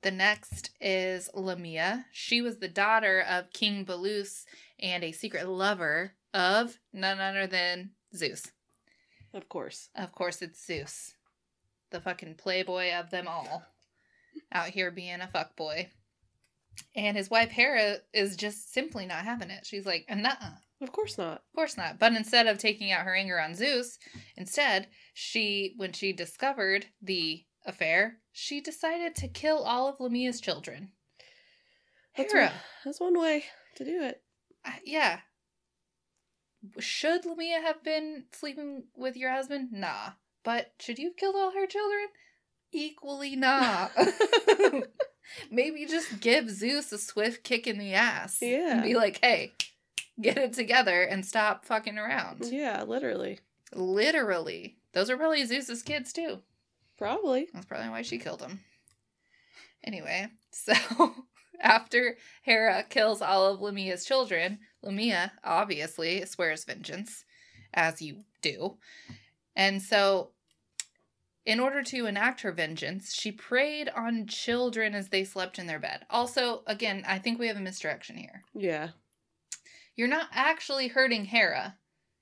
The 0.02 0.12
next 0.12 0.72
is 0.82 1.30
Lamia. 1.34 2.06
She 2.12 2.42
was 2.42 2.58
the 2.58 2.68
daughter 2.68 3.22
of 3.28 3.52
King 3.54 3.86
Belus 3.86 4.44
and 4.80 5.04
a 5.04 5.12
secret 5.12 5.48
lover 5.48 6.14
of 6.34 6.78
none 6.94 7.20
other 7.20 7.48
than 7.48 7.92
Zeus. 8.16 8.52
Of 9.38 9.48
course. 9.50 9.90
Of 9.96 10.12
course, 10.14 10.42
it's 10.42 10.66
Zeus, 10.66 11.14
the 11.92 12.02
fucking 12.02 12.36
playboy 12.36 12.92
of 12.94 13.12
them 13.12 13.28
all, 13.28 13.64
out 14.52 14.70
here 14.70 14.90
being 14.92 15.22
a 15.22 15.28
fuckboy. 15.34 15.88
And 16.96 17.16
his 17.16 17.30
wife 17.30 17.50
Hera 17.52 17.98
is 18.14 18.36
just 18.36 18.74
simply 18.74 19.06
not 19.06 19.24
having 19.26 19.50
it. 19.52 19.66
She's 19.66 19.86
like, 19.86 20.06
nah, 20.10 20.34
Of 20.82 20.92
course 20.92 21.18
not. 21.18 21.38
of 21.38 21.56
course 21.56 21.78
not. 21.78 22.00
But 22.00 22.14
instead 22.14 22.48
of 22.48 22.58
taking 22.58 22.92
out 22.92 23.06
her 23.06 23.16
anger 23.16 23.40
on 23.40 23.56
Zeus, 23.56 23.98
instead, 24.36 24.88
she, 25.14 25.74
when 25.78 25.94
she 25.94 26.14
discovered 26.14 26.88
the 27.02 27.44
affair, 27.66 28.18
she 28.32 28.60
decided 28.62 29.16
to 29.16 29.28
kill 29.28 29.64
all 29.64 29.88
of 29.88 29.98
Lamia's 30.00 30.42
children. 30.42 30.90
That's 32.16 32.34
Hera, 32.34 32.46
one, 32.46 32.54
that's 32.86 33.00
one 33.00 33.20
way 33.20 33.44
to 33.76 33.86
do 33.86 34.02
it. 34.04 34.22
uh, 34.66 34.72
yeah. 34.84 35.20
Should 36.80 37.26
Lamia 37.26 37.62
have 37.62 37.84
been 37.84 38.26
sleeping 38.32 38.86
with 38.96 39.16
your 39.16 39.32
husband? 39.32 39.70
Nah. 39.72 40.12
But 40.44 40.74
should 40.80 41.00
you 41.00 41.10
have 41.10 41.18
killed 41.18 41.36
all 41.36 41.52
her 41.52 41.68
children? 41.68 42.08
Equally 42.72 43.36
not. 43.36 43.92
Maybe 45.52 45.86
just 45.86 46.20
give 46.20 46.50
Zeus 46.50 46.92
a 46.92 46.98
swift 46.98 47.44
kick 47.44 47.68
in 47.68 47.78
the 47.78 47.94
ass. 47.94 48.40
Yeah. 48.42 48.74
And 48.74 48.84
be 48.84 48.96
like, 48.96 49.20
hey, 49.22 49.54
get 50.22 50.38
it 50.38 50.54
together 50.54 51.04
and 51.04 51.26
stop 51.26 51.66
fucking 51.66 51.98
around. 51.98 52.46
Yeah, 52.50 52.84
literally. 52.84 53.40
Literally. 53.74 54.78
Those 54.94 55.10
are 55.10 55.18
probably 55.18 55.46
Zeus's 55.46 55.84
kids 55.84 56.14
too. 56.14 56.40
Probably. 56.98 57.48
That's 57.54 57.66
probably 57.66 57.90
why 57.90 58.02
she 58.02 58.18
killed 58.18 58.42
him. 58.42 58.62
Anyway, 59.84 60.28
so 60.52 60.74
after 61.62 62.18
Hera 62.42 62.84
kills 62.90 63.22
all 63.22 63.46
of 63.46 63.62
Lamia's 63.62 64.06
children, 64.06 64.60
Lamia 64.84 65.34
obviously 65.44 66.26
swears 66.26 66.64
vengeance, 66.66 67.26
as 67.74 68.02
you 68.02 68.24
do. 68.42 68.78
And 69.56 69.82
so, 69.82 70.32
in 71.46 71.60
order 71.60 71.82
to 71.82 72.06
enact 72.06 72.42
her 72.42 72.52
vengeance, 72.52 73.14
she 73.14 73.32
preyed 73.32 73.90
on 73.90 74.28
children 74.28 74.94
as 74.94 75.10
they 75.10 75.24
slept 75.24 75.58
in 75.58 75.66
their 75.68 75.80
bed. 75.80 76.06
Also, 76.10 76.62
again, 76.68 77.04
I 77.08 77.20
think 77.20 77.40
we 77.40 77.48
have 77.48 77.58
a 77.58 77.62
misdirection 77.62 78.18
here. 78.18 78.44
Yeah. 78.54 78.90
You're 79.96 80.08
not 80.08 80.28
actually 80.32 80.90
hurting 80.90 81.26
Hera, 81.26 81.76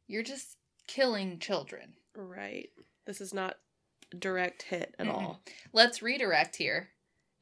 you're 0.08 0.24
just 0.24 0.58
killing 0.88 1.40
children. 1.40 1.94
Right. 2.16 2.70
This 3.06 3.20
is 3.20 3.34
not 3.34 3.58
a 4.14 4.16
direct 4.16 4.62
hit 4.62 4.96
at 4.98 5.08
Mm-mm. 5.08 5.14
all. 5.14 5.42
Let's 5.74 6.02
redirect 6.02 6.56
here 6.56 6.90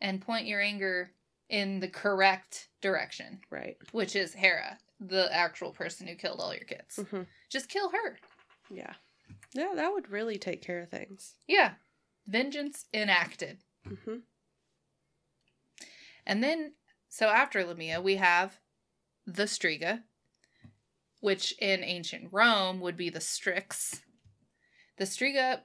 and 0.02 0.22
point 0.22 0.48
your 0.48 0.60
anger 0.62 1.12
in 1.50 1.80
the 1.82 1.88
correct 1.88 2.70
direction, 2.82 3.42
Right. 3.52 3.78
which 3.92 4.16
is 4.16 4.34
Hera, 4.34 4.80
the 5.06 5.28
actual 5.34 5.72
person 5.72 6.08
who 6.08 6.16
killed 6.16 6.40
all 6.40 6.54
your 6.54 6.64
kids. 6.66 7.00
hmm 7.10 7.22
Just 7.50 7.70
kill 7.70 7.90
her. 7.90 8.18
Yeah. 8.70 8.94
Yeah, 9.54 9.74
that 9.76 9.92
would 9.94 10.10
really 10.10 10.38
take 10.38 10.62
care 10.62 10.82
of 10.82 10.90
things. 10.90 11.34
Yeah. 11.48 11.74
Vengeance 12.28 12.86
enacted. 12.94 13.60
hmm 13.86 14.18
And 16.26 16.44
then, 16.44 16.74
so 17.10 17.28
after 17.28 17.64
Lamia, 17.66 18.02
we 18.02 18.16
have 18.16 18.60
the 19.28 19.44
Striga, 19.44 20.04
which 21.20 21.54
in 21.60 21.84
ancient 21.84 22.30
Rome 22.32 22.80
would 22.80 22.98
be 22.98 23.10
the 23.10 23.22
Strix. 23.22 24.02
The 24.98 25.06
Striga 25.06 25.62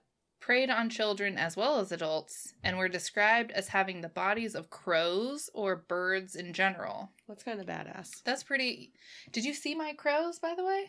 preyed 0.48 0.70
on 0.70 0.88
children 0.88 1.37
as 1.37 1.58
well 1.58 1.78
as 1.78 1.92
adults 1.92 2.54
and 2.64 2.78
were 2.78 2.88
described 2.88 3.50
as 3.50 3.68
having 3.68 4.00
the 4.00 4.08
bodies 4.08 4.54
of 4.54 4.70
crows 4.70 5.50
or 5.52 5.76
birds 5.76 6.34
in 6.34 6.54
general. 6.54 7.11
That's 7.28 7.42
kind 7.44 7.61
of 7.61 7.66
badass. 7.66 8.22
That's 8.24 8.42
pretty. 8.44 8.94
Did 9.30 9.44
you 9.44 9.52
see 9.52 9.74
my 9.74 9.92
crows, 9.92 10.38
by 10.38 10.54
the 10.56 10.64
way? 10.64 10.87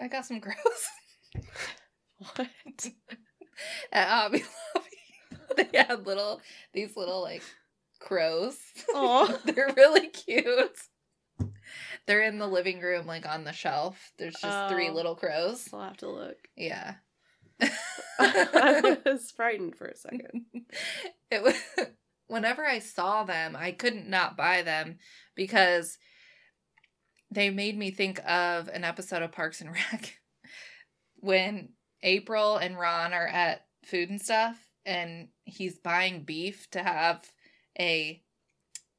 I 0.00 0.08
got 0.08 0.24
some 0.24 0.40
crows 0.40 0.56
What? 2.16 2.48
at 3.92 4.08
Hobby 4.08 4.42
Lobby. 4.74 4.88
they 5.72 5.78
had 5.78 6.06
little, 6.06 6.40
these 6.72 6.96
little 6.96 7.20
like 7.20 7.42
crows. 7.98 8.56
Oh, 8.94 9.38
They're 9.44 9.74
really 9.76 10.06
cute. 10.08 10.78
They're 12.06 12.22
in 12.22 12.38
the 12.38 12.48
living 12.48 12.80
room, 12.80 13.04
like 13.06 13.26
on 13.28 13.44
the 13.44 13.52
shelf. 13.52 14.12
There's 14.18 14.36
just 14.40 14.70
three 14.72 14.88
Oh. 14.88 14.94
little 14.94 15.14
crows. 15.14 15.68
I'll 15.74 15.82
have 15.82 15.98
to 15.98 16.08
look. 16.08 16.38
Yeah. 16.56 16.94
I 18.18 18.98
was 19.04 19.30
frightened 19.36 19.76
for 19.76 19.86
a 19.86 19.96
second. 19.96 20.46
it 21.30 21.42
was 21.42 21.54
whenever 22.26 22.64
I 22.64 22.78
saw 22.78 23.24
them, 23.24 23.56
I 23.56 23.72
couldn't 23.72 24.08
not 24.08 24.36
buy 24.36 24.62
them 24.62 24.98
because 25.34 25.98
they 27.30 27.50
made 27.50 27.78
me 27.78 27.90
think 27.90 28.20
of 28.26 28.68
an 28.68 28.84
episode 28.84 29.22
of 29.22 29.32
Parks 29.32 29.60
and 29.60 29.70
Rec 29.70 30.18
when 31.16 31.70
April 32.02 32.56
and 32.56 32.78
Ron 32.78 33.12
are 33.12 33.26
at 33.26 33.66
food 33.84 34.10
and 34.10 34.20
stuff 34.20 34.56
and 34.84 35.28
he's 35.44 35.78
buying 35.78 36.24
beef 36.24 36.68
to 36.70 36.82
have 36.82 37.24
a 37.78 38.22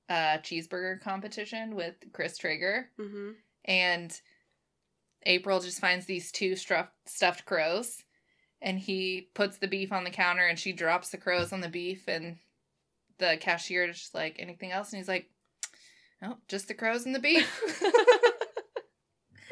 uh, 0.07 0.37
cheeseburger 0.37 1.01
competition 1.01 1.75
with 1.75 1.95
Chris 2.13 2.37
Traeger 2.37 2.89
hmm 2.97 3.31
and 3.65 4.19
April 5.25 5.59
just 5.59 5.79
finds 5.79 6.05
these 6.05 6.31
two 6.31 6.55
stuffed 6.55 7.45
crows, 7.45 8.03
and 8.61 8.79
he 8.79 9.29
puts 9.33 9.57
the 9.57 9.67
beef 9.67 9.91
on 9.91 10.03
the 10.03 10.09
counter, 10.09 10.45
and 10.45 10.59
she 10.59 10.71
drops 10.71 11.09
the 11.09 11.17
crows 11.17 11.51
on 11.51 11.61
the 11.61 11.69
beef, 11.69 12.07
and 12.07 12.37
the 13.17 13.37
cashier 13.39 13.85
is 13.85 13.97
just 13.97 14.15
like, 14.15 14.35
"Anything 14.39 14.71
else?" 14.71 14.91
And 14.91 14.99
he's 14.99 15.07
like, 15.07 15.29
"No, 16.21 16.37
just 16.47 16.67
the 16.67 16.73
crows 16.73 17.05
and 17.05 17.15
the 17.15 17.19
beef." 17.19 17.61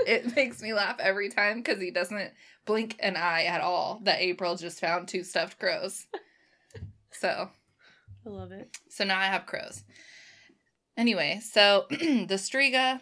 it 0.05 0.35
makes 0.35 0.61
me 0.61 0.73
laugh 0.73 0.99
every 0.99 1.29
time 1.29 1.57
because 1.57 1.81
he 1.81 1.91
doesn't 1.91 2.31
blink 2.65 2.95
an 2.99 3.15
eye 3.15 3.43
at 3.43 3.61
all 3.61 3.99
that 4.03 4.21
April 4.21 4.55
just 4.55 4.79
found 4.79 5.07
two 5.07 5.23
stuffed 5.23 5.59
crows. 5.59 6.05
So 7.11 7.49
I 8.25 8.29
love 8.29 8.51
it. 8.51 8.77
so 8.89 9.03
now 9.03 9.19
I 9.19 9.25
have 9.25 9.45
crows. 9.45 9.83
Anyway, 10.95 11.39
so 11.43 11.85
the 11.89 12.35
striga 12.35 13.01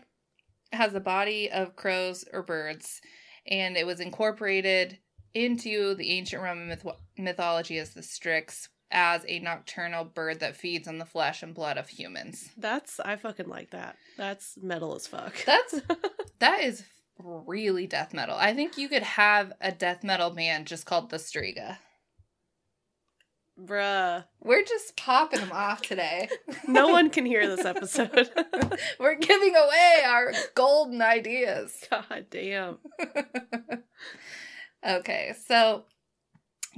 has 0.72 0.94
a 0.94 1.00
body 1.00 1.50
of 1.50 1.76
crows 1.76 2.26
or 2.32 2.44
birds, 2.44 3.02
and 3.46 3.76
it 3.76 3.86
was 3.86 4.00
incorporated 4.00 5.00
into 5.46 5.96
the 5.96 6.12
ancient 6.12 6.42
Roman 6.42 6.68
myth- 6.68 6.86
mythology 7.18 7.78
as 7.78 7.92
the 7.94 8.04
strix 8.04 8.70
as 8.90 9.26
a 9.28 9.40
nocturnal 9.40 10.06
bird 10.06 10.40
that 10.40 10.56
feeds 10.56 10.88
on 10.88 10.98
the 10.98 11.06
flesh 11.06 11.44
and 11.44 11.54
blood 11.54 11.78
of 11.78 11.90
humans. 11.90 12.50
That's 12.58 13.00
I 13.00 13.16
fucking 13.18 13.50
like 13.50 13.72
that. 13.72 13.98
That's 14.18 14.58
metal 14.62 14.96
as 14.96 15.08
fuck. 15.08 15.34
That's 15.46 15.82
that 16.40 16.62
is 16.62 16.84
really 17.20 17.88
death 17.88 18.14
metal. 18.14 18.36
I 18.38 18.54
think 18.54 18.78
you 18.78 18.88
could 18.90 19.04
have 19.04 19.54
a 19.60 19.72
death 19.72 20.04
metal 20.04 20.30
band 20.30 20.68
just 20.68 20.86
called 20.86 21.10
the 21.10 21.18
Striga. 21.18 21.78
Bruh. 23.60 24.24
We're 24.40 24.64
just 24.64 24.96
popping 24.96 25.40
them 25.40 25.52
off 25.52 25.82
today. 25.82 26.30
No 26.68 26.90
one 26.90 27.10
can 27.10 27.26
hear 27.26 27.48
this 27.48 27.66
episode. 27.74 28.30
We're 29.00 29.16
giving 29.16 29.56
away 29.56 30.04
our 30.06 30.34
golden 30.54 31.02
ideas. 31.02 31.82
God 31.90 32.26
damn. 32.30 32.78
Okay, 34.86 35.34
so 35.48 35.86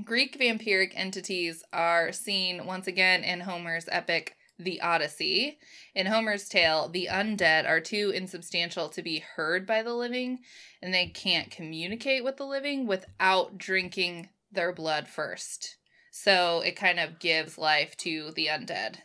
Greek 0.04 0.38
vampiric 0.40 0.94
entities 0.96 1.64
are 1.74 2.12
seen 2.12 2.66
once 2.66 2.88
again 2.88 3.24
in 3.24 3.42
Homer's 3.42 3.86
epic 3.92 4.36
The 4.58 4.82
Odyssey. 4.82 5.60
In 5.96 6.06
Homer's 6.06 6.48
tale, 6.48 6.90
the 6.90 7.08
undead 7.12 7.68
are 7.68 7.82
too 7.82 8.12
insubstantial 8.16 8.90
to 8.90 9.02
be 9.02 9.20
heard 9.20 9.66
by 9.66 9.84
the 9.84 9.94
living, 9.94 10.40
and 10.82 10.94
they 10.94 11.08
can't 11.08 11.52
communicate 11.52 12.24
with 12.24 12.38
the 12.38 12.46
living 12.46 12.88
without 12.88 13.58
drinking 13.58 14.30
their 14.52 14.74
blood 14.74 15.08
first. 15.08 15.78
So 16.12 16.62
it 16.62 16.76
kind 16.76 17.00
of 17.00 17.20
gives 17.20 17.58
life 17.58 17.96
to 17.98 18.32
the 18.36 18.48
undead. 18.48 18.98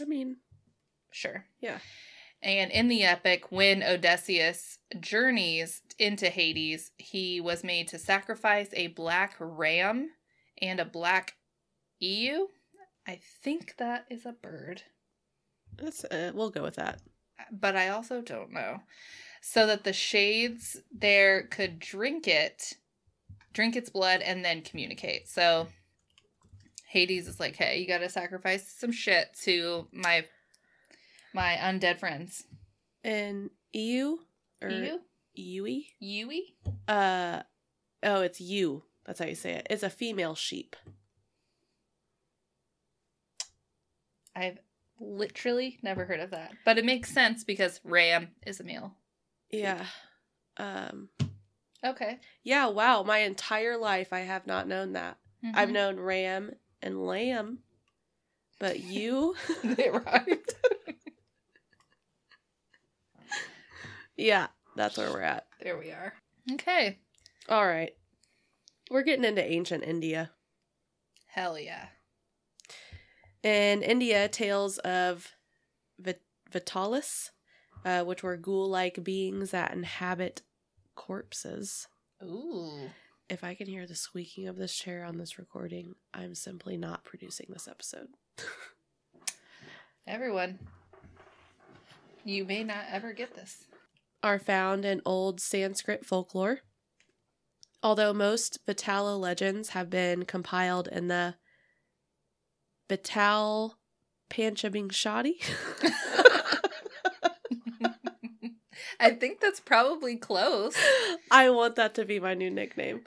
I 0.00 0.04
mean, 0.04 0.36
Sure. 1.16 1.46
Yeah. 1.60 1.78
And 2.46 2.70
in 2.70 2.86
the 2.86 3.02
epic, 3.02 3.50
when 3.50 3.82
Odysseus 3.82 4.78
journeys 5.00 5.82
into 5.98 6.28
Hades, 6.28 6.92
he 6.96 7.40
was 7.40 7.64
made 7.64 7.88
to 7.88 7.98
sacrifice 7.98 8.68
a 8.72 8.86
black 8.86 9.34
ram 9.40 10.10
and 10.62 10.78
a 10.78 10.84
black 10.84 11.34
emu. 12.00 12.46
I 13.04 13.18
think 13.42 13.74
that 13.78 14.06
is 14.08 14.26
a 14.26 14.32
bird, 14.32 14.82
that's 15.76 16.04
uh, 16.04 16.30
we'll 16.34 16.50
go 16.50 16.62
with 16.62 16.76
that. 16.76 17.00
but 17.50 17.74
I 17.74 17.88
also 17.88 18.22
don't 18.22 18.52
know. 18.52 18.78
So 19.42 19.66
that 19.66 19.82
the 19.82 19.92
shades 19.92 20.76
there 20.96 21.48
could 21.48 21.80
drink 21.80 22.28
it, 22.28 22.74
drink 23.54 23.74
its 23.74 23.90
blood, 23.90 24.20
and 24.20 24.44
then 24.44 24.62
communicate. 24.62 25.28
So 25.28 25.66
Hades 26.86 27.26
is 27.26 27.40
like, 27.40 27.56
hey, 27.56 27.80
you 27.80 27.88
gotta 27.88 28.08
sacrifice 28.08 28.72
some 28.72 28.92
shit 28.92 29.36
to 29.42 29.88
my 29.92 30.26
my 31.36 31.54
undead 31.56 32.00
friends. 32.00 32.44
And 33.04 33.50
EU 33.74 34.16
or 34.62 34.70
You? 34.70 35.00
Yui? 35.34 35.88
Yui? 36.00 36.56
Uh 36.88 37.42
oh, 38.02 38.22
it's 38.22 38.40
you. 38.40 38.82
That's 39.04 39.20
how 39.20 39.26
you 39.26 39.34
say 39.36 39.52
it. 39.52 39.66
It's 39.70 39.82
a 39.84 39.90
female 39.90 40.34
sheep. 40.34 40.74
I've 44.34 44.58
literally 44.98 45.78
never 45.82 46.04
heard 46.06 46.20
of 46.20 46.30
that. 46.30 46.52
But 46.64 46.78
it 46.78 46.84
makes 46.86 47.12
sense 47.12 47.44
because 47.44 47.80
ram 47.84 48.28
is 48.46 48.58
a 48.60 48.64
male. 48.64 48.94
Yeah. 49.50 49.84
Um 50.56 51.10
Okay. 51.84 52.18
yeah, 52.42 52.66
wow, 52.68 53.02
my 53.02 53.18
entire 53.18 53.76
life 53.76 54.12
I 54.12 54.20
have 54.20 54.46
not 54.46 54.66
known 54.66 54.94
that. 54.94 55.18
I've 55.54 55.68
Mhm. 55.68 55.72
known 55.72 56.00
ram 56.00 56.50
and 56.82 57.06
lamb. 57.06 57.58
But 58.58 58.80
you 58.96 59.36
they 59.62 59.90
rhymed. 59.90 60.54
Yeah, 64.16 64.48
that's 64.76 64.96
where 64.98 65.10
we're 65.10 65.20
at. 65.22 65.46
There 65.62 65.78
we 65.78 65.90
are. 65.90 66.14
Okay. 66.52 66.98
All 67.48 67.66
right. 67.66 67.92
We're 68.90 69.02
getting 69.02 69.24
into 69.24 69.44
ancient 69.44 69.84
India. 69.84 70.30
Hell 71.28 71.58
yeah. 71.58 71.86
In 73.42 73.82
India, 73.82 74.28
tales 74.28 74.78
of 74.78 75.32
Vit- 75.98 76.22
Vitalis, 76.50 77.30
uh, 77.84 78.02
which 78.04 78.22
were 78.22 78.36
ghoul 78.36 78.68
like 78.68 79.02
beings 79.04 79.50
that 79.50 79.72
inhabit 79.72 80.42
corpses. 80.94 81.88
Ooh. 82.22 82.90
if 83.28 83.44
I 83.44 83.54
can 83.54 83.66
hear 83.66 83.86
the 83.86 83.94
squeaking 83.94 84.48
of 84.48 84.56
this 84.56 84.74
chair 84.74 85.04
on 85.04 85.18
this 85.18 85.38
recording, 85.38 85.94
I'm 86.14 86.34
simply 86.34 86.76
not 86.78 87.04
producing 87.04 87.46
this 87.50 87.68
episode. 87.68 88.08
Everyone, 90.06 90.58
you 92.24 92.44
may 92.44 92.62
not 92.64 92.84
ever 92.90 93.12
get 93.12 93.34
this. 93.34 93.64
Are 94.26 94.40
found 94.40 94.84
in 94.84 95.02
old 95.04 95.40
Sanskrit 95.40 96.04
folklore. 96.04 96.62
Although 97.80 98.12
most 98.12 98.58
Vatala 98.66 99.16
legends 99.16 99.68
have 99.68 99.88
been 99.88 100.24
compiled 100.24 100.88
in 100.88 101.06
the 101.06 101.36
Batal 102.88 103.74
Panchabingshadi. 104.28 105.34
I 108.98 109.10
think 109.10 109.38
that's 109.38 109.60
probably 109.60 110.16
close. 110.16 110.74
I 111.30 111.50
want 111.50 111.76
that 111.76 111.94
to 111.94 112.04
be 112.04 112.18
my 112.18 112.34
new 112.34 112.50
nickname. 112.50 113.02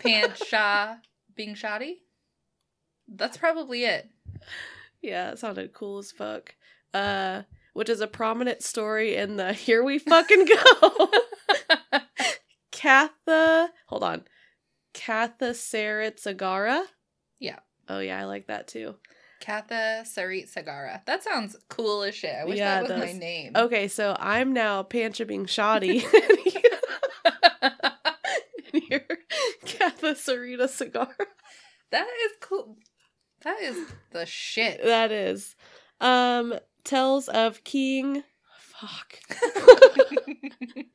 Pancha 0.00 1.00
Bing 1.34 1.54
Shoddy? 1.54 2.02
That's 3.08 3.38
probably 3.38 3.84
it. 3.84 4.10
Yeah, 5.00 5.30
it 5.30 5.38
sounded 5.38 5.72
cool 5.72 5.96
as 5.96 6.12
fuck. 6.12 6.54
Uh, 6.92 7.44
which 7.76 7.90
is 7.90 8.00
a 8.00 8.06
prominent 8.06 8.62
story 8.62 9.16
in 9.16 9.36
the 9.36 9.52
Here 9.66 9.84
We 9.84 9.98
Fucking 9.98 10.46
Go. 10.46 11.10
Katha, 12.72 13.68
hold 13.86 14.02
on. 14.02 14.24
Katha 14.94 15.50
Sarit 15.50 16.18
Sagara? 16.18 16.82
Yeah. 17.38 17.58
Oh, 17.86 17.98
yeah, 17.98 18.18
I 18.18 18.24
like 18.24 18.46
that 18.46 18.66
too. 18.66 18.94
Katha 19.42 20.04
Sarit 20.04 20.50
Sagara. 20.50 21.04
That 21.04 21.22
sounds 21.22 21.54
cool 21.68 22.02
as 22.02 22.14
shit. 22.14 22.34
I 22.34 22.46
wish 22.46 22.56
Yeah, 22.56 22.80
that 22.82 22.98
was 22.98 23.12
my 23.12 23.12
name. 23.12 23.52
Okay, 23.54 23.88
so 23.88 24.16
I'm 24.18 24.54
now 24.54 24.82
Panchabing 24.82 25.46
Shoddy. 25.46 25.98
and 28.72 28.82
you're 28.88 29.00
Katha 29.66 30.14
Sarita 30.14 30.64
Sagara. 30.64 31.26
that 31.90 32.08
is 32.24 32.32
cool. 32.40 32.78
That 33.42 33.60
is 33.60 33.76
the 34.12 34.24
shit. 34.24 34.82
That 34.82 35.12
is. 35.12 35.54
Um, 36.00 36.54
tells 36.86 37.28
of 37.28 37.62
King. 37.64 38.22
Fuck. 38.58 39.20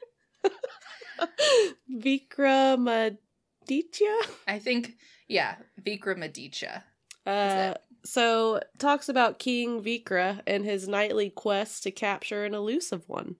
Vikramaditya? 1.92 3.18
I 4.48 4.60
think, 4.60 4.96
yeah, 5.28 5.56
Vikramaditya. 5.82 6.84
Uh, 7.26 7.74
so 8.04 8.62
talks 8.80 9.10
about 9.10 9.40
King 9.40 9.84
Vikra 9.84 10.42
and 10.48 10.66
his 10.66 10.88
nightly 10.88 11.30
quest 11.30 11.84
to 11.84 11.92
capture 11.92 12.46
an 12.46 12.56
elusive 12.56 13.08
one. 13.08 13.36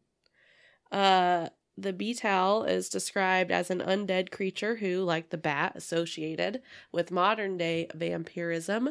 Uh, 0.92 1.48
the 1.78 1.94
beetal 1.94 2.70
is 2.70 2.90
described 2.90 3.52
as 3.52 3.72
an 3.72 3.80
undead 3.80 4.30
creature 4.30 4.76
who, 4.76 5.04
like 5.04 5.30
the 5.30 5.38
bat 5.38 5.74
associated 5.76 6.62
with 6.92 7.12
modern 7.12 7.58
day 7.58 7.88
vampirism, 7.96 8.90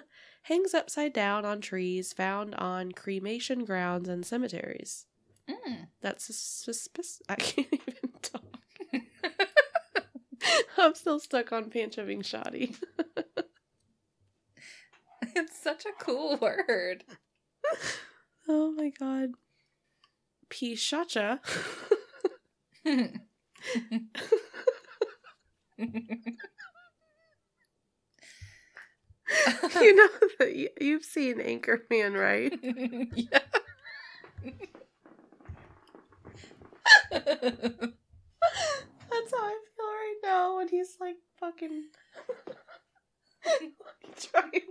hangs 0.50 0.74
upside 0.74 1.12
down 1.12 1.44
on 1.44 1.60
trees 1.60 2.12
found 2.12 2.56
on 2.56 2.90
cremation 2.90 3.64
grounds 3.64 4.08
and 4.08 4.26
cemeteries. 4.26 5.06
Mm. 5.48 5.86
That's 6.00 6.34
suspicious. 6.34 7.22
I 7.28 7.36
can't 7.36 7.68
even 7.72 8.10
talk. 8.20 8.42
I'm 10.76 10.96
still 10.96 11.20
stuck 11.20 11.52
on 11.52 11.70
Panchaving 11.70 12.24
Shoddy. 12.24 12.74
it's 15.22 15.56
such 15.56 15.86
a 15.86 15.92
cool 16.04 16.36
word. 16.38 17.04
Oh 18.48 18.72
my 18.72 18.90
god. 18.90 19.34
Pishacha. 20.48 21.38
you 29.80 29.94
know 29.94 30.08
that 30.38 30.56
you, 30.56 30.68
you've 30.80 31.04
seen 31.04 31.38
Anchorman, 31.38 32.18
right? 32.18 32.52
yeah. 33.14 33.38
That's 37.10 37.32
how 39.32 39.38
I 39.38 39.58
feel 39.76 39.86
right 39.86 40.16
now 40.24 40.56
when 40.56 40.68
he's 40.68 40.96
like 41.00 41.16
fucking 41.38 41.84
trying. 44.18 44.62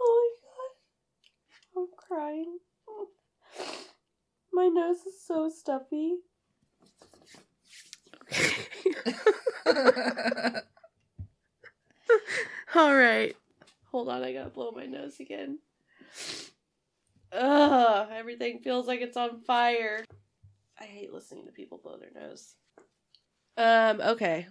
oh 0.00 0.08
my 0.08 0.28
god. 0.42 0.72
I'm 1.76 1.86
crying. 1.96 2.58
My 4.52 4.68
nose 4.68 5.04
is 5.06 5.20
so 5.26 5.48
stuffy. 5.48 6.18
All 12.74 12.94
right. 12.94 13.34
Hold 13.90 14.08
on, 14.08 14.22
I 14.22 14.32
gotta 14.32 14.50
blow 14.50 14.72
my 14.72 14.86
nose 14.86 15.20
again. 15.20 15.58
Ugh, 17.32 18.08
everything 18.12 18.60
feels 18.60 18.86
like 18.86 19.00
it's 19.00 19.16
on 19.16 19.40
fire. 19.40 20.04
I 20.80 20.84
hate 20.84 21.12
listening 21.12 21.46
to 21.46 21.52
people 21.52 21.80
blow 21.82 21.96
their 21.96 22.10
nose. 22.14 22.54
Um, 23.56 24.00
okay. 24.00 24.46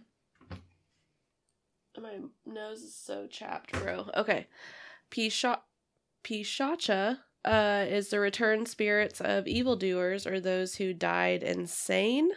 My 2.00 2.20
nose 2.46 2.82
is 2.82 2.96
so 2.96 3.28
chapped, 3.28 3.72
bro. 3.72 4.08
Okay. 4.18 4.48
Pisha- 5.12 5.62
Pishacha 6.24 7.20
uh, 7.46 7.86
is 7.88 8.10
the 8.10 8.20
returned 8.20 8.68
spirits 8.68 9.22
of 9.22 9.48
evildoers 9.48 10.28
or 10.28 10.40
those 10.40 10.76
who 10.76 10.94
died 10.94 11.44
insane. 11.44 12.32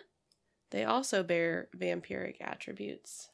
They 0.71 0.85
also 0.85 1.23
bear 1.23 1.69
vampiric 1.77 2.37
attributes. 2.41 3.29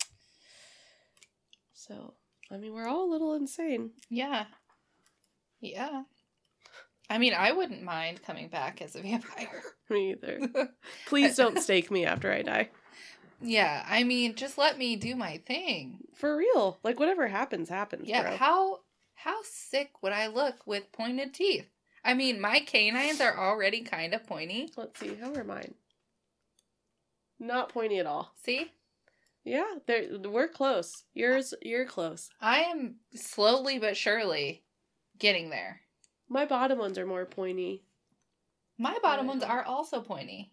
So, 1.72 2.14
I 2.50 2.56
mean, 2.56 2.72
we're 2.74 2.86
all 2.88 3.08
a 3.08 3.12
little 3.12 3.34
insane. 3.34 3.90
yeah. 4.08 4.46
Yeah. 5.60 6.02
I 7.10 7.18
mean, 7.18 7.34
I 7.34 7.52
wouldn't 7.52 7.82
mind 7.82 8.22
coming 8.22 8.48
back 8.48 8.80
as 8.82 8.94
a 8.96 9.00
vampire. 9.02 9.62
Me 9.90 10.12
either. 10.12 10.40
Please 11.06 11.36
don't 11.36 11.58
stake 11.58 11.90
me 11.90 12.04
after 12.06 12.32
I 12.32 12.42
die. 12.42 12.70
yeah, 13.42 13.84
I 13.86 14.04
mean, 14.04 14.34
just 14.36 14.56
let 14.58 14.78
me 14.78 14.96
do 14.96 15.14
my 15.16 15.38
thing. 15.46 15.98
For 16.14 16.36
real. 16.36 16.78
Like, 16.82 16.98
whatever 16.98 17.28
happens, 17.28 17.68
happens, 17.68 18.08
Yeah, 18.08 18.22
bro. 18.22 18.36
how 18.36 18.78
how 19.16 19.40
sick 19.42 20.02
would 20.02 20.12
I 20.12 20.26
look 20.28 20.66
with 20.66 20.92
pointed 20.92 21.32
teeth? 21.34 21.66
I 22.04 22.12
mean, 22.14 22.40
my 22.40 22.60
canines 22.60 23.20
are 23.20 23.38
already 23.38 23.82
kind 23.82 24.12
of 24.14 24.26
pointy. 24.26 24.70
Let's 24.76 24.98
see. 25.00 25.14
How 25.14 25.32
are 25.34 25.44
mine? 25.44 25.74
Not 27.44 27.68
pointy 27.68 27.98
at 27.98 28.06
all. 28.06 28.32
See? 28.42 28.72
Yeah, 29.44 29.74
they're, 29.86 30.06
we're 30.24 30.48
close. 30.48 31.04
Yours, 31.12 31.52
you're 31.60 31.84
close. 31.84 32.30
I 32.40 32.60
am 32.60 32.96
slowly 33.14 33.78
but 33.78 33.98
surely 33.98 34.64
getting 35.18 35.50
there. 35.50 35.82
My 36.28 36.46
bottom 36.46 36.78
ones 36.78 36.96
are 36.98 37.04
more 37.06 37.26
pointy. 37.26 37.84
My 38.78 38.96
bottom 39.02 39.26
ones 39.26 39.42
are 39.42 39.62
also 39.62 40.00
pointy. 40.00 40.52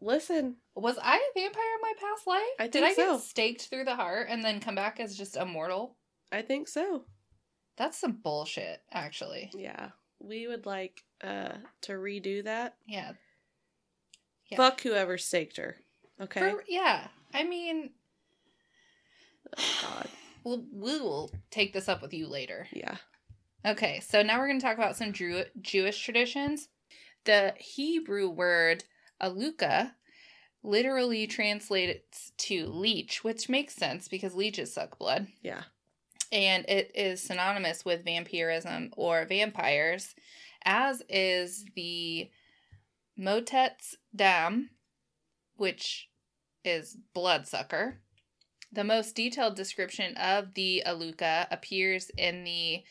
Listen, 0.00 0.56
Was 0.76 0.96
I 1.02 1.16
a 1.16 1.38
vampire 1.38 1.62
in 1.74 1.80
my 1.82 1.92
past 2.00 2.26
life? 2.26 2.42
I 2.60 2.68
Did 2.68 2.84
I 2.84 2.94
so. 2.94 3.14
get 3.16 3.20
staked 3.22 3.62
through 3.62 3.84
the 3.84 3.96
heart 3.96 4.28
and 4.30 4.44
then 4.44 4.60
come 4.60 4.76
back 4.76 5.00
as 5.00 5.16
just 5.16 5.36
a 5.36 5.44
mortal? 5.44 5.96
I 6.30 6.42
think 6.42 6.68
so. 6.68 7.04
That's 7.76 7.98
some 7.98 8.12
bullshit, 8.22 8.80
actually. 8.92 9.50
Yeah, 9.54 9.88
we 10.20 10.46
would 10.46 10.64
like 10.66 11.02
uh 11.22 11.54
to 11.82 11.92
redo 11.94 12.44
that. 12.44 12.76
Yeah. 12.86 13.12
Yeah. 14.50 14.56
Fuck 14.56 14.80
whoever 14.82 15.18
staked 15.18 15.56
her. 15.56 15.76
Okay. 16.20 16.40
For- 16.40 16.64
yeah. 16.68 17.08
I 17.32 17.44
mean, 17.44 17.90
oh 19.56 19.62
God. 19.82 20.08
we'll, 20.44 20.64
we 20.72 20.98
will 21.00 21.30
take 21.50 21.72
this 21.72 21.88
up 21.88 22.02
with 22.02 22.12
you 22.14 22.26
later. 22.28 22.66
Yeah. 22.72 22.96
Okay, 23.66 24.00
so 24.00 24.22
now 24.22 24.38
we're 24.38 24.46
going 24.46 24.58
to 24.58 24.64
talk 24.64 24.78
about 24.78 24.96
some 24.96 25.12
Jew- 25.12 25.44
Jewish 25.60 26.02
traditions. 26.02 26.68
The 27.24 27.52
Hebrew 27.58 28.30
word 28.30 28.84
aluka 29.22 29.92
literally 30.62 31.26
translates 31.26 32.32
to 32.38 32.66
leech, 32.66 33.22
which 33.22 33.48
makes 33.48 33.74
sense 33.74 34.08
because 34.08 34.34
leeches 34.34 34.72
suck 34.72 34.98
blood. 34.98 35.26
Yeah. 35.42 35.64
And 36.32 36.64
it 36.68 36.92
is 36.94 37.22
synonymous 37.22 37.84
with 37.84 38.04
vampirism 38.04 38.92
or 38.96 39.26
vampires, 39.26 40.14
as 40.64 41.02
is 41.08 41.64
the 41.74 42.30
Motetz 43.18 43.96
Dam, 44.14 44.70
which 45.56 46.08
is 46.64 46.96
bloodsucker. 47.14 48.00
The 48.72 48.84
most 48.84 49.14
detailed 49.16 49.56
description 49.56 50.16
of 50.16 50.54
the 50.54 50.82
Aluka 50.86 51.46
appears 51.50 52.10
in 52.16 52.44
the 52.44 52.84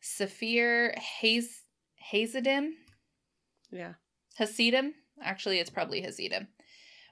Sefer 0.00 0.94
Haz- 0.98 1.62
Hazidim, 2.12 2.72
Yeah. 3.70 3.94
Hasidim. 4.36 4.94
Actually, 5.22 5.60
it's 5.60 5.70
probably 5.70 6.02
Hasidim, 6.02 6.48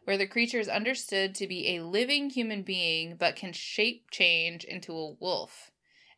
where 0.05 0.19
the 0.19 0.27
creature 0.27 0.61
is 0.61 0.69
understood 0.69 1.35
to 1.37 1.47
be 1.47 1.77
a 1.77 1.85
living 1.85 2.29
human 2.29 2.63
being 2.63 3.17
but 3.17 3.37
can 3.37 3.53
shape 3.53 4.11
change 4.11 4.65
into 4.65 4.93
a 4.93 5.13
wolf. 5.13 5.71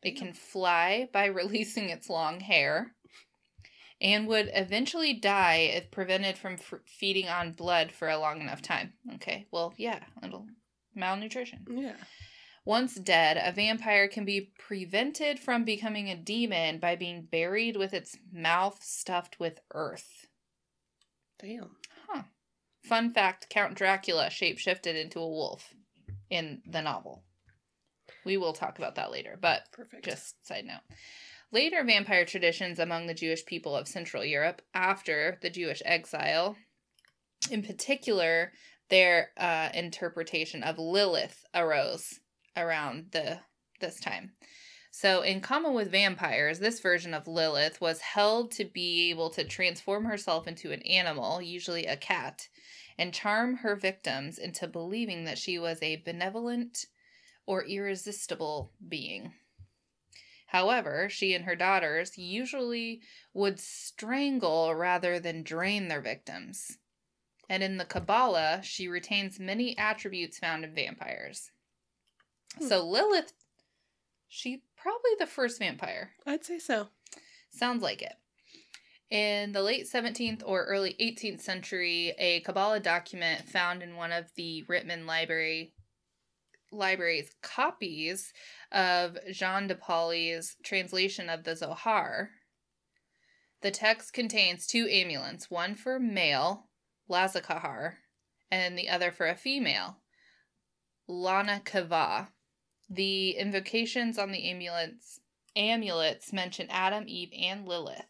It 0.02 0.14
oh. 0.16 0.18
can 0.18 0.32
fly 0.32 1.08
by 1.12 1.26
releasing 1.40 1.90
its 1.90 2.10
long 2.10 2.40
hair. 2.40 2.96
And 4.04 4.28
would 4.28 4.50
eventually 4.52 5.14
die 5.14 5.70
if 5.74 5.90
prevented 5.90 6.36
from 6.36 6.54
f- 6.54 6.74
feeding 6.86 7.26
on 7.26 7.52
blood 7.52 7.90
for 7.90 8.08
a 8.08 8.18
long 8.18 8.42
enough 8.42 8.60
time. 8.60 8.92
Okay, 9.14 9.46
well, 9.50 9.72
yeah, 9.78 10.00
it'll 10.22 10.46
malnutrition. 10.94 11.66
Yeah. 11.68 11.96
Once 12.66 12.94
dead, 12.94 13.40
a 13.42 13.50
vampire 13.50 14.06
can 14.06 14.24
be 14.24 14.52
prevented 14.58 15.38
from 15.38 15.64
becoming 15.64 16.10
a 16.10 16.16
demon 16.16 16.78
by 16.78 16.96
being 16.96 17.22
buried 17.22 17.76
with 17.76 17.92
its 17.92 18.16
mouth 18.32 18.82
stuffed 18.82 19.40
with 19.40 19.60
earth. 19.72 20.26
Damn. 21.38 21.76
Huh. 22.08 22.22
Fun 22.82 23.10
fact 23.10 23.48
Count 23.50 23.74
Dracula 23.74 24.28
shapeshifted 24.28 25.00
into 25.00 25.18
a 25.18 25.28
wolf 25.28 25.74
in 26.30 26.62
the 26.66 26.82
novel. 26.82 27.24
We 28.24 28.36
will 28.36 28.52
talk 28.52 28.78
about 28.78 28.94
that 28.96 29.10
later, 29.10 29.38
but 29.40 29.62
Perfect. 29.72 30.04
just 30.04 30.46
side 30.46 30.64
note. 30.66 30.96
Later 31.52 31.84
vampire 31.84 32.24
traditions 32.24 32.78
among 32.78 33.06
the 33.06 33.14
Jewish 33.14 33.44
people 33.44 33.76
of 33.76 33.86
Central 33.86 34.24
Europe 34.24 34.62
after 34.74 35.38
the 35.42 35.50
Jewish 35.50 35.82
exile, 35.84 36.56
in 37.50 37.62
particular, 37.62 38.52
their 38.88 39.30
uh, 39.36 39.70
interpretation 39.74 40.62
of 40.62 40.78
Lilith 40.78 41.44
arose 41.54 42.20
around 42.56 43.12
the 43.12 43.40
this 43.80 44.00
time. 44.00 44.32
So, 44.90 45.22
in 45.22 45.40
common 45.40 45.74
with 45.74 45.90
vampires, 45.90 46.60
this 46.60 46.78
version 46.78 47.14
of 47.14 47.26
Lilith 47.26 47.80
was 47.80 48.00
held 48.00 48.52
to 48.52 48.64
be 48.64 49.10
able 49.10 49.28
to 49.30 49.42
transform 49.42 50.04
herself 50.04 50.46
into 50.46 50.70
an 50.70 50.82
animal, 50.82 51.42
usually 51.42 51.86
a 51.86 51.96
cat, 51.96 52.48
and 52.96 53.12
charm 53.12 53.56
her 53.56 53.74
victims 53.74 54.38
into 54.38 54.68
believing 54.68 55.24
that 55.24 55.38
she 55.38 55.58
was 55.58 55.82
a 55.82 55.96
benevolent 55.96 56.86
or 57.44 57.64
irresistible 57.64 58.70
being. 58.88 59.32
However, 60.54 61.08
she 61.10 61.34
and 61.34 61.46
her 61.46 61.56
daughters 61.56 62.16
usually 62.16 63.00
would 63.32 63.58
strangle 63.58 64.72
rather 64.72 65.18
than 65.18 65.42
drain 65.42 65.88
their 65.88 66.00
victims. 66.00 66.78
And 67.48 67.60
in 67.60 67.76
the 67.76 67.84
Kabbalah, 67.84 68.60
she 68.62 68.86
retains 68.86 69.40
many 69.40 69.76
attributes 69.76 70.38
found 70.38 70.62
in 70.62 70.72
vampires. 70.72 71.50
Hmm. 72.56 72.68
So 72.68 72.86
Lilith, 72.86 73.32
she 74.28 74.62
probably 74.76 75.10
the 75.18 75.26
first 75.26 75.58
vampire. 75.58 76.12
I'd 76.24 76.44
say 76.44 76.60
so. 76.60 76.86
Sounds 77.50 77.82
like 77.82 78.00
it. 78.00 78.14
In 79.10 79.50
the 79.50 79.62
late 79.62 79.88
17th 79.92 80.42
or 80.46 80.66
early 80.66 80.94
18th 81.00 81.40
century, 81.40 82.14
a 82.16 82.42
Kabbalah 82.42 82.78
document 82.78 83.48
found 83.48 83.82
in 83.82 83.96
one 83.96 84.12
of 84.12 84.32
the 84.36 84.64
Ritman 84.68 85.04
Library 85.04 85.73
library's 86.74 87.30
copies 87.42 88.32
of 88.72 89.18
Jean 89.32 89.66
de 89.66 89.74
Pauly's 89.74 90.56
translation 90.62 91.28
of 91.28 91.44
the 91.44 91.56
Zohar. 91.56 92.30
The 93.62 93.70
text 93.70 94.12
contains 94.12 94.66
two 94.66 94.86
amulets, 94.90 95.50
one 95.50 95.74
for 95.74 95.98
male, 95.98 96.68
Lazakahar, 97.08 97.94
and 98.50 98.76
the 98.78 98.88
other 98.88 99.10
for 99.10 99.26
a 99.26 99.36
female, 99.36 99.98
Lana 101.08 101.60
Kava. 101.64 102.28
The 102.90 103.30
invocations 103.30 104.18
on 104.18 104.32
the 104.32 104.50
amulets 104.50 105.20
amulets 105.56 106.32
mention 106.32 106.68
Adam, 106.70 107.04
Eve, 107.06 107.32
and 107.38 107.66
Lilith. 107.66 108.04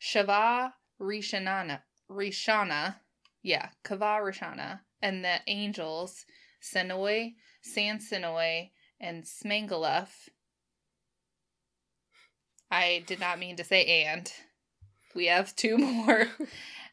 Shava 0.00 0.72
Rishanana, 1.00 1.82
Rishana, 2.10 2.96
yeah, 3.42 3.70
Kava 3.82 4.20
Rishana, 4.22 4.80
and 5.00 5.24
the 5.24 5.40
angels, 5.46 6.24
Senoi, 6.64 7.34
Sansinoi, 7.64 8.70
and 9.00 9.24
Smangaluf. 9.24 10.28
I 12.70 13.04
did 13.06 13.20
not 13.20 13.38
mean 13.38 13.56
to 13.56 13.64
say 13.64 14.04
and. 14.04 14.30
We 15.14 15.26
have 15.26 15.54
two 15.54 15.78
more. 15.78 16.28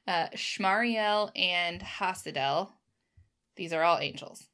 Uh, 0.07 0.27
Shmariel 0.35 1.31
and 1.35 1.81
Hasidel. 1.81 2.71
These 3.55 3.73
are 3.73 3.83
all 3.83 3.99
angels, 3.99 4.47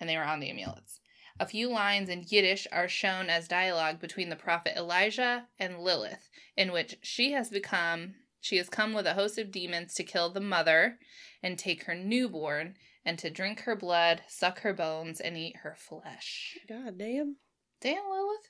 and 0.00 0.08
they 0.08 0.16
were 0.16 0.24
on 0.24 0.40
the 0.40 0.50
amulets. 0.50 1.00
A 1.40 1.46
few 1.46 1.68
lines 1.70 2.08
in 2.08 2.24
Yiddish 2.28 2.66
are 2.70 2.88
shown 2.88 3.30
as 3.30 3.48
dialogue 3.48 4.00
between 4.00 4.28
the 4.28 4.36
prophet 4.36 4.76
Elijah 4.76 5.48
and 5.58 5.78
Lilith, 5.78 6.28
in 6.56 6.72
which 6.72 6.98
she 7.02 7.32
has 7.32 7.48
become 7.48 8.14
she 8.40 8.56
has 8.56 8.68
come 8.68 8.92
with 8.92 9.06
a 9.06 9.14
host 9.14 9.38
of 9.38 9.52
demons 9.52 9.94
to 9.94 10.02
kill 10.02 10.28
the 10.28 10.40
mother 10.40 10.98
and 11.44 11.56
take 11.56 11.84
her 11.84 11.94
newborn 11.94 12.74
and 13.04 13.18
to 13.18 13.30
drink 13.30 13.60
her 13.60 13.76
blood, 13.76 14.22
suck 14.28 14.60
her 14.60 14.72
bones, 14.72 15.20
and 15.20 15.36
eat 15.36 15.56
her 15.58 15.74
flesh. 15.76 16.58
God 16.68 16.98
damn. 16.98 17.36
Damn, 17.80 18.04
Lilith. 18.10 18.48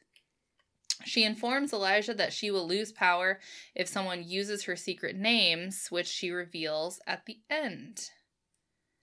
She 1.04 1.24
informs 1.24 1.72
Elijah 1.72 2.14
that 2.14 2.32
she 2.32 2.50
will 2.50 2.66
lose 2.66 2.92
power 2.92 3.40
if 3.74 3.88
someone 3.88 4.22
uses 4.22 4.64
her 4.64 4.76
secret 4.76 5.16
names, 5.16 5.88
which 5.90 6.06
she 6.06 6.30
reveals 6.30 7.00
at 7.06 7.26
the 7.26 7.38
end. 7.50 8.10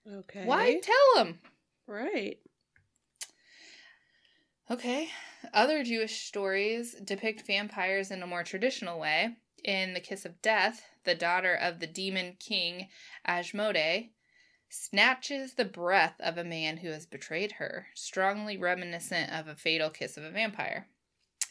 Okay. 0.09 0.45
Why 0.45 0.79
tell 0.81 1.25
him? 1.25 1.39
Right. 1.87 2.37
Okay. 4.71 5.09
Other 5.53 5.83
Jewish 5.83 6.25
stories 6.27 6.93
depict 6.93 7.47
vampires 7.47 8.11
in 8.11 8.21
a 8.21 8.27
more 8.27 8.43
traditional 8.43 8.99
way. 8.99 9.35
In 9.63 9.93
The 9.93 9.99
Kiss 9.99 10.25
of 10.25 10.41
Death, 10.41 10.83
the 11.03 11.15
daughter 11.15 11.53
of 11.53 11.79
the 11.79 11.87
demon 11.87 12.35
king 12.39 12.87
Ashmodei 13.27 14.09
snatches 14.69 15.53
the 15.53 15.65
breath 15.65 16.15
of 16.19 16.37
a 16.37 16.43
man 16.43 16.77
who 16.77 16.89
has 16.89 17.05
betrayed 17.05 17.53
her, 17.53 17.87
strongly 17.95 18.57
reminiscent 18.57 19.31
of 19.31 19.47
a 19.47 19.55
fatal 19.55 19.89
kiss 19.89 20.15
of 20.15 20.23
a 20.23 20.31
vampire. 20.31 20.87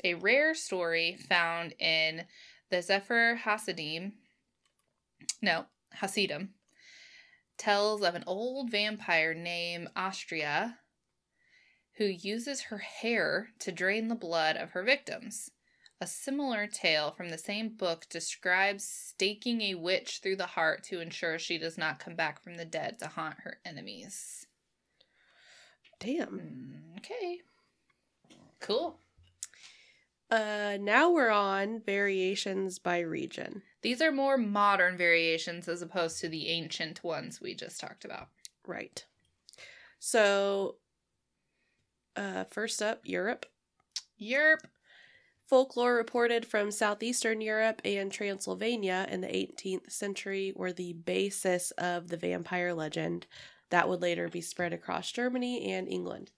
A 0.04 0.14
rare 0.14 0.54
story 0.54 1.16
found 1.28 1.74
in 1.78 2.24
the 2.70 2.82
Sefer 2.82 3.40
Hasidim, 3.44 4.12
no, 5.42 5.66
Hasidim, 5.94 6.54
tells 7.56 8.02
of 8.02 8.14
an 8.14 8.24
old 8.26 8.70
vampire 8.70 9.34
named 9.34 9.88
Astriyah 9.96 10.76
who 11.94 12.04
uses 12.04 12.62
her 12.62 12.78
hair 12.78 13.48
to 13.58 13.72
drain 13.72 14.06
the 14.06 14.14
blood 14.14 14.56
of 14.56 14.70
her 14.70 14.84
victims. 14.84 15.50
A 16.00 16.06
similar 16.06 16.68
tale 16.68 17.10
from 17.10 17.28
the 17.28 17.38
same 17.38 17.70
book 17.70 18.06
describes 18.08 18.84
staking 18.84 19.62
a 19.62 19.74
witch 19.74 20.20
through 20.22 20.36
the 20.36 20.46
heart 20.46 20.84
to 20.84 21.00
ensure 21.00 21.38
she 21.38 21.58
does 21.58 21.76
not 21.76 21.98
come 21.98 22.14
back 22.14 22.42
from 22.42 22.56
the 22.56 22.64
dead 22.64 23.00
to 23.00 23.08
haunt 23.08 23.40
her 23.40 23.58
enemies. 23.64 24.46
Damn. 25.98 26.84
Okay. 26.98 27.40
Cool. 28.60 29.00
Uh, 30.30 30.76
now 30.80 31.10
we're 31.10 31.30
on 31.30 31.80
variations 31.84 32.78
by 32.78 33.00
region. 33.00 33.62
These 33.82 34.00
are 34.00 34.12
more 34.12 34.36
modern 34.36 34.96
variations 34.96 35.68
as 35.68 35.82
opposed 35.82 36.20
to 36.20 36.28
the 36.28 36.48
ancient 36.48 37.02
ones 37.02 37.40
we 37.40 37.54
just 37.54 37.80
talked 37.80 38.04
about. 38.04 38.28
Right. 38.66 39.04
So, 39.98 40.76
uh, 42.14 42.44
first 42.44 42.82
up, 42.82 43.00
Europe. 43.04 43.46
Yerp. 44.20 44.60
Folklore 45.48 45.94
reported 45.94 46.44
from 46.44 46.70
southeastern 46.70 47.40
Europe 47.40 47.80
and 47.84 48.12
Transylvania 48.12 49.06
in 49.10 49.22
the 49.22 49.28
18th 49.28 49.90
century 49.90 50.52
were 50.54 50.72
the 50.72 50.92
basis 50.92 51.70
of 51.72 52.08
the 52.08 52.18
vampire 52.18 52.74
legend 52.74 53.26
that 53.70 53.88
would 53.88 54.02
later 54.02 54.28
be 54.28 54.42
spread 54.42 54.74
across 54.74 55.10
Germany 55.10 55.72
and 55.72 55.88
England. 55.88 56.30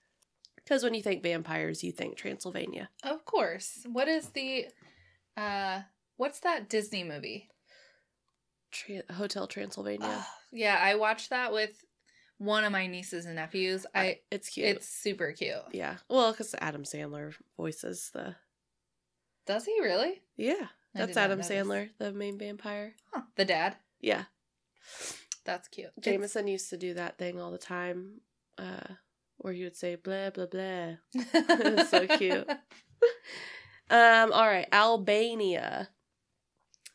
Because 0.55 0.83
when 0.83 0.93
you 0.93 1.01
think 1.01 1.23
vampires, 1.23 1.83
you 1.83 1.91
think 1.91 2.15
Transylvania. 2.15 2.89
Of 3.03 3.25
course. 3.25 3.85
What 3.91 4.07
is 4.07 4.29
the 4.29 4.67
uh 5.35 5.81
what's 6.17 6.39
that 6.41 6.69
Disney 6.69 7.03
movie? 7.03 7.49
Tra- 8.71 9.03
Hotel 9.13 9.47
Transylvania. 9.47 10.25
Yeah, 10.53 10.77
I 10.81 10.95
watched 10.95 11.31
that 11.31 11.51
with 11.51 11.83
one 12.37 12.63
of 12.63 12.71
my 12.71 12.87
nieces 12.87 13.25
and 13.25 13.35
nephews. 13.35 13.85
I 13.93 14.19
it's 14.31 14.49
cute. 14.49 14.67
it's 14.67 14.87
super 14.87 15.31
cute. 15.33 15.55
yeah. 15.73 15.97
Well, 16.09 16.31
because 16.31 16.55
Adam 16.59 16.83
Sandler 16.83 17.33
voices 17.57 18.09
the. 18.13 18.35
Does 19.51 19.65
he 19.65 19.79
really? 19.81 20.21
Yeah, 20.37 20.67
that's 20.95 21.17
Adam 21.17 21.39
notice. 21.39 21.51
Sandler, 21.51 21.89
the 21.99 22.13
main 22.13 22.39
vampire. 22.39 22.93
Huh. 23.13 23.23
The 23.35 23.43
dad. 23.45 23.75
Yeah. 23.99 24.23
That's 25.43 25.67
cute. 25.67 25.87
It's- 25.97 26.05
Jameson 26.05 26.47
used 26.47 26.69
to 26.69 26.77
do 26.77 26.93
that 26.93 27.17
thing 27.17 27.39
all 27.39 27.51
the 27.51 27.57
time, 27.57 28.21
uh, 28.57 28.93
where 29.39 29.51
he 29.53 29.63
would 29.63 29.75
say 29.75 29.95
blah 29.95 30.29
blah 30.29 30.45
blah. 30.45 30.95
so 31.89 32.07
cute. 32.07 32.49
Um, 33.89 34.31
all 34.31 34.47
right, 34.47 34.69
Albania. 34.71 35.89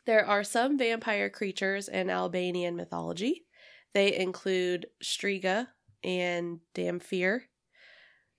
There 0.07 0.25
are 0.25 0.43
some 0.43 0.79
vampire 0.79 1.29
creatures 1.29 1.87
in 1.89 2.09
Albanian 2.09 2.75
mythology. 2.75 3.45
They 3.93 4.17
include 4.17 4.87
Striga 5.03 5.67
and 6.03 6.59
Dhampir. 6.73 7.41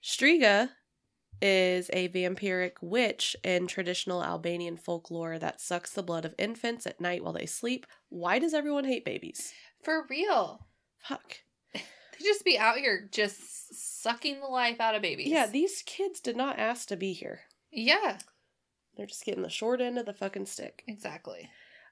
Striga 0.02 0.70
is 1.40 1.90
a 1.92 2.08
vampiric 2.08 2.72
witch 2.80 3.36
in 3.44 3.66
traditional 3.66 4.22
Albanian 4.24 4.76
folklore 4.76 5.38
that 5.38 5.60
sucks 5.60 5.92
the 5.92 6.02
blood 6.02 6.24
of 6.24 6.34
infants 6.38 6.86
at 6.86 7.00
night 7.00 7.22
while 7.22 7.32
they 7.32 7.46
sleep. 7.46 7.86
Why 8.08 8.38
does 8.38 8.54
everyone 8.54 8.84
hate 8.84 9.04
babies? 9.04 9.52
For 9.82 10.04
real. 10.08 10.66
Fuck. 10.98 11.38
They 12.18 12.24
just 12.24 12.44
be 12.44 12.58
out 12.58 12.78
here 12.78 13.08
just 13.12 14.02
sucking 14.02 14.40
the 14.40 14.46
life 14.48 14.80
out 14.80 14.96
of 14.96 15.02
babies. 15.02 15.28
Yeah, 15.28 15.46
these 15.46 15.84
kids 15.86 16.18
did 16.18 16.36
not 16.36 16.58
ask 16.58 16.88
to 16.88 16.96
be 16.96 17.12
here. 17.12 17.42
yeah, 17.70 18.18
They're 18.96 19.06
just 19.06 19.24
getting 19.24 19.44
the 19.44 19.48
short 19.48 19.80
end 19.80 19.98
of 19.98 20.06
the 20.06 20.12
fucking 20.12 20.46
stick. 20.46 20.82
exactly. 20.88 21.48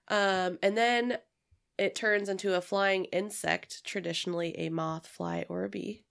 Um, 0.09 0.59
and 0.64 0.76
then 0.76 1.18
it 1.78 1.94
turns 1.94 2.28
into 2.28 2.55
a 2.57 2.61
flying 2.61 3.05
insect, 3.07 3.84
traditionally 3.84 4.59
a 4.59 4.68
moth, 4.68 5.07
fly, 5.07 5.44
or 5.49 5.62
a 5.62 5.68
bee. 5.68 6.03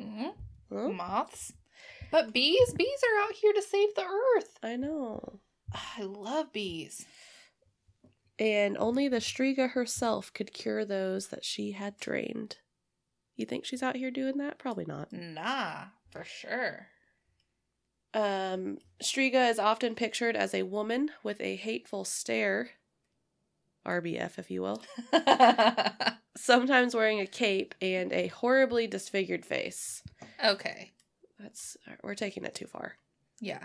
Mhm. 0.00 0.34
Huh? 0.72 0.88
Moths. 0.88 1.52
But 2.10 2.32
bees? 2.32 2.72
Bees 2.72 3.00
are 3.02 3.24
out 3.24 3.32
here 3.32 3.52
to 3.52 3.62
save 3.62 3.94
the 3.94 4.04
earth. 4.04 4.58
I 4.62 4.76
know. 4.76 5.40
I 5.72 6.02
love 6.02 6.52
bees. 6.52 7.04
And 8.38 8.76
only 8.78 9.08
the 9.08 9.18
Striga 9.18 9.70
herself 9.70 10.32
could 10.32 10.52
cure 10.52 10.84
those 10.84 11.28
that 11.28 11.44
she 11.44 11.72
had 11.72 11.98
drained. 11.98 12.56
You 13.34 13.46
think 13.46 13.64
she's 13.64 13.82
out 13.82 13.96
here 13.96 14.10
doing 14.10 14.38
that? 14.38 14.58
Probably 14.58 14.84
not. 14.84 15.12
Nah, 15.12 15.86
for 16.10 16.24
sure. 16.24 16.88
Um, 18.14 18.78
Striga 19.02 19.50
is 19.50 19.58
often 19.58 19.94
pictured 19.94 20.36
as 20.36 20.54
a 20.54 20.62
woman 20.62 21.10
with 21.22 21.40
a 21.40 21.56
hateful 21.56 22.04
stare, 22.04 22.70
RBF, 23.86 24.38
if 24.38 24.50
you 24.50 24.62
will, 24.62 24.82
sometimes 26.36 26.94
wearing 26.94 27.20
a 27.20 27.26
cape 27.26 27.74
and 27.82 28.12
a 28.12 28.28
horribly 28.28 28.86
disfigured 28.86 29.44
face. 29.44 30.02
okay. 30.44 30.92
That's 31.38 31.76
uh, 31.86 31.92
we're 32.02 32.14
taking 32.14 32.44
it 32.44 32.54
too 32.54 32.66
far. 32.66 32.96
Yeah. 33.40 33.64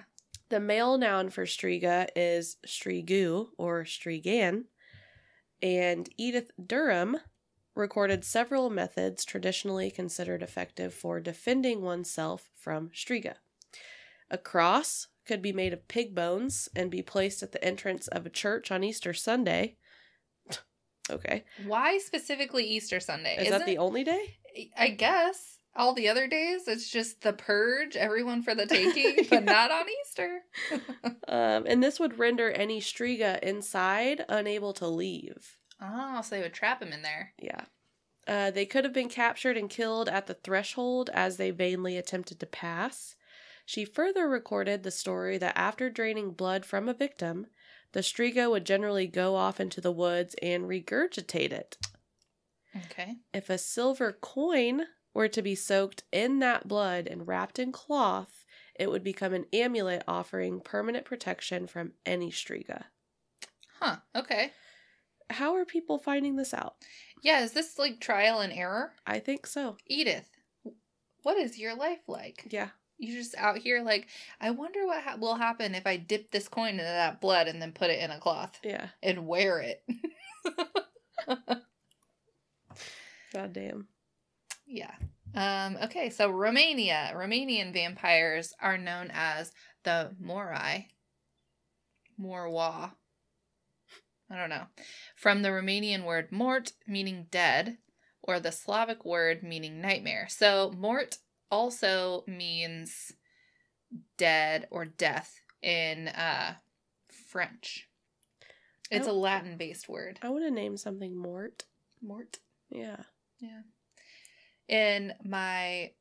The 0.49 0.59
male 0.59 0.97
noun 0.97 1.29
for 1.29 1.45
Striga 1.45 2.07
is 2.15 2.57
Strigu 2.67 3.47
or 3.57 3.83
Strigan, 3.85 4.65
and 5.61 6.09
Edith 6.17 6.51
Durham 6.63 7.17
recorded 7.75 8.25
several 8.25 8.69
methods 8.69 9.23
traditionally 9.23 9.89
considered 9.89 10.43
effective 10.43 10.93
for 10.93 11.21
defending 11.21 11.81
oneself 11.81 12.49
from 12.55 12.89
Striga. 12.89 13.35
A 14.29 14.37
cross 14.37 15.07
could 15.25 15.41
be 15.41 15.53
made 15.53 15.71
of 15.71 15.87
pig 15.87 16.13
bones 16.13 16.67
and 16.75 16.91
be 16.91 17.01
placed 17.01 17.41
at 17.43 17.53
the 17.53 17.63
entrance 17.63 18.07
of 18.09 18.25
a 18.25 18.29
church 18.29 18.71
on 18.71 18.83
Easter 18.83 19.13
Sunday. 19.13 19.77
okay. 21.09 21.45
Why 21.65 21.97
specifically 21.99 22.65
Easter 22.65 22.99
Sunday? 22.99 23.37
Is 23.37 23.49
that 23.49 23.61
Isn't- 23.61 23.67
the 23.67 23.77
only 23.77 24.03
day? 24.03 24.37
I 24.77 24.89
guess 24.89 25.59
all 25.75 25.93
the 25.93 26.09
other 26.09 26.27
days 26.27 26.67
it's 26.67 26.89
just 26.89 27.21
the 27.21 27.33
purge, 27.33 27.95
everyone 27.95 28.43
for 28.43 28.53
the 28.55 28.65
taking, 28.67 29.25
but 29.29 29.43
not 29.43 29.71
on 29.71 29.85
Easter. 30.01 30.41
Um, 31.27 31.65
and 31.65 31.81
this 31.81 31.97
would 31.97 32.19
render 32.19 32.51
any 32.51 32.81
Striga 32.81 33.39
inside 33.39 34.25
unable 34.27 34.73
to 34.73 34.87
leave. 34.87 35.55
Oh, 35.81 36.21
so 36.21 36.35
they 36.35 36.41
would 36.41 36.53
trap 36.53 36.81
him 36.81 36.91
in 36.91 37.03
there. 37.03 37.31
Yeah. 37.41 37.61
Uh, 38.27 38.51
they 38.51 38.65
could 38.65 38.83
have 38.83 38.93
been 38.93 39.07
captured 39.07 39.55
and 39.55 39.69
killed 39.69 40.09
at 40.09 40.27
the 40.27 40.33
threshold 40.33 41.09
as 41.13 41.37
they 41.37 41.51
vainly 41.51 41.95
attempted 41.95 42.41
to 42.41 42.45
pass. 42.45 43.15
She 43.65 43.85
further 43.85 44.27
recorded 44.27 44.83
the 44.83 44.91
story 44.91 45.37
that 45.37 45.57
after 45.57 45.89
draining 45.89 46.31
blood 46.31 46.65
from 46.65 46.89
a 46.89 46.93
victim, 46.93 47.47
the 47.93 48.01
Striga 48.01 48.49
would 48.49 48.65
generally 48.65 49.07
go 49.07 49.35
off 49.35 49.59
into 49.59 49.79
the 49.79 49.91
woods 49.91 50.35
and 50.41 50.65
regurgitate 50.65 51.53
it. 51.53 51.77
Okay. 52.75 53.15
If 53.33 53.49
a 53.49 53.57
silver 53.57 54.17
coin 54.19 54.83
were 55.13 55.27
to 55.27 55.41
be 55.41 55.55
soaked 55.55 56.03
in 56.11 56.39
that 56.39 56.67
blood 56.67 57.07
and 57.07 57.27
wrapped 57.27 57.59
in 57.59 57.71
cloth, 57.71 58.45
it 58.79 58.89
would 58.89 59.03
become 59.03 59.33
an 59.33 59.45
amulet 59.53 60.03
offering 60.07 60.59
permanent 60.61 61.05
protection 61.05 61.67
from 61.67 61.91
any 62.05 62.31
Striga. 62.31 62.83
Huh. 63.79 63.97
Okay. 64.15 64.51
How 65.29 65.55
are 65.55 65.65
people 65.65 65.97
finding 65.97 66.35
this 66.35 66.53
out? 66.53 66.75
Yeah, 67.23 67.41
is 67.43 67.53
this 67.53 67.77
like 67.79 67.99
trial 67.99 68.39
and 68.39 68.51
error? 68.53 68.93
I 69.05 69.19
think 69.19 69.45
so. 69.47 69.77
Edith, 69.87 70.29
what 71.23 71.37
is 71.37 71.57
your 71.57 71.75
life 71.75 72.01
like? 72.07 72.47
Yeah. 72.49 72.69
You're 72.97 73.17
just 73.17 73.35
out 73.35 73.57
here 73.57 73.81
like, 73.81 74.07
I 74.39 74.51
wonder 74.51 74.85
what 74.85 75.01
ha- 75.03 75.17
will 75.19 75.35
happen 75.35 75.73
if 75.73 75.87
I 75.87 75.97
dip 75.97 76.29
this 76.31 76.47
coin 76.47 76.71
into 76.71 76.83
that 76.83 77.19
blood 77.21 77.47
and 77.47 77.59
then 77.61 77.71
put 77.71 77.89
it 77.89 77.99
in 77.99 78.11
a 78.11 78.19
cloth 78.19 78.59
Yeah. 78.63 78.89
and 79.01 79.25
wear 79.27 79.59
it. 79.59 79.83
God 83.33 83.53
damn. 83.53 83.87
Yeah. 84.71 84.93
Um, 85.33 85.77
okay, 85.83 86.09
so 86.09 86.29
Romania. 86.29 87.11
Romanian 87.15 87.73
vampires 87.73 88.53
are 88.61 88.77
known 88.77 89.11
as 89.13 89.51
the 89.83 90.11
Morai. 90.19 90.87
Morwa. 92.19 92.91
I 94.29 94.37
don't 94.37 94.49
know. 94.49 94.65
From 95.15 95.41
the 95.41 95.49
Romanian 95.49 96.05
word 96.05 96.31
mort, 96.31 96.71
meaning 96.87 97.27
dead, 97.31 97.77
or 98.23 98.39
the 98.39 98.51
Slavic 98.51 99.03
word 99.03 99.43
meaning 99.43 99.81
nightmare. 99.81 100.27
So 100.29 100.71
mort 100.77 101.17
also 101.49 102.23
means 102.27 103.11
dead 104.17 104.67
or 104.71 104.85
death 104.85 105.41
in 105.61 106.07
uh, 106.07 106.55
French. 107.09 107.89
It's 108.89 109.07
a. 109.07 109.13
Latin 109.13 109.57
based 109.57 109.89
word. 109.89 110.19
I 110.21 110.29
want 110.29 110.45
to 110.45 110.51
name 110.51 110.77
something 110.77 111.15
Mort. 111.15 111.63
Mort. 112.01 112.39
Yeah. 112.69 112.97
Yeah. 113.39 113.61
In 114.71 115.13
my 115.23 115.91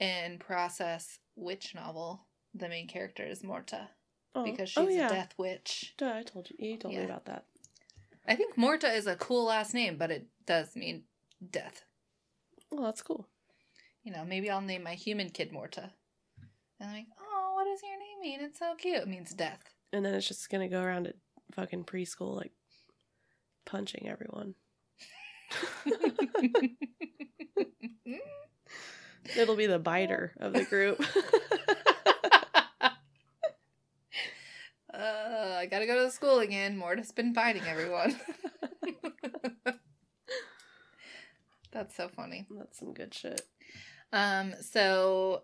in 0.00 0.38
process 0.38 1.20
witch 1.36 1.74
novel, 1.74 2.26
the 2.54 2.68
main 2.68 2.88
character 2.88 3.22
is 3.22 3.44
Morta 3.44 3.90
Oh, 4.34 4.44
because 4.44 4.72
oh, 4.76 4.86
she's 4.86 4.96
oh, 4.96 5.00
yeah. 5.00 5.06
a 5.06 5.10
death 5.10 5.34
witch. 5.38 5.94
Duh, 5.98 6.12
I 6.14 6.22
told 6.22 6.48
you. 6.50 6.56
You 6.58 6.76
told 6.76 6.94
me 6.94 7.02
about 7.02 7.26
that. 7.26 7.44
I 8.26 8.34
think 8.34 8.56
Morta 8.56 8.92
is 8.92 9.06
a 9.06 9.16
cool 9.16 9.46
last 9.46 9.74
name, 9.74 9.96
but 9.96 10.10
it 10.10 10.26
does 10.46 10.76
mean 10.76 11.04
death. 11.50 11.84
Well, 12.70 12.84
that's 12.84 13.02
cool. 13.02 13.26
You 14.04 14.12
know, 14.12 14.24
maybe 14.24 14.50
I'll 14.50 14.60
name 14.60 14.82
my 14.82 14.94
human 14.94 15.30
kid 15.30 15.52
Morta. 15.52 15.90
And 16.78 16.90
I'm 16.90 16.94
like, 16.94 17.06
oh, 17.18 17.52
what 17.54 17.64
does 17.64 17.80
your 17.82 17.98
name 17.98 18.20
mean? 18.20 18.40
It's 18.46 18.58
so 18.58 18.74
cute. 18.76 19.02
It 19.02 19.08
means 19.08 19.34
death. 19.34 19.74
And 19.92 20.04
then 20.04 20.14
it's 20.14 20.28
just 20.28 20.50
gonna 20.50 20.68
go 20.68 20.82
around 20.82 21.06
at 21.06 21.16
fucking 21.52 21.84
preschool 21.84 22.36
like 22.36 22.52
punching 23.64 24.08
everyone. 24.08 24.54
It'll 29.36 29.56
be 29.56 29.66
the 29.66 29.78
biter 29.78 30.32
of 30.38 30.52
the 30.52 30.64
group. 30.64 31.00
uh, 32.82 32.90
I 34.94 35.66
gotta 35.70 35.86
go 35.86 35.96
to 35.96 36.04
the 36.04 36.10
school 36.10 36.38
again. 36.40 36.76
Morta's 36.76 37.12
been 37.12 37.32
biting 37.32 37.62
everyone. 37.66 38.18
That's 41.70 41.94
so 41.94 42.08
funny. 42.08 42.46
that's 42.50 42.78
some 42.78 42.92
good 42.94 43.14
shit. 43.14 43.42
Um, 44.12 44.54
so 44.60 45.42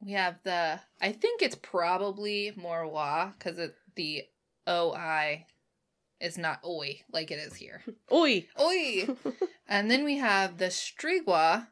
we 0.00 0.12
have 0.12 0.36
the 0.44 0.80
I 1.00 1.12
think 1.12 1.42
it's 1.42 1.54
probably 1.54 2.52
more 2.56 2.86
wa 2.86 3.32
because 3.38 3.60
the 3.94 4.24
oi 4.68 5.46
is 6.20 6.38
not 6.38 6.60
oi 6.64 7.00
like 7.12 7.30
it 7.30 7.38
is 7.38 7.54
here. 7.54 7.82
Oi! 8.12 8.46
Oi! 8.60 9.08
and 9.68 9.90
then 9.90 10.04
we 10.04 10.16
have 10.16 10.58
the 10.58 10.66
strigwa 10.66 11.68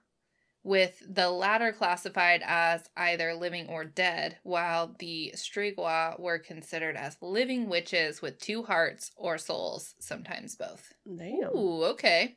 with 0.63 1.01
the 1.09 1.31
latter 1.31 1.73
classified 1.73 2.43
as 2.45 2.91
either 2.97 3.35
living 3.35 3.69
or 3.69 3.85
dead, 3.85 4.37
while 4.43 4.97
the 4.99 5.33
strigwa 5.37 6.19
were 6.19 6.41
considered 6.41 6.97
as 6.97 7.17
living 7.23 7.69
witches 7.69 8.21
with 8.21 8.41
two 8.41 8.65
hearts 8.65 9.13
or 9.17 9.39
souls, 9.39 9.95
sometimes 10.01 10.57
both. 10.57 10.93
Damn. 11.07 11.57
Ooh, 11.57 11.85
okay. 11.85 12.37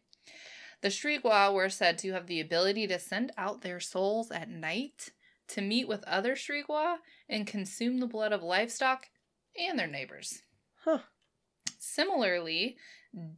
The 0.82 0.89
Strigwa 0.89 1.53
were 1.53 1.70
said 1.70 1.97
to 1.99 2.14
have 2.14 2.28
the 2.28 2.39
ability 2.39 2.88
to 2.88 2.99
send 2.99 3.32
out 3.38 3.62
their 3.62 3.80
souls 3.80 4.32
at 4.32 4.49
night 4.49 5.10
to 5.49 5.62
meet 5.62 5.88
with 5.88 6.03
other 6.05 6.36
Strigwa 6.36 6.97
and 7.28 7.45
consume 7.45 7.99
the 7.99 8.07
blood 8.07 8.32
of 8.32 8.43
livestock 8.43 9.07
and 9.60 9.78
their 9.78 9.88
neighbors. 9.88 10.41
Huh. 10.86 10.99
Similarly, 11.80 12.77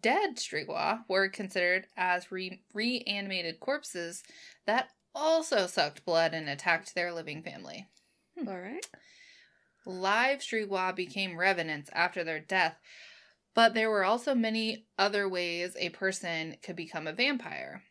dead 0.02 0.36
Strigwa 0.36 1.06
were 1.08 1.30
considered 1.30 1.88
as 1.96 2.32
re- 2.32 2.62
reanimated 2.74 3.60
corpses 3.60 4.24
that 4.66 4.90
also 5.14 5.68
sucked 5.68 6.06
blood 6.06 6.34
and 6.34 6.50
attacked 6.50 6.96
their 6.96 7.14
living 7.14 7.44
family. 7.44 7.88
Hmm. 8.38 8.50
All 8.50 8.60
right. 8.60 8.86
Live 9.86 10.40
Strigwa 10.40 10.96
became 10.96 11.38
revenants 11.38 11.90
after 11.94 12.24
their 12.24 12.40
death, 12.40 12.78
but 13.54 13.74
there 13.74 13.90
were 13.90 14.04
also 14.04 14.36
many 14.36 14.86
other 14.98 15.28
ways 15.28 15.76
a 15.78 15.90
person 15.90 16.56
could 16.62 16.76
become 16.76 17.08
a 17.08 17.14
vampire. 17.14 17.84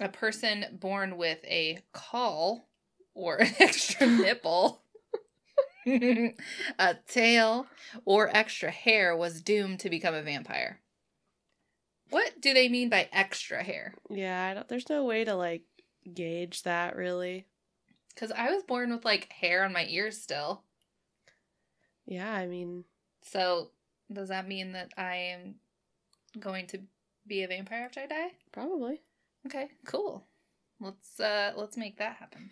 A 0.00 0.08
person 0.08 0.66
born 0.72 1.16
with 1.16 1.38
a 1.44 1.78
call 1.92 2.68
or 3.14 3.36
an 3.40 3.54
extra 3.58 4.06
nipple, 4.06 4.82
a 6.78 6.94
tail, 7.06 7.66
or 8.04 8.28
extra 8.36 8.70
hair 8.70 9.16
was 9.16 9.40
doomed 9.40 9.80
to 9.80 9.90
become 9.90 10.14
a 10.14 10.22
vampire. 10.22 10.80
What 12.10 12.40
do 12.40 12.54
they 12.54 12.68
mean 12.68 12.88
by 12.88 13.08
extra 13.12 13.62
hair? 13.62 13.94
Yeah, 14.10 14.44
I 14.44 14.54
don't, 14.54 14.68
there's 14.68 14.88
no 14.88 15.04
way 15.04 15.24
to 15.24 15.34
like 15.34 15.62
gauge 16.12 16.62
that 16.64 16.96
really. 16.96 17.46
Because 18.14 18.32
I 18.32 18.50
was 18.50 18.62
born 18.62 18.92
with 18.92 19.04
like 19.04 19.32
hair 19.32 19.64
on 19.64 19.72
my 19.72 19.86
ears 19.86 20.20
still. 20.20 20.62
Yeah, 22.06 22.32
I 22.32 22.46
mean, 22.46 22.84
So 23.22 23.70
does 24.12 24.28
that 24.28 24.46
mean 24.48 24.72
that 24.72 24.92
I 24.96 25.16
am 25.16 25.56
going 26.38 26.66
to 26.68 26.78
be 27.26 27.42
a 27.42 27.48
vampire 27.48 27.84
after 27.84 28.00
I 28.00 28.06
die? 28.06 28.32
probably. 28.52 29.02
Okay, 29.46 29.68
cool. 29.86 30.26
Let's 30.80 31.18
uh 31.20 31.52
let's 31.56 31.76
make 31.76 31.98
that 31.98 32.16
happen. 32.16 32.50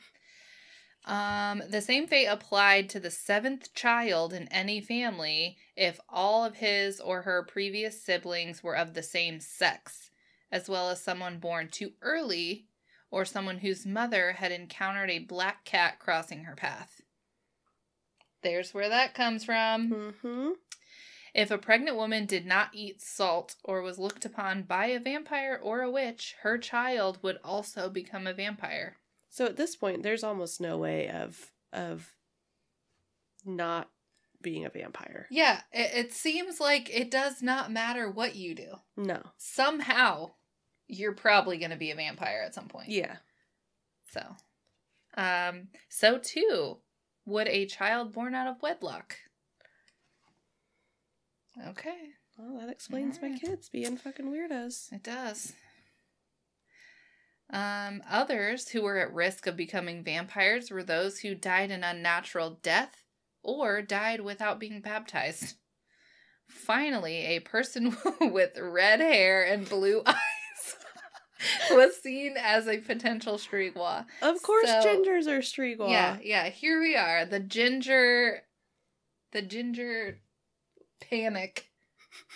Um, 1.07 1.63
the 1.69 1.83
same 1.83 2.07
fate 2.07 2.27
applied 2.27 2.89
to 2.91 3.01
the 3.01 3.11
seventh 3.11 3.75
child 3.75 4.33
in 4.33 4.49
any 4.49 4.81
family 4.81 5.59
if 5.77 6.01
all 6.09 6.45
of 6.45 6.57
his 6.57 6.99
or 6.99 7.23
her 7.23 7.43
previous 7.43 8.03
siblings 8.03 8.63
were 8.63 8.77
of 8.77 8.95
the 8.95 9.03
same 9.03 9.39
sex, 9.41 10.11
as 10.51 10.69
well 10.69 10.89
as 10.89 11.03
someone 11.03 11.39
born 11.39 11.69
too 11.69 11.93
early 12.01 12.69
or 13.11 13.25
someone 13.25 13.59
whose 13.59 13.85
mother 13.85 14.33
had 14.33 14.51
encountered 14.51 15.11
a 15.11 15.19
black 15.19 15.65
cat 15.65 15.99
crossing 15.99 16.45
her 16.45 16.57
path. 16.57 17.03
There's 18.43 18.73
where 18.73 18.89
that 18.89 19.15
comes 19.15 19.45
from. 19.45 19.91
Mm-hmm. 19.91 20.49
If 21.35 21.51
a 21.51 21.59
pregnant 21.59 21.97
woman 21.97 22.27
did 22.27 22.47
not 22.47 22.71
eat 22.73 23.03
salt 23.03 23.57
or 23.63 23.83
was 23.83 23.99
looked 23.99 24.25
upon 24.25 24.63
by 24.63 24.87
a 24.87 25.01
vampire 25.01 25.59
or 25.63 25.83
a 25.83 25.91
witch, 25.91 26.37
her 26.43 26.59
child 26.59 27.19
would 27.23 27.39
also 27.45 27.91
become 27.91 28.27
a 28.27 28.33
vampire. 28.33 28.97
So 29.35 29.47
at 29.47 29.57
this 29.57 29.75
point, 29.75 30.05
there's 30.05 30.23
almost 30.23 30.61
no 30.61 30.79
way 30.79 31.09
of 31.11 31.51
of 31.73 32.15
not 33.45 33.91
being 34.41 34.65
a 34.65 34.71
vampire. 34.71 35.27
Yeah, 35.29 35.63
it, 35.73 36.07
it 36.07 36.13
seems 36.13 36.61
like 36.61 36.89
it 36.97 37.11
does 37.11 37.43
not 37.43 37.73
matter 37.73 38.09
what 38.09 38.37
you 38.37 38.55
do. 38.55 38.77
No. 38.97 39.21
Somehow, 39.37 40.35
you're 40.87 41.15
probably 41.17 41.59
going 41.59 41.73
to 41.73 41.77
be 41.77 41.91
a 41.91 41.97
vampire 41.97 42.45
at 42.47 42.55
some 42.55 42.69
point. 42.69 42.91
Yeah. 42.91 43.17
So, 44.13 44.37
um, 45.17 45.67
so 45.89 46.19
too 46.19 46.77
would 47.27 47.49
a 47.49 47.67
child 47.67 48.13
born 48.13 48.37
out 48.37 48.47
of 48.47 48.63
wedlock. 48.63 49.17
Okay, 51.71 52.11
Well, 52.39 52.61
that 52.61 52.71
explains 52.71 53.21
my 53.21 53.37
kids 53.37 53.69
being 53.69 53.97
fucking 53.97 54.27
weirdos. 54.27 54.93
it 54.93 55.03
does. 55.03 55.55
Um, 57.55 58.03
others 58.11 58.69
who 58.69 58.83
were 58.83 58.99
at 58.99 59.15
risk 59.15 59.47
of 59.47 59.57
becoming 59.57 60.03
vampires 60.03 60.71
were 60.71 60.83
those 60.83 61.21
who 61.21 61.35
died 61.35 61.71
an 61.71 61.85
unnatural 61.85 62.59
death 62.63 63.05
or 63.43 63.81
died 63.81 64.21
without 64.23 64.59
being 64.59 64.81
baptized. 64.81 65.55
Finally, 66.49 67.19
a 67.27 67.41
person 67.41 67.97
with 68.21 68.59
red 68.61 69.01
hair 69.01 69.45
and 69.45 69.69
blue 69.69 70.03
eyes 70.07 70.77
was 71.71 71.97
seen 72.03 72.35
as 72.37 72.67
a 72.67 72.79
potential 72.79 73.35
streetwalk. 73.39 74.07
Of 74.21 74.43
course, 74.43 74.67
So- 74.67 74.83
gingers 74.85 75.27
are 75.29 75.39
streetwall. 75.41 75.91
Yeah, 75.91 76.19
yeah. 76.23 76.49
Here 76.49 76.81
we 76.81 76.97
are. 76.97 77.25
The 77.25 77.41
ginger, 77.41 78.43
the 79.33 79.43
ginger 79.43 80.19
panic 81.09 81.67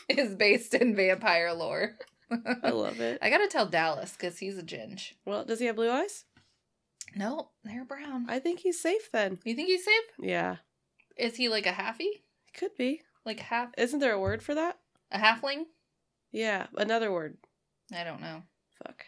is 0.09 0.35
based 0.37 0.75
in 0.75 0.95
vampire 0.95 1.53
lore. 1.53 1.97
I 2.31 2.71
love 2.71 3.01
it. 3.01 3.19
I 3.23 3.31
gotta 3.31 3.49
tell 3.49 3.67
Dallas 3.67 4.13
because 4.13 4.39
he's 4.39 4.59
a 4.59 4.63
ginge. 4.63 5.13
Well, 5.25 5.45
does 5.45 5.59
he 5.61 5.67
have 5.67 5.77
blue 5.77 5.91
eyes? 5.91 6.25
No, 7.17 7.51
they're 7.65 7.85
brown. 7.85 8.27
I 8.29 8.39
think 8.39 8.61
he's 8.61 8.81
safe 8.81 9.11
then. 9.13 9.39
You 9.45 9.55
think 9.55 9.69
he's 9.69 9.85
safe? 9.85 10.05
Yeah, 10.21 10.57
Is 11.17 11.37
he 11.37 11.49
like 11.49 11.67
a 11.67 11.73
halfie? 11.73 12.21
could 12.55 12.77
be. 12.77 13.03
Like 13.25 13.41
half 13.41 13.71
Isn't 13.79 14.01
there 14.01 14.13
a 14.13 14.21
word 14.21 14.43
for 14.43 14.55
that? 14.55 14.79
a 15.11 15.19
halfling? 15.19 15.65
Yeah, 16.33 16.67
another 16.77 17.11
word. 17.13 17.39
I 17.95 18.05
don't 18.05 18.21
know. 18.21 18.43
Fuck. 18.85 19.07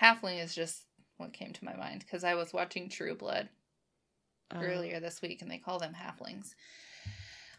Halfling 0.00 0.42
is 0.42 0.54
just 0.54 0.84
what 1.16 1.32
came 1.32 1.52
to 1.52 1.64
my 1.64 1.74
mind 1.76 2.00
because 2.00 2.24
I 2.24 2.34
was 2.34 2.52
watching 2.52 2.88
True 2.88 3.14
Blood 3.14 3.48
Um, 4.50 4.62
earlier 4.62 5.00
this 5.00 5.22
week 5.22 5.40
and 5.42 5.50
they 5.50 5.58
call 5.58 5.78
them 5.78 5.94
halflings. 5.94 6.54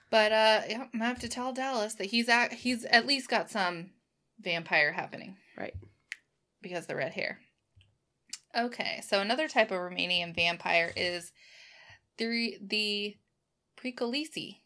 But 0.10 0.32
uh 0.32 0.62
yeah, 0.70 0.82
I'm 0.82 1.00
gonna 1.00 1.06
have 1.06 1.20
to 1.20 1.30
tell 1.30 1.54
Dallas 1.54 1.94
that 1.96 2.08
he's 2.08 2.28
at 2.30 2.52
he's 2.54 2.86
at 2.86 3.08
least 3.08 3.30
got 3.30 3.50
some 3.50 3.92
vampire 4.44 4.92
happening. 4.92 5.38
Right. 5.58 5.74
Because 6.62 6.88
the 6.88 6.96
red 6.96 7.14
hair. 7.14 7.40
Okay, 8.56 9.02
so 9.08 9.22
another 9.22 9.48
type 9.48 9.72
of 9.72 9.78
Romanian 9.78 10.36
vampire 10.36 10.92
is 10.96 11.32
the 12.18 12.58
the 12.62 13.16
Precolisi. 13.78 14.58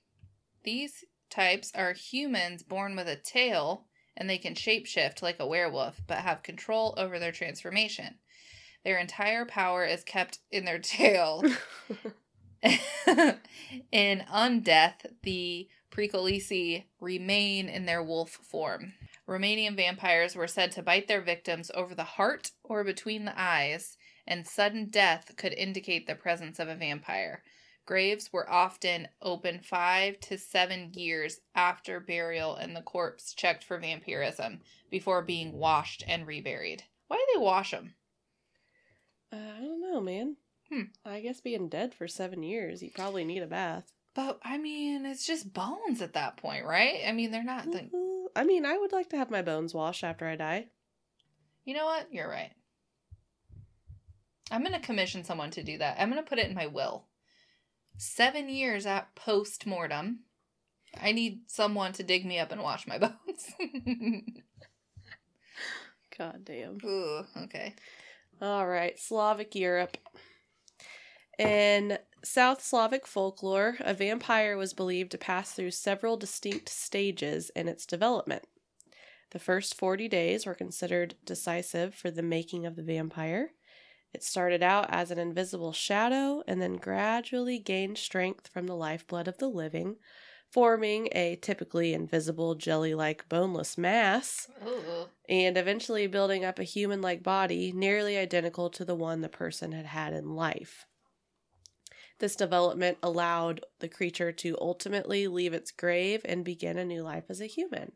These 0.63 1.05
types 1.29 1.71
are 1.75 1.93
humans 1.93 2.63
born 2.63 2.95
with 2.95 3.07
a 3.07 3.15
tail 3.15 3.85
and 4.17 4.29
they 4.29 4.37
can 4.37 4.55
shapeshift 4.55 5.21
like 5.21 5.39
a 5.39 5.47
werewolf 5.47 6.01
but 6.07 6.19
have 6.19 6.43
control 6.43 6.93
over 6.97 7.19
their 7.19 7.31
transformation. 7.31 8.15
Their 8.83 8.97
entire 8.97 9.45
power 9.45 9.85
is 9.85 10.03
kept 10.03 10.39
in 10.51 10.65
their 10.65 10.79
tail. 10.79 11.43
in 13.91 14.23
undeath, 14.31 15.05
the 15.23 15.67
Precolisi 15.91 16.85
remain 16.99 17.67
in 17.67 17.85
their 17.85 18.03
wolf 18.03 18.31
form. 18.31 18.93
Romanian 19.27 19.75
vampires 19.75 20.35
were 20.35 20.47
said 20.47 20.71
to 20.73 20.83
bite 20.83 21.07
their 21.07 21.21
victims 21.21 21.71
over 21.73 21.95
the 21.95 22.03
heart 22.03 22.51
or 22.63 22.83
between 22.83 23.25
the 23.25 23.39
eyes, 23.39 23.97
and 24.27 24.45
sudden 24.47 24.89
death 24.89 25.35
could 25.35 25.53
indicate 25.53 26.05
the 26.05 26.15
presence 26.15 26.59
of 26.59 26.67
a 26.67 26.75
vampire. 26.75 27.43
Graves 27.85 28.33
were 28.33 28.49
often 28.49 29.07
open 29.21 29.59
five 29.59 30.19
to 30.19 30.37
seven 30.37 30.91
years 30.93 31.39
after 31.53 31.99
burial 31.99 32.55
and 32.55 32.75
the 32.75 32.81
corpse 32.81 33.33
checked 33.33 33.63
for 33.63 33.79
vampirism 33.79 34.61
before 34.89 35.21
being 35.21 35.53
washed 35.53 36.03
and 36.07 36.25
reburied. 36.25 36.83
Why 37.07 37.17
do 37.17 37.25
they 37.33 37.43
wash 37.43 37.71
them? 37.71 37.93
Uh, 39.31 39.35
I 39.35 39.59
don't 39.61 39.81
know, 39.81 40.01
man. 40.01 40.37
Hmm. 40.69 40.81
I 41.05 41.19
guess 41.19 41.41
being 41.41 41.69
dead 41.69 41.93
for 41.93 42.07
seven 42.07 42.41
years, 42.41 42.81
you 42.81 42.89
probably 42.89 43.23
need 43.23 43.43
a 43.43 43.47
bath. 43.47 43.91
But 44.15 44.39
I 44.43 44.57
mean, 44.57 45.05
it's 45.05 45.27
just 45.27 45.53
bones 45.53 46.01
at 46.01 46.13
that 46.13 46.37
point, 46.37 46.65
right? 46.65 47.01
I 47.05 47.11
mean, 47.11 47.29
they're 47.31 47.43
not 47.43 47.67
like, 47.67 47.91
Mhm. 47.91 48.14
I 48.35 48.43
mean, 48.43 48.65
I 48.65 48.77
would 48.77 48.91
like 48.91 49.09
to 49.11 49.17
have 49.17 49.31
my 49.31 49.41
bones 49.41 49.73
washed 49.73 50.03
after 50.03 50.27
I 50.27 50.35
die. 50.35 50.67
you 51.63 51.73
know 51.73 51.85
what? 51.85 52.07
You're 52.11 52.29
right. 52.29 52.51
I'm 54.51 54.61
going 54.61 54.73
to 54.73 54.79
commission 54.79 55.23
someone 55.23 55.51
to 55.51 55.63
do 55.63 55.77
that. 55.79 55.97
I'm 55.99 56.11
going 56.11 56.23
to 56.23 56.29
put 56.29 56.37
it 56.37 56.47
in 56.47 56.55
my 56.55 56.67
will. 56.67 57.05
Seven 57.97 58.49
years 58.49 58.85
at 58.85 59.15
post 59.15 59.65
mortem, 59.65 60.19
I 61.01 61.13
need 61.13 61.41
someone 61.47 61.93
to 61.93 62.03
dig 62.03 62.25
me 62.25 62.37
up 62.39 62.51
and 62.51 62.61
wash 62.61 62.85
my 62.87 62.97
bones. 62.99 63.53
God 66.17 66.41
damn. 66.43 66.77
Ooh, 66.83 67.23
okay. 67.43 67.73
All 68.41 68.67
right, 68.67 68.99
Slavic 68.99 69.55
Europe. 69.55 69.97
In 71.37 71.97
South 72.23 72.63
Slavic 72.63 73.05
folklore, 73.05 73.77
a 73.81 73.93
vampire 73.93 74.57
was 74.57 74.73
believed 74.73 75.11
to 75.11 75.17
pass 75.17 75.51
through 75.51 75.71
several 75.71 76.17
distinct 76.17 76.69
stages 76.69 77.49
in 77.51 77.67
its 77.67 77.85
development. 77.85 78.43
The 79.31 79.39
first 79.39 79.75
40 79.75 80.07
days 80.07 80.45
were 80.45 80.55
considered 80.55 81.15
decisive 81.25 81.93
for 81.93 82.09
the 82.09 82.23
making 82.23 82.65
of 82.65 82.75
the 82.75 82.83
vampire. 82.83 83.51
It 84.13 84.23
started 84.23 84.63
out 84.63 84.85
as 84.89 85.11
an 85.11 85.19
invisible 85.19 85.73
shadow 85.73 86.41
and 86.47 86.61
then 86.61 86.77
gradually 86.77 87.59
gained 87.59 87.97
strength 87.97 88.47
from 88.47 88.65
the 88.65 88.75
lifeblood 88.75 89.27
of 89.27 89.39
the 89.39 89.49
living, 89.49 89.97
forming 90.49 91.09
a 91.11 91.35
typically 91.35 91.93
invisible 91.93 92.55
jelly 92.55 92.95
like 92.95 93.27
boneless 93.27 93.77
mass 93.77 94.47
Ooh. 94.65 95.09
and 95.27 95.57
eventually 95.57 96.07
building 96.07 96.45
up 96.45 96.59
a 96.59 96.63
human 96.63 97.01
like 97.01 97.23
body 97.23 97.73
nearly 97.75 98.17
identical 98.17 98.69
to 98.69 98.85
the 98.85 98.95
one 98.95 99.19
the 99.19 99.27
person 99.27 99.73
had 99.73 99.87
had 99.87 100.13
in 100.13 100.33
life. 100.33 100.85
This 102.19 102.35
development 102.35 102.97
allowed 103.03 103.65
the 103.79 103.89
creature 103.89 104.31
to 104.31 104.57
ultimately 104.59 105.27
leave 105.27 105.53
its 105.53 105.71
grave 105.71 106.21
and 106.25 106.45
begin 106.45 106.77
a 106.77 106.85
new 106.85 107.03
life 107.03 107.25
as 107.29 107.41
a 107.41 107.45
human. 107.45 107.93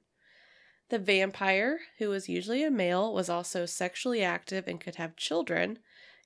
The 0.89 0.99
vampire, 0.99 1.79
who 1.99 2.09
was 2.09 2.27
usually 2.27 2.63
a 2.63 2.71
male, 2.71 3.13
was 3.13 3.29
also 3.29 3.65
sexually 3.65 4.23
active 4.23 4.67
and 4.67 4.81
could 4.81 4.95
have 4.95 5.15
children, 5.15 5.79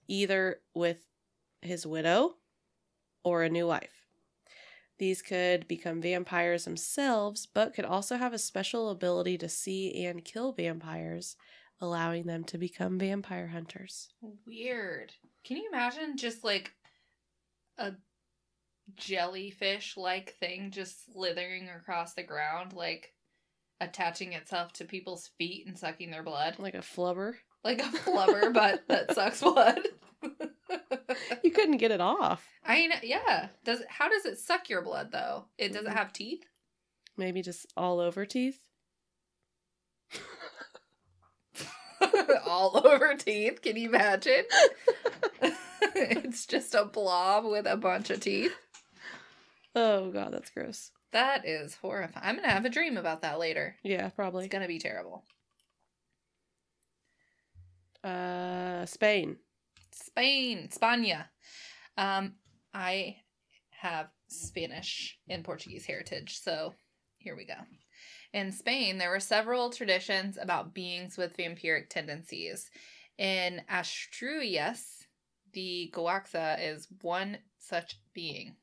either 0.08 0.62
with 0.74 0.98
his 1.62 1.86
widow 1.86 2.38
or 3.24 3.44
a 3.44 3.50
new 3.50 3.68
wife. 3.68 4.08
These 5.00 5.22
could 5.22 5.68
become 5.68 6.02
vampires 6.02 6.66
themselves, 6.66 7.46
but 7.46 7.74
could 7.74 7.86
also 7.86 8.16
have 8.16 8.34
a 8.34 8.38
special 8.38 8.90
ability 8.90 9.38
to 9.40 9.50
see 9.50 10.06
and 10.06 10.24
kill 10.24 10.54
vampires, 10.54 11.36
allowing 11.82 12.24
them 12.26 12.44
to 12.46 12.58
become 12.58 13.00
vampire 13.00 13.48
hunters. 13.48 14.10
Weird. 14.46 15.14
Can 15.44 15.58
you 15.58 15.68
imagine 15.68 16.16
just 16.16 16.44
like 16.44 16.72
a 17.78 17.94
jellyfish 18.96 19.98
like 19.98 20.36
thing 20.40 20.72
just 20.72 21.14
slithering 21.14 21.70
across 21.70 22.14
the 22.14 22.24
ground, 22.24 22.74
like 22.74 23.14
attaching 23.82 24.34
itself 24.34 24.74
to 24.74 24.86
people's 24.86 25.30
feet 25.38 25.66
and 25.68 25.78
sucking 25.78 26.12
their 26.12 26.24
blood? 26.24 26.56
Like 26.60 26.76
a 26.76 26.80
flubber. 26.80 27.36
Like 27.64 27.80
a 27.80 27.86
flubber, 27.90 28.54
but 28.54 28.84
that 28.90 29.14
sucks 29.16 29.42
blood. 29.42 29.80
You 31.44 31.52
couldn't 31.52 31.78
get 31.78 31.92
it 31.92 32.02
off. 32.02 32.46
I 32.66 32.76
mean, 32.76 32.92
yeah. 33.04 33.50
Does 33.64 33.82
how 33.88 34.10
does 34.10 34.26
it 34.26 34.40
suck 34.40 34.70
your 34.70 34.82
blood 34.82 35.12
though? 35.12 35.46
It 35.58 35.74
doesn't 35.74 35.92
have 35.92 36.14
teeth. 36.14 36.44
Maybe 37.18 37.42
just 37.42 37.68
all 37.78 38.00
over 38.00 38.26
teeth. 38.26 38.60
All 42.46 42.82
over 42.86 43.16
teeth. 43.16 43.62
Can 43.62 43.78
you 43.78 43.90
imagine? 43.90 44.44
it's 45.96 46.46
just 46.46 46.76
a 46.76 46.86
blob 46.86 47.46
with 47.46 47.66
a 47.66 47.78
bunch 47.78 48.10
of 48.10 48.20
teeth. 48.20 48.56
Oh 49.76 50.12
god, 50.12 50.34
that's 50.34 50.50
gross. 50.50 50.92
That 51.12 51.48
is 51.48 51.76
horrifying. 51.76 52.26
I'm 52.26 52.36
gonna 52.36 52.50
have 52.50 52.66
a 52.66 52.70
dream 52.70 52.98
about 52.98 53.22
that 53.22 53.40
later. 53.40 53.76
Yeah, 53.84 54.10
probably. 54.10 54.46
It's 54.46 54.52
gonna 54.52 54.68
be 54.68 54.80
terrible. 54.80 55.24
Uh 58.04 58.86
Spain. 58.86 59.38
Spain, 59.92 60.70
Spania. 60.72 61.26
Um, 61.98 62.34
I 62.74 63.18
have 63.70 64.08
Spanish 64.28 65.20
and 65.30 65.44
Portuguese 65.44 65.86
heritage, 65.86 66.40
so 66.40 66.74
here 67.18 67.36
we 67.36 67.46
go. 67.46 67.54
In 68.34 68.52
Spain, 68.52 68.98
there 68.98 69.12
were 69.12 69.20
several 69.20 69.70
traditions 69.70 70.40
about 70.42 70.74
beings 70.74 71.18
with 71.18 71.38
vampiric 71.38 71.90
tendencies. 71.90 72.72
In 73.20 73.62
Asturias, 73.70 75.06
the 75.54 75.92
Goaxa 75.94 76.58
is 76.60 76.88
one 77.02 77.38
such 77.60 78.00
being, 78.16 78.56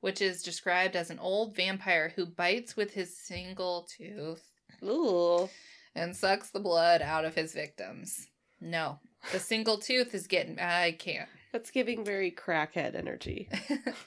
which 0.00 0.20
is 0.20 0.42
described 0.42 0.96
as 0.96 1.10
an 1.10 1.20
old 1.20 1.54
vampire 1.54 2.12
who 2.16 2.26
bites 2.26 2.76
with 2.76 2.94
his 2.94 3.16
single 3.16 3.86
tooth 3.96 4.44
Ooh. 4.82 5.48
and 5.94 6.16
sucks 6.16 6.50
the 6.50 6.58
blood 6.58 7.00
out 7.00 7.24
of 7.24 7.36
his 7.36 7.54
victims. 7.54 8.26
No, 8.60 8.98
the 9.30 9.38
single 9.38 9.78
tooth 9.78 10.16
is 10.16 10.26
getting. 10.26 10.58
I 10.58 10.92
can't. 10.92 11.28
That's 11.52 11.70
giving 11.70 12.04
very 12.04 12.32
crackhead 12.32 12.96
energy. 12.96 13.48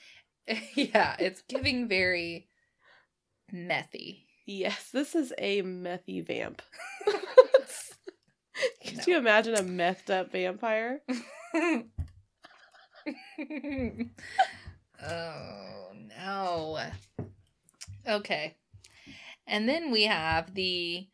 yeah, 0.76 1.16
it's 1.20 1.41
giving 1.43 1.88
very 1.88 2.49
methy. 3.54 4.26
Yes, 4.46 4.89
this 4.92 5.16
is 5.16 5.34
a 5.38 5.62
methy 5.62 6.26
vamp. 6.26 6.62
Could 8.86 8.98
No. 8.98 9.04
you 9.08 9.18
imagine 9.18 9.54
a 9.56 9.64
methed 9.64 10.10
up 10.10 10.32
vampire? 10.32 11.02
oh 15.04 15.92
no. 16.18 16.80
Okay. 18.08 18.56
And 19.48 19.68
then 19.68 19.92
we 19.92 20.04
have 20.04 20.54
the 20.54 21.08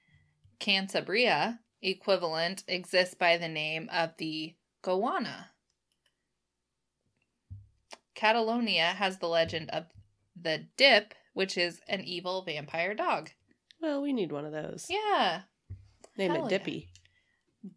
Cantabria 0.60 1.60
equivalent 1.82 2.64
exists 2.68 3.16
by 3.16 3.38
the 3.38 3.48
name 3.48 3.90
of 3.92 4.12
the 4.18 4.56
Gowana. 4.84 5.46
Catalonia 8.16 8.88
has 8.94 9.20
the 9.20 9.28
legend 9.28 9.70
of 9.70 9.86
the 10.40 10.66
Dip, 10.76 11.14
which 11.38 11.56
is 11.56 11.80
an 11.88 12.04
evil 12.04 12.42
vampire 12.42 12.96
dog. 12.96 13.30
Well, 13.80 14.02
we 14.02 14.12
need 14.12 14.32
one 14.32 14.44
of 14.44 14.52
those. 14.52 14.88
Yeah. 14.90 15.42
Name 16.18 16.32
hell 16.32 16.48
it 16.48 16.52
yeah. 16.52 16.58
Dippy. 16.58 16.90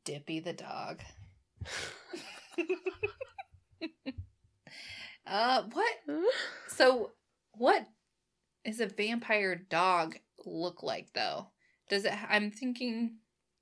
Dippy 0.03 0.41
the 0.41 0.55
dog. 0.55 1.01
uh 5.27 5.63
what 5.73 5.95
So, 6.69 7.11
what 7.53 7.87
is 8.65 8.81
a 8.81 8.87
vampire 8.87 9.57
dog 9.57 10.17
look 10.47 10.83
like 10.83 11.09
though? 11.15 11.49
Does 11.91 12.07
it? 12.07 12.15
I'm 12.31 12.51
thinking 12.51 13.17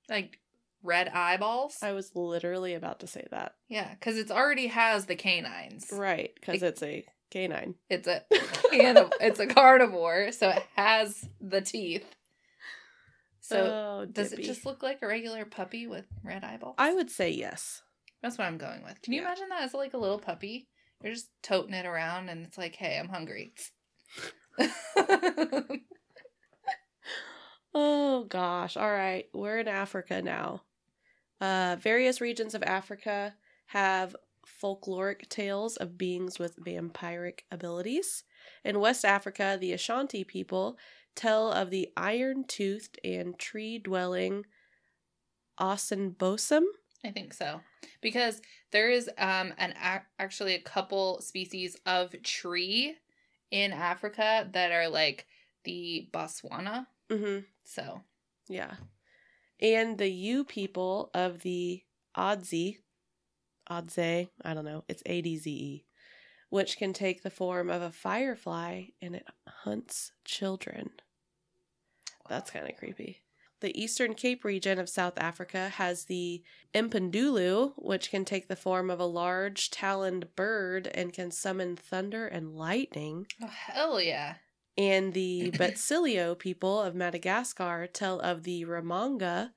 like 0.09 0.38
red 0.84 1.09
eyeballs. 1.09 1.78
I 1.82 1.90
was 1.90 2.12
literally 2.14 2.74
about 2.74 3.01
to 3.01 3.09
say 3.09 3.26
that. 3.32 3.57
yeah, 3.68 3.94
because 3.94 4.16
it 4.16 4.30
already 4.30 4.68
has 4.68 5.07
the 5.07 5.16
canines. 5.16 5.88
Right, 5.92 6.30
because 6.36 6.62
Like- 6.62 6.68
it's 6.70 6.82
a 6.84 7.05
canine. 7.30 7.74
It's 7.90 8.06
a 8.08 8.22
canib- 8.72 9.12
It's 9.20 9.40
a 9.40 9.46
carnivore, 9.46 10.32
so 10.32 10.48
it 10.50 10.62
has 10.76 11.28
the 11.40 11.60
teeth. 11.60 12.06
So, 13.40 13.56
oh, 14.02 14.06
does 14.06 14.32
it 14.32 14.42
just 14.42 14.66
look 14.66 14.82
like 14.82 14.98
a 15.02 15.06
regular 15.06 15.44
puppy 15.46 15.86
with 15.86 16.04
red 16.22 16.44
eyeballs? 16.44 16.74
I 16.78 16.92
would 16.92 17.10
say 17.10 17.30
yes. 17.30 17.82
That's 18.22 18.36
what 18.36 18.46
I'm 18.46 18.58
going 18.58 18.82
with. 18.84 19.00
Can 19.00 19.12
you 19.14 19.20
Yeah. 19.22 19.28
imagine 19.28 19.48
that 19.50 19.62
as 19.62 19.72
like 19.74 19.94
a 19.94 19.98
little 19.98 20.18
puppy? 20.18 20.68
You're 21.02 21.14
just 21.14 21.30
toting 21.42 21.74
it 21.74 21.86
around, 21.86 22.28
and 22.28 22.44
it's 22.44 22.58
like, 22.58 22.74
"Hey, 22.74 22.98
I'm 22.98 23.08
hungry." 23.08 23.54
Oh 27.74 28.24
gosh. 28.24 28.76
All 28.76 28.90
right. 28.90 29.26
We're 29.32 29.58
in 29.58 29.68
Africa 29.68 30.22
now. 30.22 30.62
Uh 31.40 31.76
various 31.78 32.20
regions 32.20 32.54
of 32.54 32.62
Africa 32.62 33.34
have 33.66 34.16
folkloric 34.62 35.28
tales 35.28 35.76
of 35.76 35.98
beings 35.98 36.38
with 36.38 36.59
vampiric 36.59 37.40
abilities. 37.50 38.24
In 38.64 38.80
West 38.80 39.04
Africa, 39.04 39.56
the 39.61 39.72
Ashanti 39.72 40.24
people 40.24 40.76
tell 41.14 41.50
of 41.52 41.70
the 41.70 41.88
iron-toothed 41.96 42.98
and 43.04 43.38
tree-dwelling 43.38 44.44
Asanbosam. 45.61 46.62
I 47.04 47.11
think 47.11 47.32
so. 47.32 47.61
Because 48.00 48.40
there 48.70 48.90
is 48.90 49.09
um 49.18 49.52
an 49.59 49.74
ac- 49.82 50.06
actually 50.18 50.54
a 50.54 50.61
couple 50.61 51.20
species 51.20 51.76
of 51.86 52.14
tree 52.22 52.96
in 53.50 53.72
Africa 53.72 54.48
that 54.52 54.72
are 54.72 54.88
like 54.88 55.26
the 55.64 56.09
Botswana. 56.12 56.86
Mhm. 57.09 57.44
So, 57.64 58.02
Yeah. 58.48 58.76
And 59.61 59.98
the 59.98 60.09
Ewe 60.09 60.44
people 60.44 61.11
of 61.14 61.40
the 61.40 61.82
Adze, 62.16 62.78
Adze, 63.70 64.28
I 64.44 64.54
don't 64.54 64.64
know, 64.64 64.84
it's 64.88 65.02
A 65.06 65.20
D 65.20 65.36
Z 65.36 65.50
E, 65.50 65.86
which 66.50 66.76
can 66.76 66.92
take 66.92 67.22
the 67.22 67.30
form 67.30 67.70
of 67.70 67.82
a 67.82 67.90
firefly 67.90 68.86
and 69.00 69.14
it 69.14 69.26
hunts 69.46 70.12
children. 70.24 70.90
That's 72.28 72.50
kind 72.50 72.68
of 72.68 72.76
creepy. 72.76 73.22
The 73.60 73.76
Eastern 73.80 74.14
Cape 74.14 74.44
region 74.44 74.78
of 74.78 74.88
South 74.88 75.14
Africa 75.18 75.68
has 75.70 76.04
the 76.04 76.42
Impundulu, 76.74 77.72
which 77.76 78.10
can 78.10 78.24
take 78.24 78.46
the 78.46 78.54
form 78.54 78.88
of 78.88 79.00
a 79.00 79.04
large 79.04 79.70
taloned 79.70 80.36
bird 80.36 80.86
and 80.94 81.12
can 81.12 81.32
summon 81.32 81.74
thunder 81.74 82.28
and 82.28 82.54
lightning. 82.54 83.26
oh, 83.42 83.48
hell 83.48 84.00
yeah. 84.00 84.34
And 84.76 85.12
the 85.12 85.50
Betsileo 85.54 86.38
people 86.38 86.80
of 86.80 86.94
Madagascar 86.94 87.88
tell 87.88 88.20
of 88.20 88.44
the 88.44 88.64
Ramanga, 88.64 89.50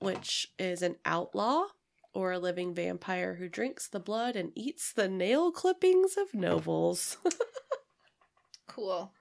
which 0.00 0.48
is 0.58 0.82
an 0.82 0.96
outlaw 1.06 1.64
or 2.12 2.32
a 2.32 2.38
living 2.38 2.74
vampire 2.74 3.34
who 3.36 3.48
drinks 3.48 3.88
the 3.88 4.00
blood 4.00 4.36
and 4.36 4.52
eats 4.54 4.92
the 4.92 5.08
nail 5.08 5.52
clippings 5.52 6.16
of 6.16 6.34
nobles. 6.34 7.16
Cool. 8.66 9.12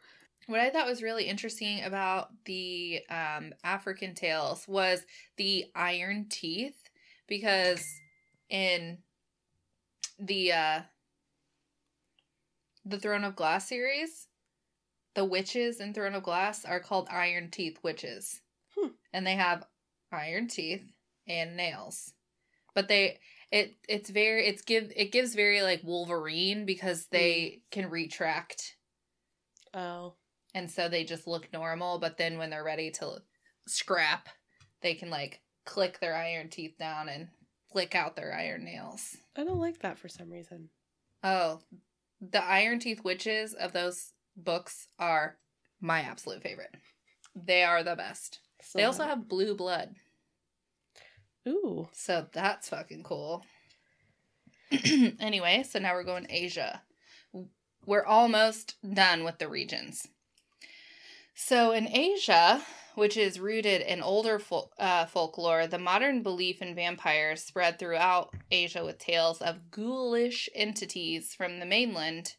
What 0.47 0.59
I 0.59 0.69
thought 0.69 0.87
was 0.87 1.03
really 1.03 1.25
interesting 1.25 1.83
about 1.83 2.29
the 2.45 3.01
um, 3.09 3.51
African 3.63 4.13
tales 4.13 4.67
was 4.67 5.05
the 5.37 5.65
iron 5.75 6.27
teeth, 6.29 6.77
because 7.27 7.83
in 8.49 8.99
the 10.19 10.51
uh, 10.51 10.81
the 12.85 12.99
Throne 12.99 13.23
of 13.23 13.35
Glass 13.35 13.67
series, 13.67 14.27
the 15.15 15.25
witches 15.25 15.79
in 15.79 15.93
Throne 15.93 16.15
of 16.15 16.23
Glass 16.23 16.65
are 16.65 16.79
called 16.79 17.07
Iron 17.11 17.49
Teeth 17.51 17.79
witches, 17.83 18.41
Hmm. 18.77 18.89
and 19.13 19.25
they 19.25 19.35
have 19.35 19.65
iron 20.11 20.47
teeth 20.47 20.83
and 21.27 21.55
nails, 21.57 22.13
but 22.79 22.87
they 22.87 23.19
it 23.51 23.75
it's 23.89 24.09
very 24.09 24.47
it's 24.47 24.61
give 24.61 24.89
it 24.95 25.11
gives 25.11 25.35
very 25.35 25.61
like 25.61 25.81
Wolverine 25.83 26.65
because 26.65 27.01
mm. 27.01 27.09
they 27.11 27.61
can 27.71 27.89
retract. 27.89 28.77
Oh, 29.73 30.13
and 30.55 30.71
so 30.71 30.87
they 30.87 31.03
just 31.03 31.27
look 31.27 31.51
normal 31.51 31.99
but 31.99 32.17
then 32.17 32.37
when 32.37 32.49
they're 32.49 32.63
ready 32.63 32.89
to 32.89 33.17
scrap 33.67 34.29
they 34.81 34.93
can 34.93 35.09
like 35.09 35.41
click 35.65 35.99
their 35.99 36.15
iron 36.15 36.47
teeth 36.49 36.77
down 36.79 37.09
and 37.09 37.27
flick 37.69 37.95
out 37.95 38.15
their 38.15 38.33
iron 38.33 38.63
nails. 38.63 39.17
I 39.35 39.43
don't 39.43 39.59
like 39.59 39.79
that 39.79 39.99
for 39.99 40.07
some 40.07 40.31
reason. 40.31 40.69
oh 41.21 41.59
the 42.21 42.41
iron 42.41 42.79
teeth 42.79 43.03
witches 43.03 43.53
of 43.53 43.73
those 43.73 44.13
books 44.37 44.87
are 44.97 45.37
my 45.81 45.99
absolute 45.99 46.41
favorite. 46.41 46.75
They 47.35 47.63
are 47.63 47.83
the 47.83 47.97
best. 47.97 48.39
They 48.73 48.85
also 48.85 49.03
have 49.03 49.27
blue 49.27 49.53
blood 49.53 49.95
Ooh. 51.49 51.89
so 51.91 52.27
that's 52.31 52.69
fucking 52.69 53.03
cool 53.03 53.45
anyway 55.19 55.63
so 55.67 55.79
now 55.79 55.93
we're 55.93 56.03
going 56.03 56.27
asia 56.29 56.81
we're 57.85 58.05
almost 58.05 58.75
done 58.93 59.23
with 59.23 59.39
the 59.39 59.49
regions 59.49 60.07
So, 61.33 61.71
in 61.71 61.87
Asia, 61.87 62.61
which 62.95 63.15
is 63.15 63.39
rooted 63.39 63.81
in 63.81 64.01
older 64.01 64.39
fol- 64.39 64.73
uh, 64.77 65.05
folklore, 65.05 65.67
the 65.67 65.79
modern 65.79 66.21
belief 66.21 66.61
in 66.61 66.75
vampires 66.75 67.41
spread 67.43 67.79
throughout 67.79 68.33
Asia 68.51 68.83
with 68.83 68.99
tales 68.99 69.41
of 69.41 69.71
ghoulish 69.71 70.49
entities 70.53 71.33
from 71.33 71.59
the 71.59 71.65
mainland 71.65 72.35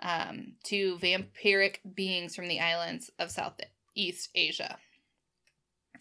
um, 0.00 0.54
to 0.64 0.98
vampiric 0.98 1.78
beings 1.94 2.36
from 2.36 2.48
the 2.48 2.60
islands 2.60 3.10
of 3.18 3.30
Southeast 3.32 4.30
Asia. 4.34 4.78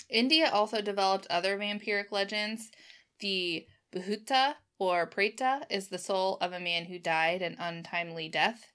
India 0.09 0.49
also 0.51 0.81
developed 0.81 1.27
other 1.29 1.57
vampiric 1.57 2.11
legends. 2.11 2.71
The 3.19 3.67
Bhuta 3.93 4.55
or 4.79 5.07
Preta 5.07 5.63
is 5.69 5.89
the 5.89 5.97
soul 5.99 6.37
of 6.41 6.53
a 6.53 6.59
man 6.59 6.85
who 6.85 6.97
died 6.97 7.41
an 7.41 7.55
untimely 7.59 8.27
death. 8.29 8.71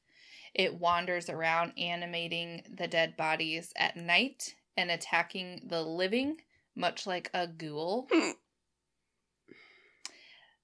It 0.54 0.74
wanders 0.74 1.28
around 1.28 1.72
animating 1.76 2.62
the 2.70 2.86
dead 2.86 3.16
bodies 3.16 3.72
at 3.76 3.96
night 3.96 4.54
and 4.76 4.90
attacking 4.90 5.62
the 5.66 5.82
living, 5.82 6.40
much 6.74 7.06
like 7.06 7.30
a 7.34 7.46
ghoul. 7.46 8.08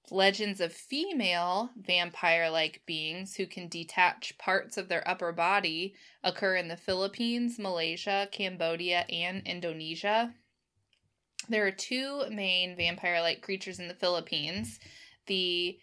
Legends 0.09 0.59
of 0.59 0.73
female 0.73 1.71
vampire 1.75 2.49
like 2.49 2.81
beings 2.85 3.35
who 3.35 3.45
can 3.45 3.67
detach 3.67 4.37
parts 4.37 4.77
of 4.77 4.87
their 4.87 5.07
upper 5.07 5.31
body 5.31 5.95
occur 6.23 6.55
in 6.55 6.67
the 6.67 6.77
Philippines, 6.77 7.57
Malaysia, 7.57 8.27
Cambodia, 8.31 9.05
and 9.09 9.41
Indonesia. 9.45 10.33
There 11.49 11.65
are 11.67 11.71
two 11.71 12.23
main 12.29 12.75
vampire 12.75 13.21
like 13.21 13.41
creatures 13.41 13.79
in 13.79 13.87
the 13.87 13.93
Philippines 13.93 14.79
the 15.27 15.77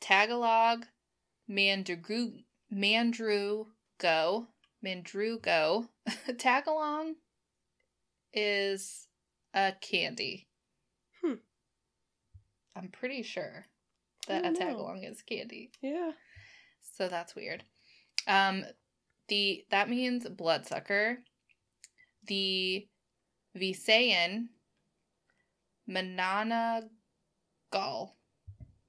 Tagalog, 0.00 0.86
Mandru 1.48 2.44
Mandrugo, 2.70 4.46
Mandrugo. 4.82 5.88
Tagalong 6.28 7.14
is 8.32 9.08
a 9.54 9.72
candy. 9.80 10.46
Hmm. 11.22 11.34
I'm 12.76 12.88
pretty 12.88 13.22
sure 13.22 13.66
that 14.28 14.44
a 14.44 14.50
know. 14.50 14.58
tagalong 14.58 15.10
is 15.10 15.22
candy. 15.22 15.70
Yeah. 15.82 16.12
So 16.96 17.08
that's 17.08 17.34
weird. 17.34 17.64
Um 18.26 18.64
the 19.28 19.64
that 19.70 19.88
means 19.88 20.28
bloodsucker. 20.28 21.18
The 22.26 22.86
Visayan 23.58 24.48
Mananagal. 25.88 26.90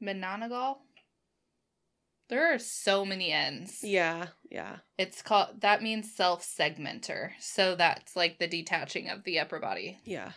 Mananagal? 0.01 0.77
There 2.29 2.53
are 2.53 2.59
so 2.59 3.05
many 3.05 3.31
N's. 3.31 3.83
Yeah. 3.83 4.27
Yeah. 4.51 4.77
It's 4.97 5.21
called 5.21 5.61
that 5.61 5.81
means 5.81 6.13
self 6.13 6.45
segmenter. 6.45 7.31
So 7.39 7.75
that's 7.75 8.15
like 8.15 8.37
the 8.37 8.47
detaching 8.47 9.09
of 9.09 9.23
the 9.23 9.39
upper 9.39 9.59
body. 9.59 9.99
Yeah. 10.05 10.33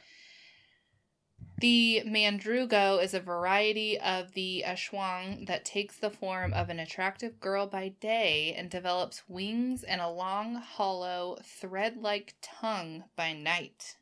The 1.59 2.03
mandrugo 2.05 2.99
is 2.99 3.14
a 3.14 3.20
variety 3.20 4.01
of 4.01 4.33
the 4.33 4.64
aswang 4.66 5.47
that 5.47 5.64
takes 5.64 5.97
the 5.97 6.11
form 6.11 6.53
of 6.53 6.70
an 6.70 6.80
attractive 6.80 7.39
girl 7.39 7.66
by 7.66 7.91
day 8.01 8.53
and 8.57 8.68
develops 8.68 9.28
wings 9.28 9.85
and 9.85 10.01
a 10.01 10.11
long, 10.11 10.57
hollow, 10.57 11.39
thread 11.45 11.99
like 11.99 12.35
tongue 12.43 13.05
by 13.14 13.33
night. 13.33 13.97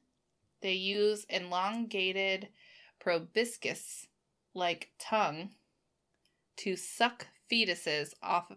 They 0.63 0.75
use 0.75 1.25
elongated 1.29 2.49
proboscis 2.99 4.07
like 4.55 4.91
tongue 4.99 5.51
to 6.59 6.77
suck 6.77 7.27
fetuses 7.51 8.13
off. 8.23 8.53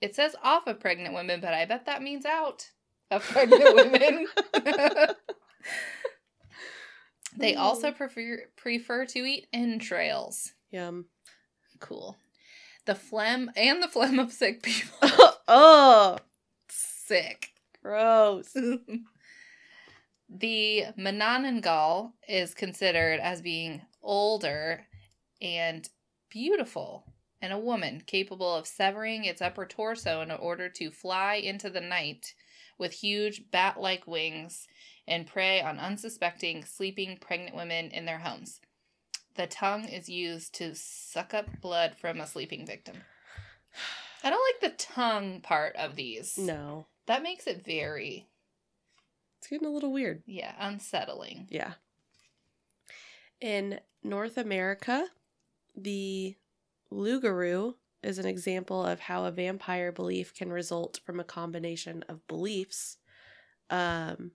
It 0.00 0.14
says 0.14 0.36
off 0.42 0.66
of 0.66 0.80
pregnant 0.80 1.14
women, 1.14 1.40
but 1.40 1.54
I 1.54 1.64
bet 1.64 1.86
that 1.86 2.02
means 2.02 2.24
out 2.24 2.70
of 3.10 3.22
pregnant 3.30 3.74
women. 3.74 4.26
They 7.38 7.54
also 7.54 7.90
hmm. 7.90 7.96
prefer 7.96 8.38
prefer 8.56 9.06
to 9.06 9.18
eat 9.20 9.46
entrails. 9.52 10.52
Yum. 10.70 11.06
Cool. 11.78 12.16
The 12.84 12.94
phlegm 12.94 13.50
and 13.54 13.82
the 13.82 13.88
phlegm 13.88 14.18
of 14.18 14.32
sick 14.32 14.62
people. 14.62 14.98
oh, 15.48 16.18
sick. 16.68 17.50
gross. 17.82 18.56
The 20.28 20.86
Mananangal 20.96 22.12
is 22.28 22.54
considered 22.54 23.20
as 23.20 23.40
being 23.40 23.82
older 24.02 24.86
and 25.40 25.88
beautiful 26.30 27.04
and 27.40 27.52
a 27.52 27.58
woman 27.58 28.02
capable 28.06 28.54
of 28.54 28.66
severing 28.66 29.24
its 29.24 29.40
upper 29.40 29.64
torso 29.64 30.20
in 30.20 30.30
order 30.30 30.68
to 30.68 30.90
fly 30.90 31.34
into 31.34 31.70
the 31.70 31.80
night 31.80 32.34
with 32.78 32.92
huge 32.92 33.50
bat 33.50 33.80
like 33.80 34.06
wings 34.06 34.66
and 35.06 35.26
prey 35.26 35.60
on 35.60 35.78
unsuspecting 35.78 36.64
sleeping 36.64 37.16
pregnant 37.20 37.56
women 37.56 37.90
in 37.90 38.04
their 38.04 38.18
homes. 38.18 38.60
The 39.34 39.46
tongue 39.46 39.84
is 39.84 40.08
used 40.08 40.54
to 40.56 40.74
suck 40.74 41.32
up 41.32 41.60
blood 41.60 41.96
from 41.96 42.20
a 42.20 42.26
sleeping 42.26 42.66
victim. 42.66 42.96
I 44.24 44.30
don't 44.30 44.62
like 44.62 44.72
the 44.72 44.76
tongue 44.76 45.40
part 45.40 45.76
of 45.76 45.96
these. 45.96 46.36
No. 46.36 46.86
That 47.06 47.22
makes 47.22 47.46
it 47.46 47.64
very, 47.64 48.27
It's 49.48 49.54
getting 49.54 49.68
a 49.68 49.72
little 49.72 49.94
weird. 49.94 50.24
yeah, 50.26 50.52
unsettling. 50.60 51.46
Yeah. 51.48 51.72
In 53.40 53.80
North 54.04 54.36
America, 54.36 55.06
the 55.74 56.36
Loogaroo 56.92 57.76
is 58.02 58.18
an 58.18 58.26
example 58.26 58.84
of 58.84 59.00
how 59.00 59.24
a 59.24 59.30
vampire 59.30 59.90
belief 59.90 60.34
can 60.34 60.52
result 60.52 61.00
from 61.02 61.18
a 61.18 61.24
combination 61.24 62.04
of 62.10 62.26
beliefs. 62.26 62.98
Um, 63.70 64.32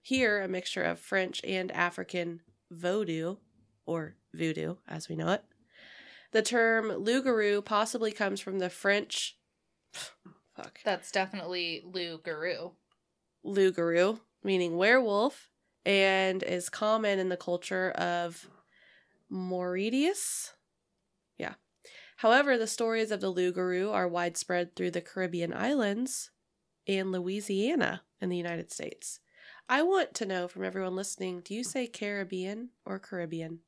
here, 0.00 0.40
a 0.40 0.48
mixture 0.48 0.84
of 0.84 1.00
French 1.00 1.42
and 1.44 1.70
African 1.70 2.40
voodoo, 2.70 3.36
or 3.84 4.16
voodoo 4.32 4.76
as 4.88 5.06
we 5.06 5.16
know 5.16 5.32
it. 5.32 5.44
The 6.32 6.40
term 6.40 6.86
Loogaroo 6.86 7.62
possibly 7.62 8.10
comes 8.10 8.40
from 8.40 8.58
the 8.58 8.70
French. 8.70 9.36
Fuck. 10.56 10.78
That's 10.82 11.12
definitely 11.12 11.84
Guru. 11.92 12.70
Loogaroo, 13.44 14.20
meaning 14.46 14.76
werewolf, 14.76 15.50
and 15.84 16.42
is 16.42 16.68
common 16.70 17.18
in 17.18 17.28
the 17.28 17.36
culture 17.36 17.90
of 17.90 18.48
Mauritius. 19.28 20.54
Yeah. 21.36 21.54
However, 22.18 22.56
the 22.56 22.66
stories 22.66 23.10
of 23.10 23.20
the 23.20 23.32
Loogaroo 23.32 23.92
are 23.92 24.08
widespread 24.08 24.74
through 24.74 24.92
the 24.92 25.00
Caribbean 25.02 25.52
islands 25.52 26.30
and 26.88 27.12
Louisiana 27.12 28.02
in 28.20 28.28
the 28.30 28.36
United 28.36 28.72
States. 28.72 29.20
I 29.68 29.82
want 29.82 30.14
to 30.14 30.26
know 30.26 30.46
from 30.48 30.64
everyone 30.64 30.94
listening 30.96 31.40
do 31.44 31.52
you 31.52 31.64
say 31.64 31.86
Caribbean 31.88 32.70
or 32.84 32.98
Caribbean? 33.00 33.58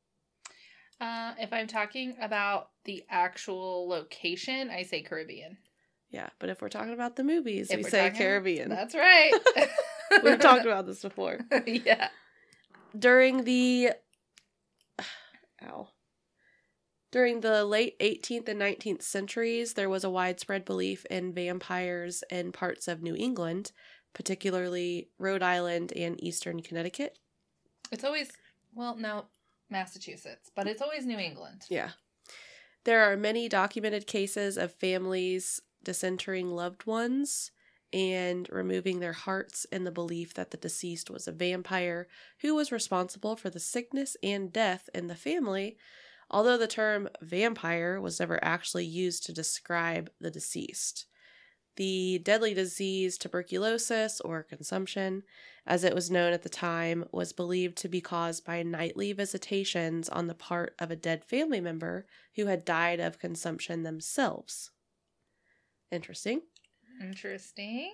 Uh, 1.01 1.35
if 1.39 1.53
I'm 1.53 1.67
talking 1.67 2.17
about 2.21 2.71
the 2.85 3.05
actual 3.11 3.89
location, 3.89 4.71
I 4.71 4.83
say 4.85 5.03
Caribbean. 5.03 5.59
Yeah, 6.11 6.31
but 6.39 6.49
if 6.49 6.63
we're 6.63 6.69
talking 6.71 6.95
about 6.95 7.17
the 7.17 7.25
movies, 7.25 7.71
If 7.71 7.79
we 7.79 7.83
say 7.85 8.05
talking- 8.09 8.19
Caribbean. 8.19 8.69
That's 8.71 8.95
right. 8.95 9.33
We've 10.25 10.39
talked 10.41 10.65
about 10.67 10.87
this 10.87 11.03
before. 11.03 11.41
yeah. 11.67 12.09
during 12.99 13.45
the 13.45 13.91
ow 15.65 15.89
during 17.11 17.41
the 17.41 17.65
late 17.65 17.99
18th 18.01 18.49
and 18.49 18.61
19th 18.61 19.03
centuries 19.03 19.75
there 19.75 19.89
was 19.89 20.05
a 20.05 20.11
widespread 20.11 20.65
belief 20.65 21.05
in 21.07 21.33
vampires 21.33 22.23
in 22.31 22.53
parts 22.53 22.87
of 22.89 23.03
new 23.03 23.17
england 23.17 23.73
particularly 24.15 25.09
rhode 25.19 25.43
island 25.43 25.93
and 25.97 26.23
eastern 26.23 26.61
connecticut 26.61 27.19
It's 27.93 28.05
always 28.05 28.31
well, 28.75 28.97
no, 28.97 29.25
Massachusetts, 29.71 30.51
but 30.55 30.67
it's 30.69 30.83
always 30.83 31.05
New 31.07 31.19
England. 31.19 31.65
yeah 31.69 31.91
there 32.85 33.01
are 33.11 33.17
many 33.17 33.49
documented 33.49 34.07
cases 34.07 34.57
of 34.57 34.73
families 34.75 35.61
disinterring 35.85 36.51
loved 36.51 36.87
ones 36.87 37.51
and 37.93 38.49
removing 38.51 39.01
their 39.01 39.13
hearts 39.13 39.65
in 39.73 39.85
the 39.85 39.91
belief 39.91 40.35
that 40.35 40.51
the 40.51 40.57
deceased 40.57 41.11
was 41.11 41.27
a 41.27 41.33
vampire 41.33 42.09
who 42.41 42.55
was 42.55 42.73
responsible 42.73 43.37
for 43.37 43.51
the 43.51 43.61
sickness 43.61 44.17
and 44.23 44.53
death 44.53 44.91
in 44.95 45.07
the 45.07 45.15
family, 45.15 45.79
although 46.31 46.59
the 46.59 46.67
term 46.67 47.09
vampire 47.23 48.01
was 48.01 48.21
never 48.21 48.43
actually 48.45 48.85
used 48.85 49.25
to 49.25 49.33
describe 49.33 50.11
the 50.21 50.31
deceased. 50.31 51.07
The 51.77 52.19
deadly 52.19 52.55
disease 52.55 53.17
tuberculosis 53.17 54.21
or 54.21 54.43
consumption, 54.43 55.23
as 55.65 55.85
it 55.85 55.95
was 55.95 56.11
known 56.11 56.33
at 56.33 56.43
the 56.43 56.49
time, 56.49 57.05
was 57.13 57.33
believed 57.33 57.79
to 57.79 57.89
be 57.89 58.01
caused 58.01 58.45
by 58.45 58.65
nightly 58.65 59.13
visitations 59.13 60.09
on 60.09 60.27
the 60.27 60.35
part 60.35 60.75
of 60.81 60.91
a 60.91 60.97
dead 60.97 61.25
family 61.25 61.61
member 61.61 62.05
who 62.35 62.47
had 62.47 62.65
died 62.65 62.99
of 62.99 63.21
consumption 63.21 63.85
themselves. 63.85 64.73
Interesting. 65.93 66.43
Interesting. 67.01 67.93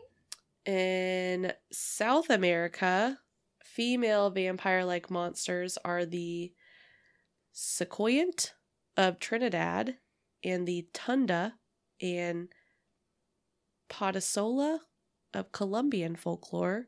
In 0.65 1.53
South 1.71 2.31
America, 2.31 3.19
female 3.63 4.31
vampire 4.31 4.85
like 4.85 5.11
monsters 5.11 5.77
are 5.85 6.05
the 6.07 6.53
Soucouyant 7.53 8.53
of 8.97 9.19
Trinidad 9.19 9.97
and 10.43 10.67
the 10.67 10.87
Tunda 10.93 11.55
and 12.01 12.49
Patasola 13.91 14.81
of 15.33 15.53
Colombian 15.53 16.17
folklore, 16.17 16.87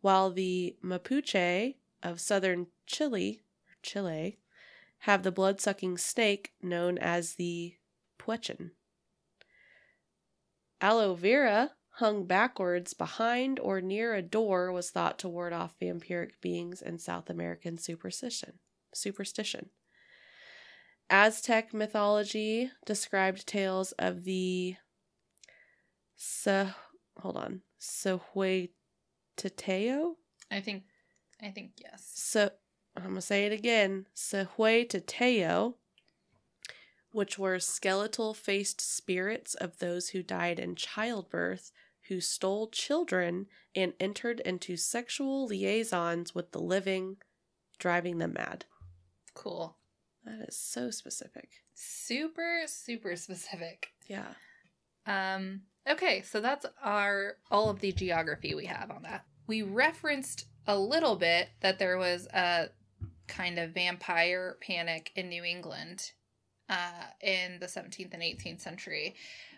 while 0.00 0.30
the 0.30 0.76
Mapuche 0.82 1.74
of 2.02 2.20
southern 2.20 2.68
Chile, 2.86 3.42
Chile 3.82 4.38
have 5.00 5.22
the 5.22 5.32
blood 5.32 5.60
sucking 5.60 5.98
snake 5.98 6.52
known 6.62 6.98
as 6.98 7.34
the 7.34 7.74
Peuchen. 8.18 8.70
Aloe 10.80 11.14
vera, 11.14 11.72
hung 11.94 12.24
backwards 12.24 12.94
behind 12.94 13.58
or 13.58 13.80
near 13.80 14.14
a 14.14 14.22
door, 14.22 14.72
was 14.72 14.90
thought 14.90 15.18
to 15.20 15.28
ward 15.28 15.52
off 15.52 15.78
vampiric 15.80 16.40
beings 16.40 16.80
in 16.82 16.98
South 16.98 17.28
American 17.28 17.78
superstition. 17.78 18.58
Superstition. 18.94 19.70
Aztec 21.10 21.74
mythology 21.74 22.70
described 22.86 23.46
tales 23.46 23.92
of 23.92 24.24
the 24.24 24.76
so 26.16 26.68
hold 27.18 27.36
on. 27.36 27.62
Cihuateteo? 27.80 28.68
I 30.50 30.60
think. 30.60 30.84
I 31.42 31.48
think 31.48 31.72
yes. 31.78 32.12
So 32.14 32.50
I'm 32.96 33.04
gonna 33.04 33.22
say 33.22 33.46
it 33.46 33.52
again. 33.52 34.06
Cihuateteo, 34.14 35.74
which 37.12 37.38
were 37.38 37.58
skeletal 37.58 38.34
faced 38.34 38.80
spirits 38.80 39.54
of 39.54 39.78
those 39.78 40.10
who 40.10 40.22
died 40.22 40.58
in 40.58 40.74
childbirth, 40.74 41.72
who 42.08 42.20
stole 42.20 42.68
children 42.68 43.46
and 43.74 43.92
entered 44.00 44.40
into 44.40 44.76
sexual 44.76 45.46
liaisons 45.46 46.34
with 46.34 46.52
the 46.52 46.60
living, 46.60 47.16
driving 47.78 48.18
them 48.18 48.32
mad. 48.34 48.64
Cool. 49.34 49.76
That 50.24 50.48
is 50.48 50.56
so 50.56 50.90
specific. 50.90 51.50
Super, 51.74 52.62
super 52.66 53.16
specific. 53.16 53.88
Yeah. 54.06 54.34
Um, 55.06 55.62
okay, 55.88 56.22
so 56.22 56.40
that's 56.40 56.66
our 56.82 57.36
all 57.50 57.70
of 57.70 57.80
the 57.80 57.92
geography 57.92 58.54
we 58.54 58.66
have 58.66 58.90
on 58.90 59.02
that. 59.02 59.24
We 59.46 59.62
referenced 59.62 60.46
a 60.66 60.78
little 60.78 61.16
bit 61.16 61.48
that 61.60 61.78
there 61.78 61.96
was 61.96 62.26
a 62.34 62.68
kind 63.26 63.58
of 63.58 63.70
vampire 63.70 64.56
panic 64.60 65.10
in 65.14 65.28
New 65.28 65.42
England 65.42 66.12
uh, 66.70 67.06
in 67.20 67.58
the 67.58 67.66
17th 67.66 68.14
and 68.14 68.22
18th 68.22 68.60
century. 68.60 69.16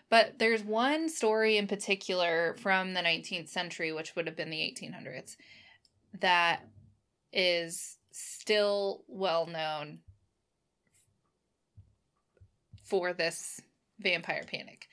But 0.09 0.39
there's 0.39 0.63
one 0.63 1.07
story 1.07 1.57
in 1.57 1.67
particular 1.67 2.55
from 2.59 2.93
the 2.93 3.01
19th 3.01 3.49
century, 3.49 3.93
which 3.93 4.15
would 4.15 4.27
have 4.27 4.35
been 4.35 4.49
the 4.49 4.57
1800s, 4.57 5.37
that 6.19 6.67
is 7.31 7.97
still 8.11 9.03
well 9.07 9.47
known 9.47 9.99
for 12.83 13.13
this 13.13 13.59
vampire 13.99 14.43
panic. 14.45 14.87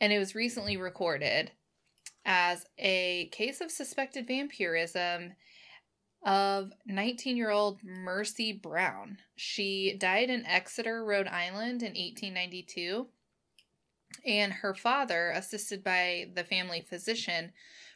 And 0.00 0.12
it 0.12 0.18
was 0.18 0.34
recently 0.34 0.76
recorded 0.76 1.50
as 2.24 2.64
a 2.78 3.28
case 3.32 3.60
of 3.60 3.70
suspected 3.70 4.26
vampirism 4.26 5.32
of 6.24 6.72
19 6.86 7.36
year 7.36 7.50
old 7.50 7.82
Mercy 7.82 8.52
Brown. 8.52 9.18
She 9.36 9.94
died 9.98 10.30
in 10.30 10.46
Exeter, 10.46 11.04
Rhode 11.04 11.28
Island 11.28 11.82
in 11.82 11.92
1892. 11.92 13.06
And 14.26 14.52
her 14.52 14.74
father, 14.74 15.30
assisted 15.30 15.82
by 15.84 16.28
the 16.34 16.44
family 16.44 16.80
physician, 16.80 17.52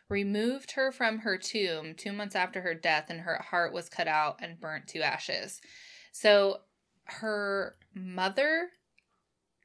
removed 0.08 0.72
her 0.72 0.90
from 0.90 1.18
her 1.18 1.38
tomb 1.38 1.94
two 1.94 2.12
months 2.12 2.34
after 2.34 2.60
her 2.62 2.74
death, 2.74 3.06
and 3.08 3.20
her 3.20 3.36
heart 3.36 3.72
was 3.72 3.88
cut 3.88 4.08
out 4.08 4.38
and 4.40 4.60
burnt 4.60 4.88
to 4.88 5.00
ashes. 5.00 5.60
So 6.12 6.62
her 7.04 7.76
mother 7.94 8.70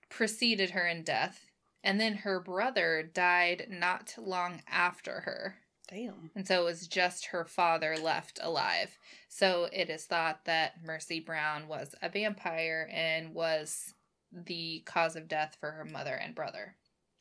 preceded 0.10 0.72
her 0.72 0.86
in 0.86 1.04
death, 1.04 1.48
and 1.84 2.00
then 2.00 2.14
her 2.18 2.40
brother 2.40 3.10
died 3.14 3.68
not 3.70 4.14
long 4.18 4.62
after 4.68 5.22
her. 5.22 5.56
Damn. 5.90 6.32
And 6.36 6.48
so 6.48 6.62
it 6.62 6.66
was 6.66 6.88
just 6.88 7.28
her 7.28 7.46
father 7.46 7.98
left 7.98 8.40
alive. 8.42 8.98
So 9.30 9.68
it 9.72 9.90
is 9.90 10.06
thought 10.06 10.46
that 10.46 10.84
Mercy 10.84 11.20
Brown 11.20 11.68
was 11.68 11.94
a 12.02 12.10
vampire 12.10 12.90
and 12.92 13.34
was 13.34 13.94
the 14.32 14.82
cause 14.86 15.16
of 15.16 15.28
death 15.28 15.58
for 15.60 15.72
her 15.72 15.86
mother 15.86 16.16
and 16.16 16.34
brother. 16.34 16.76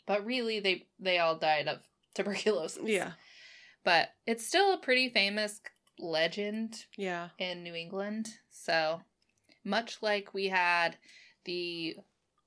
But 0.06 0.24
really 0.24 0.60
they 0.60 0.86
they 0.98 1.18
all 1.18 1.36
died 1.36 1.68
of 1.68 1.80
tuberculosis. 2.14 2.84
Yeah. 2.88 3.12
But 3.84 4.10
it's 4.26 4.46
still 4.46 4.72
a 4.72 4.78
pretty 4.78 5.08
famous 5.10 5.60
legend 5.98 6.84
Yeah. 6.96 7.30
in 7.38 7.62
New 7.64 7.74
England. 7.74 8.28
So 8.50 9.02
much 9.64 9.98
like 10.02 10.32
we 10.34 10.48
had 10.48 10.96
the 11.44 11.96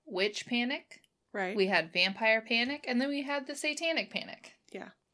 witch 0.05 0.45
panic, 0.45 1.01
Right. 1.33 1.55
we 1.55 1.67
had 1.67 1.91
vampire 1.91 2.41
panic, 2.41 2.85
and 2.87 2.99
then 3.01 3.09
we 3.09 3.23
had 3.23 3.47
the 3.47 3.55
satanic 3.55 4.09
panic. 4.11 4.53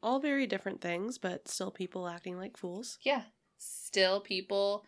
All 0.02 0.18
very 0.18 0.46
different 0.46 0.80
things, 0.80 1.18
but 1.18 1.46
still 1.48 1.70
people 1.70 2.08
acting 2.08 2.36
like 2.36 2.56
fools. 2.56 2.98
Yeah. 3.02 3.22
Still 3.58 4.20
people 4.20 4.84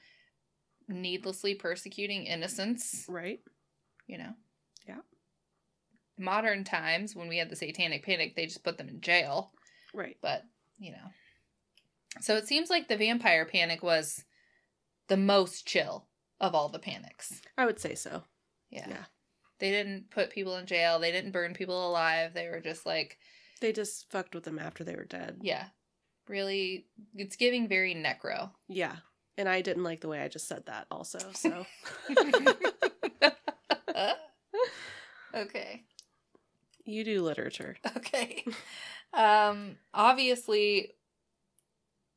needlessly 0.89 1.55
persecuting 1.55 2.25
innocence. 2.27 3.07
Right. 3.09 3.41
you 4.07 4.19
know. 4.19 4.33
Yeah. 4.87 4.99
Modern 6.19 6.63
times 6.65 7.17
when 7.17 7.29
we 7.29 7.39
had 7.39 7.49
the 7.49 7.57
satanic 7.57 8.05
panic, 8.05 8.37
they 8.37 8.45
just 8.47 8.63
put 8.65 8.77
them 8.77 8.89
in 8.89 9.01
jail, 9.01 9.53
Right. 9.95 10.17
but, 10.21 10.43
you 10.79 10.91
know. 10.93 11.09
So 12.21 12.37
it 12.37 12.47
seems 12.47 12.69
like 12.71 12.87
the 12.89 12.97
vampire 12.97 13.45
panic 13.47 13.83
was 13.83 14.25
the 15.09 15.17
most 15.17 15.67
chill 15.67 16.07
of 16.41 16.55
all 16.55 16.69
the 16.69 16.79
panics. 16.79 17.41
I 17.57 17.65
would 17.67 17.79
say 17.81 17.95
so. 17.95 18.25
Yeah. 18.71 18.89
Yeah. 18.89 19.05
They 19.59 19.71
didn't 19.71 20.11
put 20.11 20.31
people 20.31 20.57
in 20.57 20.67
jail, 20.67 20.99
they 20.99 21.13
didn't 21.13 21.31
burn 21.33 21.55
people 21.55 21.89
alive. 21.89 22.35
They 22.35 22.49
were 22.49 22.61
just 22.61 22.85
like, 22.85 23.19
They 23.65 23.73
just 23.73 24.11
fucked 24.11 24.35
with 24.35 24.45
them 24.45 24.59
after 24.59 24.85
they 24.85 24.95
were 24.95 25.07
dead. 25.07 25.39
yeah. 25.41 25.65
Really 26.29 26.85
it's 27.15 27.37
giving 27.37 27.67
very 27.67 27.95
necro. 27.95 28.51
Yeah. 28.69 28.97
And 29.39 29.49
I 29.49 29.63
didn't 29.63 29.85
like 29.85 30.03
the 30.03 30.09
way 30.09 30.21
I 30.21 30.29
just 30.29 30.47
said 30.47 30.67
that 30.67 30.87
also. 30.91 31.19
So 31.33 31.65
okay. 35.35 35.83
you 36.85 37.05
do 37.05 37.23
literature. 37.23 37.77
Okay. 37.97 38.45
Um 39.15 39.77
obviously 39.95 40.93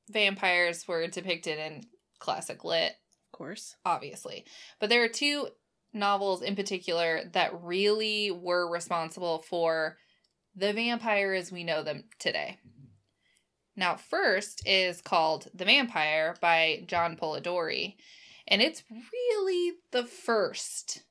vampires 0.09 0.85
were 0.85 1.07
depicted 1.07 1.59
in 1.59 1.83
classic 2.19 2.65
lit, 2.65 2.91
Of 3.31 3.37
course. 3.37 3.75
obviously. 3.85 4.43
But 4.81 4.89
there 4.89 5.01
are 5.03 5.07
two 5.09 5.47
novels 5.93 6.41
in 6.41 6.55
particular 6.57 7.21
that 7.31 7.63
really 7.63 8.31
were 8.31 8.69
responsible 8.69 9.39
for 9.47 9.97
the 10.57 10.73
vampire 10.73 11.33
as 11.33 11.51
we 11.51 11.63
know 11.63 11.83
them 11.83 12.05
today. 12.19 12.57
Now, 13.75 13.95
first 13.95 14.63
is 14.65 15.01
called 15.01 15.47
The 15.53 15.65
Vampire 15.65 16.35
by 16.41 16.83
John 16.87 17.15
Polidori, 17.15 17.95
and 18.47 18.61
it's 18.61 18.83
really 18.89 19.73
the 19.91 20.03
first. 20.03 21.03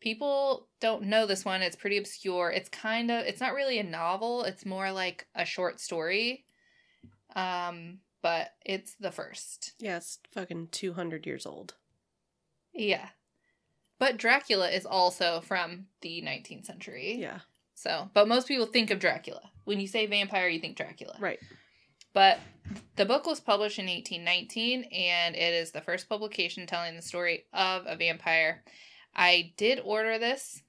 People 0.00 0.68
don't 0.80 1.04
know 1.04 1.26
this 1.26 1.46
one. 1.46 1.62
It's 1.62 1.76
pretty 1.76 1.96
obscure. 1.96 2.50
It's 2.50 2.68
kind 2.68 3.10
of 3.10 3.24
it's 3.24 3.40
not 3.40 3.54
really 3.54 3.78
a 3.78 3.84
novel. 3.84 4.44
It's 4.44 4.66
more 4.66 4.92
like 4.92 5.26
a 5.34 5.46
short 5.46 5.80
story. 5.80 6.44
Um, 7.34 8.00
but 8.22 8.52
it's 8.64 8.94
the 9.00 9.10
first. 9.10 9.72
Yeah, 9.78 9.96
it's 9.96 10.18
fucking 10.32 10.68
200 10.72 11.26
years 11.26 11.46
old. 11.46 11.74
Yeah. 12.74 13.08
But 13.98 14.18
Dracula 14.18 14.68
is 14.68 14.86
also 14.86 15.40
from 15.40 15.86
the 16.02 16.22
19th 16.22 16.66
century. 16.66 17.16
Yeah. 17.18 17.40
So, 17.78 18.10
but 18.12 18.26
most 18.26 18.48
people 18.48 18.66
think 18.66 18.90
of 18.90 18.98
Dracula. 18.98 19.40
When 19.64 19.78
you 19.78 19.86
say 19.86 20.06
vampire, 20.06 20.48
you 20.48 20.58
think 20.58 20.76
Dracula. 20.76 21.16
Right. 21.20 21.38
But 22.12 22.40
the 22.96 23.04
book 23.04 23.24
was 23.24 23.38
published 23.38 23.78
in 23.78 23.86
1819 23.86 24.82
and 24.84 25.36
it 25.36 25.54
is 25.54 25.70
the 25.70 25.80
first 25.80 26.08
publication 26.08 26.66
telling 26.66 26.96
the 26.96 27.02
story 27.02 27.44
of 27.52 27.84
a 27.86 27.94
vampire. 27.94 28.64
I 29.14 29.52
did 29.56 29.80
order 29.84 30.18
this. 30.18 30.60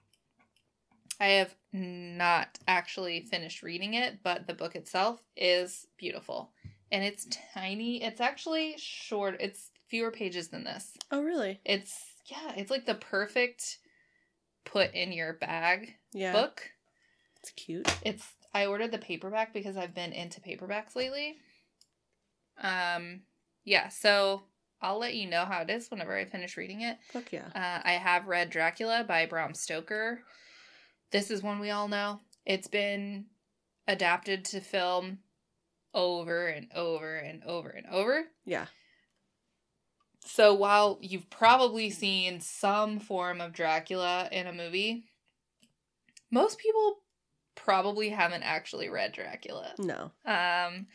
I 1.19 1.27
have 1.29 1.55
not 1.73 2.59
actually 2.67 3.21
finished 3.21 3.63
reading 3.63 3.95
it, 3.95 4.19
but 4.21 4.45
the 4.45 4.53
book 4.53 4.75
itself 4.75 5.19
is 5.35 5.87
beautiful. 5.97 6.51
And 6.91 7.03
it's 7.03 7.27
tiny. 7.55 8.03
It's 8.03 8.21
actually 8.21 8.75
short. 8.77 9.37
It's 9.39 9.71
fewer 9.87 10.11
pages 10.11 10.49
than 10.49 10.63
this. 10.63 10.93
Oh, 11.09 11.23
really? 11.23 11.59
It's 11.65 11.99
yeah, 12.25 12.53
it's 12.55 12.69
like 12.69 12.85
the 12.85 12.93
perfect 12.95 13.79
put 14.63 14.93
in 14.93 15.11
your 15.11 15.33
bag 15.33 15.95
Yeah. 16.13 16.33
book. 16.33 16.69
It's 17.41 17.51
cute. 17.51 17.91
It's 18.03 18.25
I 18.53 18.65
ordered 18.65 18.91
the 18.91 18.97
paperback 18.97 19.53
because 19.53 19.77
I've 19.77 19.93
been 19.93 20.11
into 20.11 20.41
paperbacks 20.41 20.95
lately. 20.95 21.37
Um 22.61 23.21
yeah, 23.63 23.89
so 23.89 24.43
I'll 24.81 24.99
let 24.99 25.15
you 25.15 25.29
know 25.29 25.45
how 25.45 25.61
it 25.61 25.69
is 25.69 25.91
whenever 25.91 26.15
I 26.15 26.25
finish 26.25 26.55
reading 26.57 26.81
it. 26.81 26.97
Fuck 27.11 27.33
yeah. 27.33 27.47
Uh, 27.53 27.81
I 27.83 27.93
have 27.93 28.27
read 28.27 28.49
Dracula 28.49 29.03
by 29.05 29.25
Bram 29.25 29.53
Stoker. 29.53 30.21
This 31.11 31.29
is 31.29 31.43
one 31.43 31.59
we 31.59 31.69
all 31.69 31.87
know. 31.87 32.21
It's 32.45 32.67
been 32.67 33.25
adapted 33.87 34.45
to 34.45 34.61
film 34.61 35.19
over 35.93 36.47
and 36.47 36.67
over 36.73 37.17
and 37.17 37.43
over 37.43 37.69
and 37.69 37.87
over. 37.87 38.25
Yeah. 38.45 38.67
So 40.25 40.53
while 40.53 40.99
you've 41.01 41.29
probably 41.29 41.89
seen 41.89 42.39
some 42.39 42.99
form 42.99 43.41
of 43.41 43.53
Dracula 43.53 44.29
in 44.31 44.47
a 44.47 44.53
movie, 44.53 45.05
most 46.31 46.59
people 46.59 46.99
probably 47.69 48.09
haven't 48.09 48.43
actually 48.43 48.89
read 48.89 49.13
Dracula. 49.13 49.73
No. 49.77 50.11
Um 50.25 50.87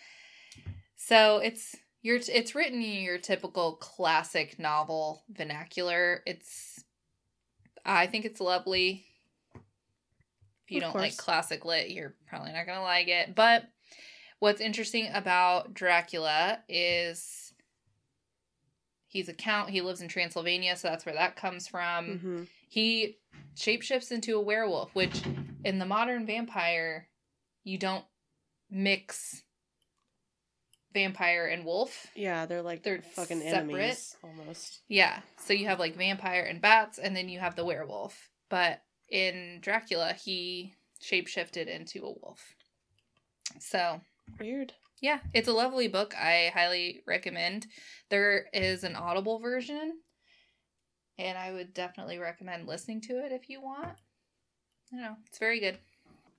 so 0.97 1.39
it's 1.39 1.77
your 2.03 2.19
it's 2.29 2.55
written 2.55 2.83
in 2.83 3.03
your 3.03 3.19
typical 3.19 3.77
classic 3.77 4.59
novel 4.59 5.25
vernacular. 5.31 6.23
It's 6.27 6.85
I 7.85 8.07
think 8.07 8.25
it's 8.25 8.41
lovely. 8.41 9.05
If 10.65 10.71
you 10.71 10.79
Of 10.79 10.85
don't 10.85 10.97
like 10.97 11.17
classic 11.17 11.65
lit, 11.65 11.91
you're 11.91 12.15
probably 12.27 12.53
not 12.53 12.65
going 12.65 12.79
to 12.79 12.85
like 12.85 13.09
it. 13.09 13.35
But 13.35 13.65
what's 14.39 14.63
interesting 14.63 15.09
about 15.13 15.75
Dracula 15.75 16.61
is 16.69 17.53
he's 19.07 19.29
a 19.29 19.35
count. 19.35 19.69
He 19.71 19.83
lives 19.83 20.01
in 20.01 20.09
Transylvania, 20.09 20.77
so 20.77 20.89
that's 20.89 21.05
where 21.05 21.15
that 21.15 21.37
comes 21.37 21.69
from. 21.69 22.19
hmm 22.19 22.43
He 22.69 23.19
shapeshifts 23.57 24.11
into 24.11 24.37
a 24.37 24.41
werewolf, 24.41 24.95
which 24.95 25.23
in 25.65 25.79
the 25.79 25.87
modern 25.87 26.27
vampire, 26.27 27.09
you 27.63 27.79
don't 27.79 28.05
mix 28.71 29.43
vampire 30.93 31.47
and 31.47 31.65
wolf. 31.65 32.07
Yeah, 32.15 32.47
they're 32.47 32.63
like 32.63 32.83
They're 32.83 33.03
fucking 33.03 33.41
separate. 33.41 33.57
enemies 33.57 34.17
almost. 34.23 34.81
Yeah. 34.89 35.21
So 35.39 35.53
you 35.53 35.67
have 35.67 35.79
like 35.81 35.97
vampire 35.97 36.43
and 36.43 36.61
bats, 36.61 36.99
and 36.99 37.15
then 37.17 37.29
you 37.29 37.41
have 37.41 37.57
the 37.57 37.65
werewolf. 37.65 38.31
But 38.49 38.81
in 39.11 39.59
Dracula, 39.61 40.13
he 40.15 40.75
shapeshifted 41.03 41.67
into 41.67 41.99
a 42.01 42.13
wolf. 42.13 42.55
So 43.61 44.01
Weird. 44.41 44.73
yeah, 45.01 45.19
it's 45.33 45.49
a 45.49 45.53
lovely 45.53 45.89
book. 45.89 46.15
I 46.17 46.51
highly 46.55 47.03
recommend. 47.07 47.67
There 48.11 48.47
is 48.53 48.85
an 48.85 48.97
Audible 48.97 49.39
version. 49.39 49.99
And 51.19 51.39
I 51.39 51.53
would 51.53 51.75
definitely 51.75 52.19
recommend 52.19 52.67
listening 52.67 53.01
to 53.03 53.25
it 53.25 53.33
if 53.33 53.49
you 53.49 53.61
want. 53.61 53.99
You 54.93 55.01
know, 55.01 55.17
it's 55.27 55.39
very 55.39 55.61
good. 55.61 55.79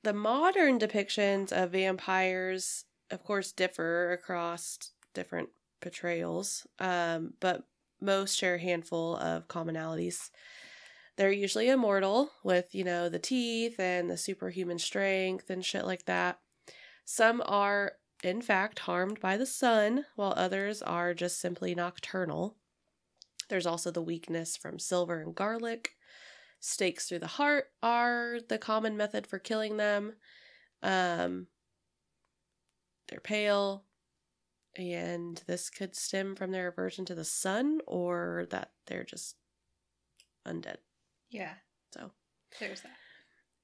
The 0.04 0.14
modern 0.14 0.80
depictions 0.80 1.52
of 1.52 1.72
vampires, 1.72 2.86
of 3.10 3.24
course, 3.24 3.52
differ 3.52 4.12
across 4.12 4.78
different 5.14 5.50
portrayals, 5.82 6.68
um, 6.80 7.34
but 7.40 7.64
most 8.02 8.38
share 8.38 8.56
a 8.56 8.60
handful 8.60 9.16
of 9.18 9.48
commonalities. 9.48 10.30
They're 11.16 11.32
usually 11.32 11.70
immortal 11.70 12.32
with, 12.44 12.76
you 12.76 12.84
know, 12.84 13.10
the 13.10 13.20
teeth 13.20 13.80
and 13.80 14.10
the 14.10 14.18
superhuman 14.18 14.80
strength 14.80 15.50
and 15.50 15.64
shit 15.66 15.86
like 15.86 16.06
that. 16.06 16.40
Some 17.06 17.42
are, 17.46 17.94
in 18.24 18.42
fact, 18.42 18.80
harmed 18.80 19.20
by 19.20 19.38
the 19.38 19.46
sun, 19.46 20.06
while 20.16 20.34
others 20.36 20.82
are 20.82 21.14
just 21.14 21.40
simply 21.40 21.74
nocturnal. 21.74 22.58
There's 23.50 23.66
also 23.66 23.92
the 23.92 24.02
weakness 24.02 24.58
from 24.58 24.80
silver 24.80 25.22
and 25.22 25.36
garlic. 25.36 25.92
Stakes 26.60 27.08
through 27.08 27.20
the 27.20 27.28
heart 27.28 27.66
are 27.84 28.40
the 28.50 28.58
common 28.58 28.98
method 28.98 29.28
for 29.28 29.38
killing 29.40 29.78
them. 29.78 30.14
Um, 30.82 31.48
they're 33.08 33.20
pale, 33.20 33.86
and 34.76 35.42
this 35.48 35.70
could 35.70 35.96
stem 35.96 36.36
from 36.36 36.52
their 36.52 36.68
aversion 36.68 37.06
to 37.06 37.16
the 37.16 37.24
sun 37.26 37.82
or 37.86 38.48
that 38.50 38.72
they're 38.88 39.04
just 39.04 39.36
undead. 40.48 40.78
Yeah. 41.30 41.54
So 41.94 42.12
There's 42.60 42.82
that. 42.82 42.98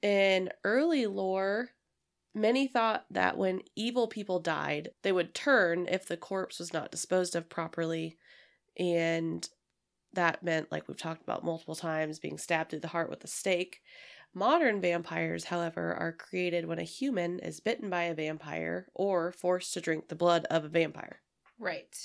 in 0.02 0.50
early 0.64 1.08
lore, 1.08 1.70
many 2.36 2.68
thought 2.68 3.06
that 3.10 3.38
when 3.38 3.62
evil 3.76 4.08
people 4.08 4.40
died, 4.40 4.90
they 5.02 5.12
would 5.12 5.34
turn 5.34 5.88
if 5.90 6.08
the 6.08 6.18
corpse 6.18 6.60
was 6.60 6.72
not 6.74 6.92
disposed 6.92 7.36
of 7.36 7.50
properly. 7.50 8.18
And 8.78 9.48
that 10.14 10.44
meant, 10.44 10.72
like 10.72 10.88
we've 10.88 10.98
talked 10.98 11.22
about 11.24 11.44
multiple 11.44 11.76
times, 11.76 12.20
being 12.20 12.38
stabbed 12.38 12.70
through 12.72 12.80
the 12.80 12.88
heart 12.90 13.10
with 13.10 13.24
a 13.24 13.28
stake. 13.28 13.82
Modern 14.34 14.80
vampires, 14.82 15.46
however, 15.46 15.94
are 15.94 16.14
created 16.14 16.66
when 16.66 16.80
a 16.80 16.84
human 16.84 17.40
is 17.40 17.60
bitten 17.60 17.90
by 17.90 18.04
a 18.04 18.14
vampire 18.16 18.88
or 18.94 19.32
forced 19.32 19.74
to 19.74 19.82
drink 19.82 20.08
the 20.08 20.16
blood 20.16 20.46
of 20.50 20.64
a 20.64 20.70
vampire. 20.70 21.22
Right. 21.60 21.96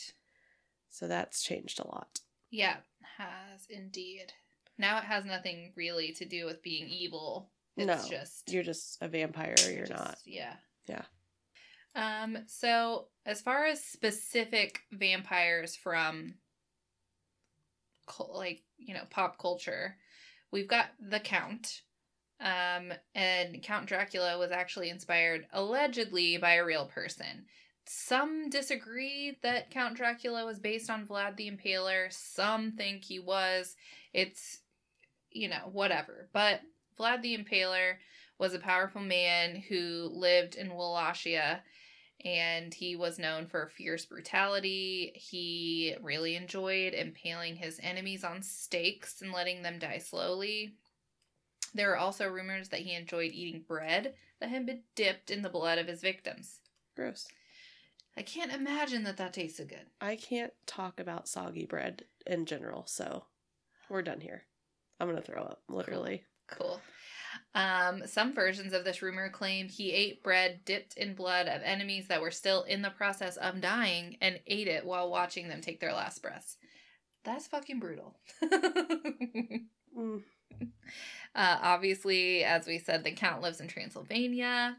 So 0.91 1.07
that's 1.09 1.43
changed 1.43 1.79
a 1.81 1.87
lot. 1.87 2.21
Yeah, 2.51 2.77
has 3.19 3.67
indeed. 3.71 4.33
Now 4.79 4.99
it 4.99 5.05
has 5.05 5.25
nothing 5.25 5.73
really 5.77 6.13
to 6.13 6.25
do 6.25 6.47
with 6.47 6.63
being 6.63 6.89
evil. 6.89 7.51
It's 7.77 7.87
No, 7.87 8.09
just 8.09 8.51
You're 8.53 8.63
just 8.63 8.99
a 9.01 9.09
vampire 9.09 9.55
or 9.65 9.71
you're 9.71 9.87
just- 9.87 9.93
not. 10.05 10.19
Yeah. 10.25 10.55
Yeah. 10.89 11.05
Um, 11.95 12.39
so 12.47 13.09
as 13.25 13.41
far 13.41 13.67
as 13.67 13.83
specific 13.85 14.81
vampires 14.93 15.77
from 15.77 16.35
like, 18.29 18.63
you 18.79 18.95
know, 18.95 19.05
pop 19.11 19.39
culture, 19.39 19.97
we've 20.51 20.69
got 20.69 20.87
the 21.01 21.21
Count. 21.21 21.83
Um, 22.41 22.93
and 23.15 23.63
Count 23.63 23.87
Dracula 23.87 24.39
was 24.39 24.51
actually 24.51 24.91
inspired 24.91 25.47
allegedly 25.53 26.37
by 26.37 26.55
a 26.55 26.65
real 26.65 26.87
person. 26.87 27.47
Some 27.87 28.51
disagree 28.51 29.39
that 29.43 29.71
Count 29.71 29.97
Dracula 29.97 30.45
was 30.45 30.59
based 30.59 30.91
on 30.91 31.07
Vlad 31.07 31.37
the 31.37 31.51
Impaler. 31.51 32.13
Some 32.13 32.73
think 32.73 33.05
he 33.05 33.19
was. 33.21 33.77
It's, 34.13 34.61
you 35.31 35.49
know, 35.49 35.71
whatever. 35.73 36.29
But 36.33 36.61
Vlad 36.99 37.23
the 37.23 37.37
Impaler 37.39 37.95
was 38.39 38.55
a 38.55 38.59
powerful 38.59 39.01
man 39.01 39.57
who 39.69 40.11
lived 40.13 40.57
in 40.57 40.75
Wallachia 40.75 41.63
and 42.25 42.73
he 42.73 42.97
was 42.97 43.19
known 43.19 43.47
for 43.47 43.69
fierce 43.69 44.05
brutality. 44.05 45.13
He 45.15 45.95
really 46.03 46.37
enjoyed 46.37 46.95
impaling 46.95 47.57
his 47.57 47.79
enemies 47.83 48.25
on 48.25 48.43
stakes 48.43 49.21
and 49.23 49.33
letting 49.33 49.63
them 49.63 49.79
die 49.79 49.99
slowly. 49.99 50.75
There 51.75 51.93
are 51.93 51.99
also 51.99 52.27
rumors 52.29 52.71
that 52.71 52.81
he 52.81 52.95
enjoyed 52.95 53.33
eating 53.33 53.63
bread 53.67 54.15
that 54.41 54.49
had 54.49 54.67
been 54.67 54.83
dipped 54.95 55.31
in 55.31 55.43
the 55.43 55.51
blood 55.51 55.79
of 55.79 55.89
his 55.89 56.01
victims. 56.01 56.61
Gross. 56.97 57.27
I 58.17 58.23
can't 58.23 58.53
imagine 58.53 59.05
that 59.05 59.19
that 59.19 59.35
tasted 59.35 59.69
good. 59.69 59.87
I 60.01 60.17
can't 60.17 60.55
talk 60.67 60.99
about 60.99 61.29
soggy 61.29 61.67
bread 61.67 62.05
in 62.27 62.47
general, 62.47 62.85
so 62.87 63.25
we're 63.91 64.03
done 64.03 64.21
here. 64.21 64.45
I'm 64.99 65.09
gonna 65.09 65.21
throw 65.21 65.43
up, 65.43 65.63
literally. 65.69 66.25
Cool. 66.47 66.81
Um, 67.55 68.03
some 68.07 68.35
versions 68.35 68.73
of 68.73 68.85
this 68.85 69.03
rumor 69.03 69.29
claim 69.31 69.69
he 69.69 69.93
ate 69.93 70.23
bread 70.23 70.61
dipped 70.65 70.97
in 70.97 71.15
blood 71.15 71.47
of 71.49 71.63
enemies 71.63 72.09
that 72.09 72.21
were 72.21 72.31
still 72.31 72.63
in 72.65 72.83
the 72.83 72.91
process 72.91 73.37
of 73.37 73.61
dying 73.61 74.17
and 74.21 74.41
ate 74.47 74.69
it 74.69 74.85
while 74.85 75.11
watching 75.11 75.49
them 75.49 75.61
take 75.61 75.81
their 75.81 75.93
last 75.93 76.23
breaths. 76.23 76.57
That's 77.25 77.47
fucking 77.47 77.81
brutal. 77.81 78.17
Mm, 79.99 80.23
Uh, 81.35 81.59
obviously, 81.63 82.45
as 82.45 82.67
we 82.67 82.79
said, 82.79 83.03
the 83.03 83.13
Count 83.13 83.43
lives 83.43 83.61
in 83.61 83.69
Transylvania. 83.69 84.77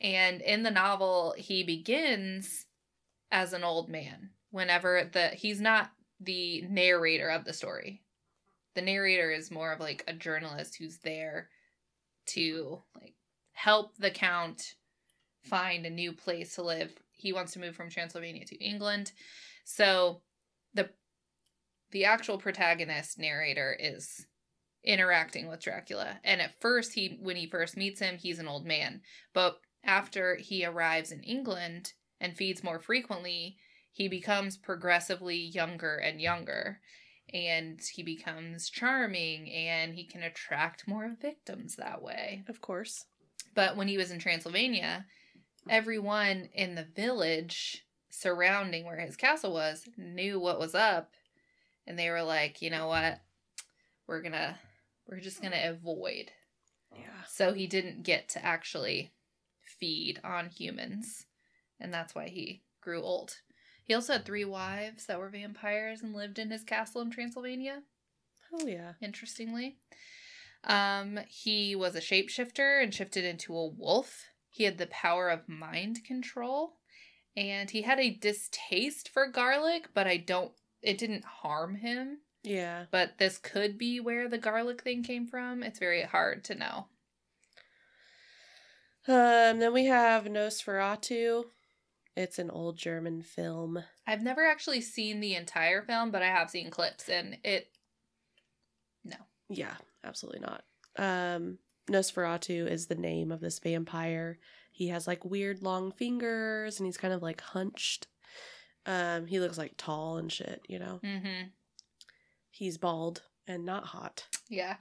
And 0.00 0.40
in 0.42 0.62
the 0.62 0.70
novel, 0.70 1.34
he 1.36 1.62
begins 1.64 2.66
as 3.30 3.52
an 3.52 3.64
old 3.64 3.88
man. 3.88 4.30
Whenever 4.50 5.08
the 5.12 5.28
he's 5.28 5.60
not 5.60 5.90
the 6.20 6.62
narrator 6.68 7.28
of 7.28 7.44
the 7.44 7.52
story. 7.52 8.02
The 8.74 8.82
narrator 8.82 9.30
is 9.30 9.50
more 9.50 9.72
of 9.72 9.80
like 9.80 10.04
a 10.06 10.12
journalist 10.12 10.76
who's 10.76 10.98
there 10.98 11.48
to 12.26 12.82
like 12.94 13.14
help 13.52 13.96
the 13.96 14.10
count 14.10 14.74
find 15.42 15.86
a 15.86 15.90
new 15.90 16.12
place 16.12 16.54
to 16.54 16.62
live. 16.62 16.92
He 17.12 17.32
wants 17.32 17.52
to 17.52 17.60
move 17.60 17.76
from 17.76 17.90
Transylvania 17.90 18.44
to 18.46 18.64
England. 18.64 19.12
So 19.64 20.22
the 20.74 20.90
the 21.90 22.04
actual 22.04 22.38
protagonist 22.38 23.18
narrator 23.18 23.76
is 23.78 24.26
interacting 24.82 25.48
with 25.48 25.62
Dracula. 25.62 26.18
And 26.24 26.40
at 26.40 26.60
first 26.60 26.94
he 26.94 27.18
when 27.20 27.36
he 27.36 27.46
first 27.46 27.76
meets 27.76 28.00
him, 28.00 28.16
he's 28.16 28.38
an 28.38 28.48
old 28.48 28.66
man. 28.66 29.00
But 29.32 29.60
after 29.84 30.36
he 30.36 30.64
arrives 30.64 31.12
in 31.12 31.22
England 31.22 31.92
and 32.20 32.36
feeds 32.36 32.64
more 32.64 32.78
frequently, 32.78 33.56
he 33.92 34.08
becomes 34.08 34.56
progressively 34.56 35.36
younger 35.36 35.96
and 35.96 36.20
younger. 36.20 36.80
And 37.34 37.80
he 37.82 38.02
becomes 38.02 38.70
charming 38.70 39.50
and 39.50 39.94
he 39.94 40.04
can 40.04 40.22
attract 40.22 40.88
more 40.88 41.16
victims 41.20 41.76
that 41.76 42.00
way. 42.00 42.44
of 42.48 42.60
course. 42.60 43.06
But 43.54 43.76
when 43.76 43.88
he 43.88 43.96
was 43.96 44.10
in 44.10 44.20
Transylvania, 44.20 45.04
everyone 45.68 46.48
in 46.54 46.76
the 46.76 46.86
village 46.94 47.84
surrounding 48.08 48.86
where 48.86 49.00
his 49.00 49.16
castle 49.16 49.52
was 49.52 49.88
knew 49.96 50.38
what 50.38 50.60
was 50.60 50.74
up. 50.74 51.10
And 51.86 51.98
they 51.98 52.08
were 52.08 52.22
like, 52.22 52.62
you 52.62 52.70
know 52.70 52.86
what? 52.86 53.20
We're 54.06 54.22
gonna, 54.22 54.58
we're 55.08 55.20
just 55.20 55.42
gonna 55.42 55.62
avoid. 55.64 56.30
Yeah. 56.96 57.24
So 57.28 57.52
he 57.52 57.66
didn't 57.66 58.04
get 58.04 58.28
to 58.30 58.44
actually 58.44 59.12
feed 59.60 60.20
on 60.22 60.48
humans. 60.48 61.26
And 61.80 61.92
that's 61.92 62.14
why 62.14 62.28
he 62.28 62.62
grew 62.80 63.02
old. 63.02 63.38
He 63.84 63.94
also 63.94 64.14
had 64.14 64.24
three 64.24 64.44
wives 64.44 65.06
that 65.06 65.18
were 65.18 65.28
vampires 65.28 66.00
and 66.02 66.14
lived 66.14 66.38
in 66.38 66.50
his 66.50 66.64
castle 66.64 67.02
in 67.02 67.10
Transylvania 67.10 67.82
Oh 68.52 68.66
yeah. 68.66 68.92
interestingly. 69.00 69.76
Um, 70.64 71.20
he 71.28 71.76
was 71.76 71.94
a 71.94 72.00
shapeshifter 72.00 72.82
and 72.82 72.94
shifted 72.94 73.24
into 73.24 73.54
a 73.54 73.66
wolf. 73.66 74.24
He 74.48 74.64
had 74.64 74.78
the 74.78 74.86
power 74.86 75.28
of 75.28 75.48
mind 75.48 76.04
control, 76.04 76.76
and 77.36 77.70
he 77.70 77.82
had 77.82 77.98
a 77.98 78.10
distaste 78.14 79.08
for 79.08 79.26
garlic, 79.26 79.88
but 79.92 80.06
I 80.06 80.16
don't. 80.16 80.52
It 80.80 80.96
didn't 80.96 81.24
harm 81.24 81.76
him. 81.76 82.18
Yeah. 82.42 82.84
But 82.90 83.18
this 83.18 83.38
could 83.38 83.76
be 83.76 84.00
where 84.00 84.28
the 84.28 84.38
garlic 84.38 84.82
thing 84.82 85.02
came 85.02 85.26
from. 85.26 85.62
It's 85.62 85.78
very 85.78 86.02
hard 86.02 86.44
to 86.44 86.54
know. 86.54 86.86
Um. 89.06 89.58
Then 89.58 89.72
we 89.74 89.86
have 89.86 90.24
Nosferatu. 90.24 91.44
It's 92.16 92.38
an 92.38 92.50
old 92.50 92.76
German 92.76 93.22
film. 93.22 93.82
I've 94.06 94.22
never 94.22 94.46
actually 94.46 94.80
seen 94.80 95.20
the 95.20 95.34
entire 95.34 95.82
film, 95.82 96.10
but 96.10 96.22
I 96.22 96.28
have 96.28 96.50
seen 96.50 96.70
clips, 96.70 97.08
and 97.08 97.36
it. 97.42 97.68
No. 99.04 99.16
Yeah, 99.48 99.74
absolutely 100.04 100.40
not. 100.40 100.64
Um, 100.96 101.58
Nosferatu 101.90 102.70
is 102.70 102.86
the 102.86 102.94
name 102.94 103.30
of 103.30 103.40
this 103.40 103.58
vampire. 103.58 104.38
He 104.72 104.88
has 104.88 105.06
like 105.06 105.24
weird 105.24 105.62
long 105.62 105.92
fingers 105.92 106.78
and 106.78 106.86
he's 106.86 106.96
kind 106.96 107.14
of 107.14 107.22
like 107.22 107.40
hunched. 107.40 108.06
Um, 108.86 109.26
he 109.26 109.40
looks 109.40 109.58
like 109.58 109.74
tall 109.76 110.18
and 110.18 110.30
shit, 110.30 110.62
you 110.68 110.78
know. 110.78 111.00
Mm-hmm. 111.04 111.48
He's 112.50 112.78
bald 112.78 113.22
and 113.46 113.64
not 113.64 113.84
hot. 113.84 114.26
Yeah. 114.48 114.76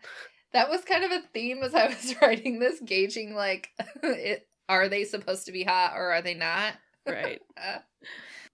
That 0.52 0.70
was 0.70 0.84
kind 0.84 1.04
of 1.04 1.12
a 1.12 1.22
theme 1.34 1.64
as 1.64 1.74
I 1.74 1.88
was 1.88 2.16
writing 2.22 2.60
this, 2.60 2.80
gauging 2.84 3.34
like, 3.34 3.70
it, 4.04 4.48
are 4.70 4.88
they 4.88 5.04
supposed 5.04 5.46
to 5.46 5.52
be 5.52 5.64
hot 5.64 5.94
or 5.96 6.12
are 6.12 6.22
they 6.22 6.36
not? 6.36 6.74
Right. 7.06 7.42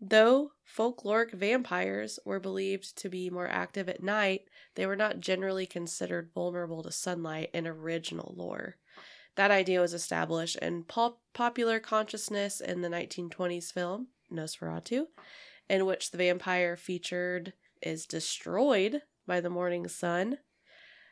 Though 0.01 0.51
folkloric 0.65 1.33
vampires 1.33 2.19
were 2.23 2.39
believed 2.39 2.97
to 2.99 3.09
be 3.09 3.29
more 3.29 3.47
active 3.47 3.89
at 3.89 4.01
night, 4.01 4.45
they 4.75 4.85
were 4.85 4.95
not 4.95 5.19
generally 5.19 5.65
considered 5.65 6.31
vulnerable 6.33 6.83
to 6.83 6.91
sunlight 6.91 7.49
in 7.53 7.67
original 7.67 8.33
lore. 8.37 8.77
That 9.35 9.51
idea 9.51 9.81
was 9.81 9.93
established 9.93 10.55
in 10.57 10.83
pop- 10.83 11.21
popular 11.33 11.79
consciousness 11.79 12.61
in 12.61 12.81
the 12.81 12.89
1920s 12.89 13.71
film 13.71 14.07
Nosferatu, 14.31 15.07
in 15.69 15.85
which 15.85 16.11
the 16.11 16.17
vampire 16.17 16.75
featured 16.75 17.53
is 17.81 18.05
destroyed 18.05 19.01
by 19.27 19.41
the 19.41 19.49
morning 19.49 19.87
sun. 19.87 20.39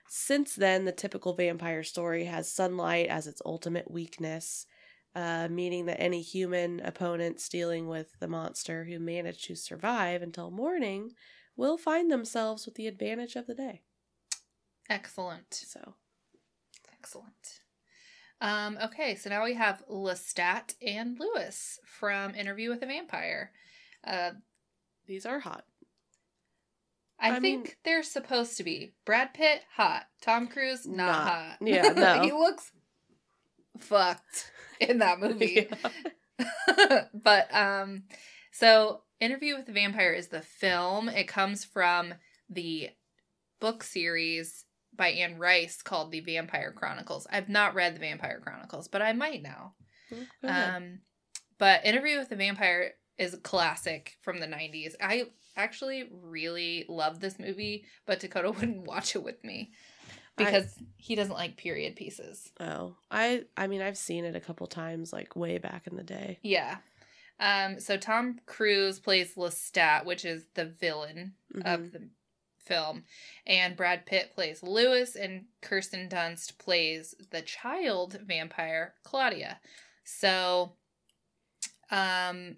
Since 0.09 0.55
then, 0.55 0.85
the 0.85 0.91
typical 0.91 1.33
vampire 1.33 1.83
story 1.83 2.25
has 2.25 2.51
sunlight 2.51 3.07
as 3.07 3.27
its 3.27 3.41
ultimate 3.45 3.91
weakness, 3.91 4.65
uh, 5.17 5.47
meaning 5.49 5.87
that 5.87 5.99
any 5.99 6.21
human 6.21 6.79
opponents 6.81 7.49
dealing 7.49 7.87
with 7.87 8.19
the 8.19 8.27
monster 8.27 8.85
who 8.85 8.99
manage 8.99 9.41
to 9.41 9.55
survive 9.55 10.21
until 10.21 10.51
morning 10.51 11.09
will 11.55 11.75
find 11.75 12.11
themselves 12.11 12.67
with 12.67 12.75
the 12.75 12.85
advantage 12.85 13.35
of 13.35 13.47
the 13.47 13.55
day. 13.55 13.81
Excellent. 14.89 15.51
So, 15.53 15.95
Excellent. 16.93 17.61
Um, 18.41 18.77
okay, 18.83 19.15
so 19.15 19.31
now 19.31 19.43
we 19.43 19.55
have 19.55 19.83
Lestat 19.89 20.75
and 20.85 21.19
Lewis 21.19 21.79
from 21.83 22.35
Interview 22.35 22.69
with 22.69 22.83
a 22.83 22.85
Vampire. 22.85 23.51
Uh, 24.05 24.31
these 25.07 25.25
are 25.25 25.39
hot. 25.39 25.63
I, 27.19 27.37
I 27.37 27.39
think 27.39 27.63
mean- 27.63 27.73
they're 27.83 28.03
supposed 28.03 28.57
to 28.57 28.63
be 28.63 28.93
Brad 29.03 29.33
Pitt 29.33 29.61
hot, 29.75 30.03
Tom 30.21 30.47
Cruise 30.47 30.85
not, 30.85 30.95
Not. 30.97 31.27
hot. 31.27 31.57
Yeah, 31.61 31.81
no. 31.95 32.21
he 32.21 32.31
looks 32.31 32.71
fucked 33.77 34.51
in 34.79 34.99
that 34.99 35.19
movie. 35.19 35.69
but 37.13 37.53
um, 37.53 38.03
so 38.51 39.01
Interview 39.19 39.55
with 39.55 39.65
the 39.65 39.73
Vampire 39.73 40.13
is 40.13 40.27
the 40.27 40.41
film. 40.41 41.09
It 41.09 41.27
comes 41.27 41.65
from 41.65 42.13
the 42.49 42.89
book 43.59 43.83
series 43.83 44.65
by 44.95 45.09
Anne 45.09 45.37
Rice 45.37 45.81
called 45.81 46.11
The 46.11 46.19
Vampire 46.21 46.71
Chronicles. 46.71 47.27
I've 47.31 47.49
not 47.49 47.75
read 47.75 47.95
The 47.95 47.99
Vampire 47.99 48.39
Chronicles, 48.43 48.87
but 48.87 49.01
I 49.01 49.13
might 49.13 49.41
now. 49.41 49.73
Um, 50.43 50.99
but 51.57 51.85
Interview 51.85 52.19
with 52.19 52.29
the 52.29 52.35
Vampire 52.35 52.93
is 53.17 53.33
a 53.33 53.39
classic 53.39 54.17
from 54.21 54.39
the 54.39 54.47
90s. 54.47 54.93
I 55.01 55.25
actually 55.55 56.09
really 56.11 56.85
love 56.87 57.19
this 57.19 57.39
movie, 57.39 57.85
but 58.05 58.19
Dakota 58.19 58.51
wouldn't 58.59 58.87
watch 58.87 59.15
it 59.15 59.23
with 59.23 59.43
me 59.43 59.71
I- 60.37 60.43
because 60.45 60.75
he 60.97 61.15
doesn't 61.15 61.33
like 61.33 61.57
period 61.57 61.95
pieces. 61.95 62.51
oh, 62.59 62.95
I 63.11 63.45
I 63.55 63.67
mean 63.67 63.81
I've 63.81 63.97
seen 63.97 64.25
it 64.25 64.35
a 64.35 64.39
couple 64.39 64.67
times, 64.67 65.11
like 65.13 65.35
way 65.35 65.57
back 65.57 65.87
in 65.87 65.95
the 65.95 66.03
day. 66.03 66.39
Yeah. 66.43 66.77
Um, 67.39 67.79
so 67.79 67.97
Tom 67.97 68.39
Cruise 68.47 68.99
plays 68.99 69.35
Lestat, 69.35 70.05
which 70.05 70.25
is 70.25 70.45
the 70.55 70.65
villain 70.65 71.35
Mhm. 71.53 71.65
of 71.75 71.91
the 71.91 72.09
film, 72.57 73.05
and 73.45 73.75
Brad 73.77 74.05
Pitt 74.05 74.31
plays 74.33 74.61
Lewis, 74.63 75.15
and 75.15 75.45
Kirsten 75.61 76.09
Dunst 76.09 76.57
plays 76.57 77.13
the 77.29 77.41
child 77.43 78.19
vampire 78.25 78.95
Claudia. 79.03 79.59
So, 80.03 80.73
um, 81.91 82.57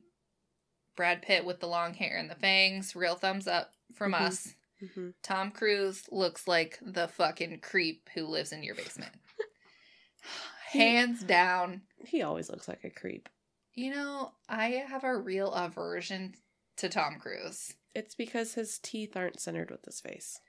Brad 0.95 1.21
Pitt 1.21 1.45
with 1.45 1.59
the 1.59 1.67
long 1.67 1.93
hair 1.93 2.17
and 2.17 2.29
the 2.29 2.35
fangs, 2.35 2.95
real 2.95 3.15
thumbs 3.15 3.47
up 3.47 3.73
from 3.93 4.13
Mhm. 4.13 4.21
us. 4.21 4.55
Mhm. 4.81 5.13
Tom 5.21 5.51
Cruise 5.51 6.03
looks 6.11 6.47
like 6.47 6.79
the 6.81 7.07
fucking 7.07 7.59
creep 7.59 8.09
who 8.13 8.25
lives 8.25 8.51
in 8.51 8.63
your 8.63 8.75
basement. 8.75 9.11
Hands 10.71 11.19
down. 11.23 11.81
He 12.05 12.21
always 12.21 12.49
looks 12.49 12.67
like 12.67 12.83
a 12.83 12.89
creep. 12.89 13.27
You 13.73 13.91
know, 13.91 14.33
I 14.47 14.69
have 14.87 15.03
a 15.03 15.17
real 15.17 15.51
aversion 15.53 16.33
to 16.77 16.89
Tom 16.89 17.17
Cruise. 17.19 17.73
It's 17.95 18.15
because 18.15 18.53
his 18.53 18.77
teeth 18.79 19.17
aren't 19.17 19.39
centered 19.39 19.71
with 19.71 19.83
his 19.85 19.99
face. 19.99 20.39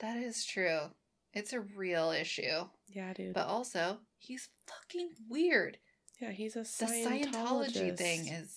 That 0.00 0.16
is 0.16 0.44
true. 0.44 0.80
It's 1.34 1.52
a 1.52 1.60
real 1.60 2.10
issue. 2.10 2.66
Yeah, 2.86 3.12
dude. 3.12 3.34
But 3.34 3.48
also, 3.48 3.98
he's 4.16 4.48
fucking 4.66 5.10
weird. 5.28 5.78
yeah, 6.20 6.30
he's 6.30 6.56
a 6.56 6.60
The 6.60 6.64
Scientologist. 6.64 7.32
Scientology 7.34 7.96
thing 7.96 8.28
is. 8.28 8.56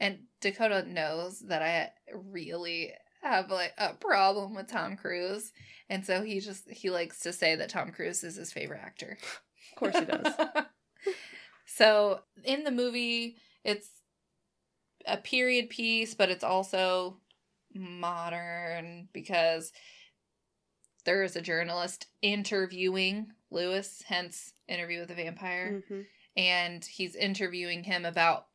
And 0.00 0.20
Dakota 0.40 0.84
knows 0.86 1.40
that 1.40 1.62
I 1.62 1.90
really 2.12 2.92
have 3.22 3.50
like 3.50 3.72
a 3.78 3.94
problem 3.94 4.54
with 4.54 4.68
Tom 4.68 4.96
Cruise. 4.96 5.52
And 5.88 6.04
so 6.04 6.22
he 6.22 6.40
just 6.40 6.70
he 6.70 6.90
likes 6.90 7.20
to 7.20 7.32
say 7.32 7.56
that 7.56 7.70
Tom 7.70 7.90
Cruise 7.90 8.22
is 8.24 8.36
his 8.36 8.52
favorite 8.52 8.80
actor. 8.82 9.18
Of 9.72 9.78
course 9.78 9.98
he 9.98 10.04
does. 10.04 10.32
so 11.66 12.20
in 12.44 12.64
the 12.64 12.70
movie, 12.70 13.36
it's 13.64 13.88
a 15.06 15.16
period 15.16 15.70
piece, 15.70 16.14
but 16.14 16.30
it's 16.30 16.44
also 16.44 17.18
modern 17.74 19.08
because 19.12 19.72
there 21.04 21.22
is 21.22 21.36
a 21.36 21.42
journalist 21.42 22.06
interviewing 22.22 23.26
Lewis, 23.50 24.02
hence 24.06 24.52
interview 24.68 25.00
with 25.00 25.08
the 25.08 25.14
vampire, 25.14 25.82
hmm 25.88 26.00
and 26.36 26.84
he's 26.84 27.14
interviewing 27.14 27.84
him 27.84 28.04
about 28.04 28.46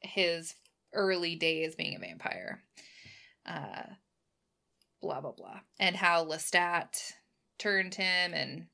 his 0.00 0.54
early 0.92 1.34
days 1.36 1.74
being 1.74 1.96
a 1.96 1.98
vampire. 1.98 2.62
Uh 3.46 3.82
blah 5.00 5.20
blah 5.20 5.32
blah. 5.32 5.60
And 5.78 5.96
how 5.96 6.24
Lestat 6.24 7.12
turned 7.58 7.94
him 7.94 8.34
and 8.34 8.66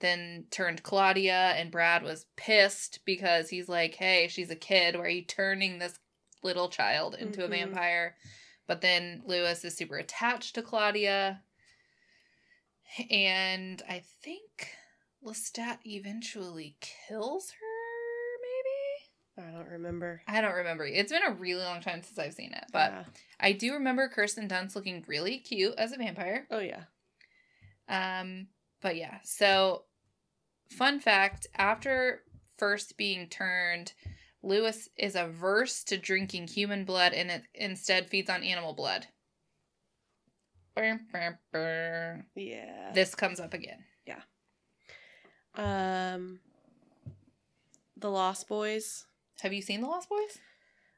then 0.00 0.46
turned 0.50 0.82
Claudia 0.82 1.52
and 1.56 1.70
Brad 1.70 2.02
was 2.02 2.26
pissed 2.36 3.00
because 3.04 3.48
he's 3.50 3.68
like, 3.68 3.94
"Hey, 3.94 4.26
she's 4.28 4.50
a 4.50 4.56
kid. 4.56 4.96
Why 4.96 5.02
are 5.02 5.08
you 5.08 5.22
turning 5.22 5.78
this 5.78 5.98
little 6.42 6.68
child 6.68 7.14
into 7.14 7.40
Mhm. 7.42 7.44
a 7.44 7.48
vampire?" 7.48 8.16
But 8.66 8.80
then 8.80 9.22
Lewis 9.26 9.64
is 9.64 9.76
super 9.76 9.98
attached 9.98 10.54
to 10.56 10.62
Claudia. 10.62 11.42
And 13.10 13.80
I 13.88 14.00
think 14.00 14.76
Lestat 15.24 15.78
eventually 15.86 16.76
kills 16.80 17.52
her? 17.52 17.71
I 19.38 19.50
don't 19.50 19.68
remember. 19.68 20.20
I 20.28 20.40
don't 20.42 20.54
remember. 20.54 20.84
It's 20.84 21.10
been 21.12 21.24
a 21.24 21.32
really 21.32 21.62
long 21.62 21.80
time 21.80 22.02
since 22.02 22.18
I've 22.18 22.34
seen 22.34 22.52
it, 22.52 22.64
but 22.72 22.92
Yeah. 22.92 23.04
I 23.40 23.52
do 23.52 23.72
remember 23.74 24.08
Kirsten 24.08 24.46
Dunst 24.48 24.74
looking 24.76 25.04
really 25.06 25.38
cute 25.38 25.74
as 25.78 25.92
a 25.92 25.96
vampire. 25.96 26.46
oh 26.50 26.58
yeah. 26.58 26.84
Um, 27.88 28.48
but 28.80 28.96
yeah, 28.96 29.18
so 29.24 29.84
fun 30.68 31.00
fact 31.00 31.46
after 31.54 32.22
first 32.58 32.96
being 32.96 33.28
turned, 33.28 33.92
Lewis 34.42 34.88
is 34.96 35.14
averse 35.16 35.82
to 35.84 35.96
drinking 35.98 36.48
human 36.48 36.84
blood 36.84 37.12
and 37.12 37.30
it 37.30 37.42
instead 37.54 38.08
feeds 38.10 38.28
on 38.30 38.42
animal 38.42 38.72
blood. 38.74 39.06
Yeah. 42.34 42.92
This 42.94 43.14
comes 43.14 43.40
up 43.40 43.52
again. 43.54 43.84
Yeah. 44.06 44.20
Um, 45.54 46.40
the 47.96 48.10
Lost 48.10 48.48
Boys. 48.48 49.04
Have 49.42 49.52
you 49.52 49.60
seen 49.60 49.80
The 49.80 49.88
Lost 49.88 50.08
Boys? 50.08 50.38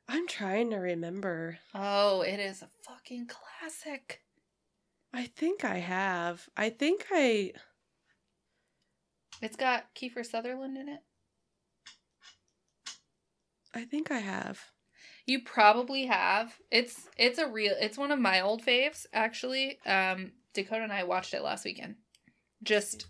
I'm 0.07 0.29
trying 0.29 0.69
to 0.69 0.77
remember. 0.77 1.61
Oh, 1.75 2.21
it 2.21 2.39
is 2.39 2.61
a 2.61 2.69
fucking 2.83 3.27
classic. 3.27 4.21
I 5.15 5.25
think 5.25 5.65
I 5.65 5.79
have. 5.79 6.47
I 6.55 6.69
think 6.69 7.07
I. 7.11 7.53
It's 9.41 9.57
got 9.57 9.95
Kiefer 9.95 10.27
Sutherland 10.27 10.77
in 10.77 10.91
it. 10.91 11.01
I 13.75 13.85
think 13.85 14.11
I 14.11 14.19
have. 14.19 14.61
You 15.25 15.41
probably 15.41 16.05
have. 16.05 16.53
It's 16.71 17.09
it's 17.17 17.39
a 17.39 17.49
real 17.49 17.73
it's 17.81 17.97
one 17.97 18.11
of 18.11 18.19
my 18.19 18.43
old 18.43 18.63
faves 18.63 19.07
actually. 19.15 19.79
Um 19.87 20.33
Dakota 20.53 20.83
and 20.83 20.93
I 20.93 21.05
watched 21.05 21.33
it 21.33 21.43
last 21.43 21.65
weekend. 21.65 21.95
Just 22.63 23.07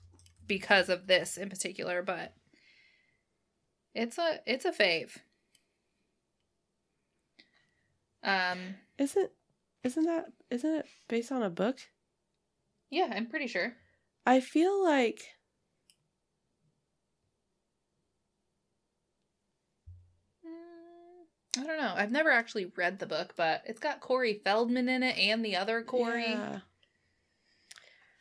because 0.47 0.89
of 0.89 1.09
this 1.09 1.37
in 1.37 1.49
particular, 1.49 2.03
but 2.03 2.35
it's 3.95 4.19
a 4.19 4.41
it's 4.47 4.65
a 4.65 4.73
fave. 4.73 5.17
Um 8.25 8.77
Isn't 8.99 9.31
isn't 9.83 10.05
that 10.05 10.33
isn't 10.51 10.75
it 10.75 10.87
based 11.09 11.31
on 11.33 11.43
a 11.43 11.51
book? 11.51 11.79
yeah, 12.91 13.13
I'm 13.15 13.27
pretty 13.27 13.47
sure. 13.49 13.75
I 14.27 14.41
feel 14.41 14.83
like 14.83 15.35
Mm, 20.47 21.61
I 21.63 21.67
don't 21.67 21.79
know. 21.79 21.95
I've 21.97 22.11
never 22.11 22.31
actually 22.31 22.67
read 22.77 22.99
the 22.99 23.07
book, 23.07 23.35
but 23.37 23.63
it's 23.67 23.81
got 23.81 24.01
Corey 24.01 24.41
Feldman 24.45 24.89
in 24.89 25.03
it 25.03 25.19
and 25.19 25.45
the 25.45 25.57
other 25.57 25.83
Corey. 25.83 26.31
Yeah. 26.31 26.59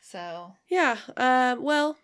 So 0.01 0.53
Yeah. 0.69 0.97
Uh, 1.15 1.55
well, 1.59 1.97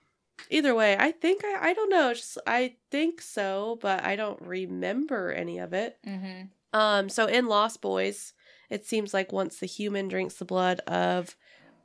either 0.50 0.74
way, 0.74 0.96
I 0.98 1.12
think 1.12 1.44
I 1.44 1.70
I 1.70 1.74
don't 1.74 1.90
know. 1.90 2.14
Just 2.14 2.38
I 2.48 2.76
think 2.92 3.22
so, 3.22 3.78
but 3.82 4.04
I 4.04 4.16
don't 4.16 4.42
remember 4.42 5.32
any 5.32 5.58
of 5.60 5.74
it. 5.74 5.98
hmm 6.04 6.44
Um, 6.74 7.10
so 7.10 7.26
in 7.26 7.48
Lost 7.48 7.82
Boys, 7.82 8.34
it 8.70 8.86
seems 8.86 9.14
like 9.14 9.32
once 9.32 9.58
the 9.58 9.66
human 9.66 10.08
drinks 10.08 10.36
the 10.36 10.46
blood 10.46 10.80
of 10.82 11.36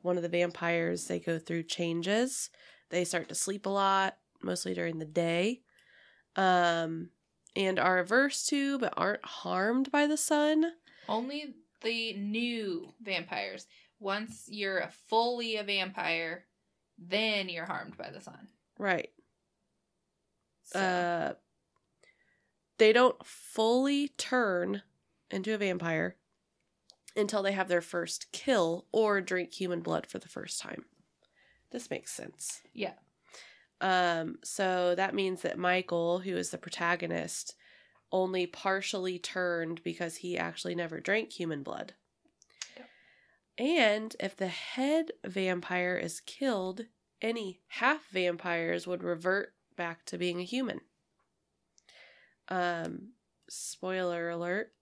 one 0.02 0.16
of 0.16 0.23
the 0.23 0.28
vampires, 0.28 1.06
they 1.06 1.19
go 1.19 1.39
through 1.39 1.62
changes. 1.65 2.51
They 2.90 3.05
start 3.05 3.28
to 3.31 3.35
sleep 3.35 3.66
a 3.66 3.70
lot, 3.70 4.19
mostly 4.43 4.74
during 4.74 4.98
the 4.98 5.06
day. 5.06 5.62
Um, 6.36 7.11
and 7.56 7.78
are 7.78 7.98
averse 7.98 8.44
to 8.47 8.78
but 8.78 8.93
aren't 8.97 9.24
harmed 9.24 9.90
by 9.90 10.06
the 10.06 10.16
sun. 10.16 10.73
Only 11.09 11.55
the 11.82 12.15
new 12.15 12.93
vampires. 13.01 13.66
Once 14.01 14.44
you're 14.48 14.90
fully 15.09 15.56
a 15.56 15.62
vampire, 15.62 16.44
then 16.98 17.48
you're 17.48 17.66
harmed 17.66 17.97
by 17.97 18.11
the 18.11 18.20
sun. 18.20 18.48
Right. 18.78 19.11
So, 20.65 20.81
Uh 20.81 21.35
they 22.78 22.92
don't 22.92 23.24
fully 23.24 24.09
turn 24.09 24.82
into 25.30 25.55
a 25.55 25.59
vampire 25.59 26.16
until 27.16 27.42
they 27.42 27.52
have 27.52 27.68
their 27.68 27.80
first 27.80 28.32
kill 28.32 28.86
or 28.92 29.20
drink 29.20 29.52
human 29.52 29.80
blood 29.80 30.06
for 30.06 30.18
the 30.18 30.28
first 30.28 30.60
time. 30.60 30.84
This 31.70 31.90
makes 31.90 32.12
sense. 32.12 32.62
Yeah. 32.72 32.94
Um, 33.80 34.38
so 34.44 34.94
that 34.94 35.14
means 35.14 35.42
that 35.42 35.59
Michael, 35.59 36.20
who 36.20 36.36
is 36.36 36.51
the 36.51 36.59
protagonist, 36.59 37.55
only 38.12 38.46
partially 38.46 39.18
turned 39.18 39.82
because 39.82 40.16
he 40.16 40.38
actually 40.38 40.74
never 40.74 41.01
drank 41.01 41.32
human 41.32 41.62
blood. 41.62 41.94
Yep. 42.76 42.88
And 43.59 44.16
if 44.20 44.36
the 44.36 44.48
head 44.48 45.12
vampire 45.24 45.96
is 45.96 46.20
killed, 46.20 46.82
any 47.20 47.60
half 47.66 48.09
vampires 48.10 48.86
would 48.86 49.02
revert 49.02 49.55
back 49.76 50.05
to 50.06 50.18
being 50.18 50.40
a 50.40 50.44
human. 50.44 50.80
Um, 52.49 53.11
spoiler 53.49 54.31
alert. 54.31 54.73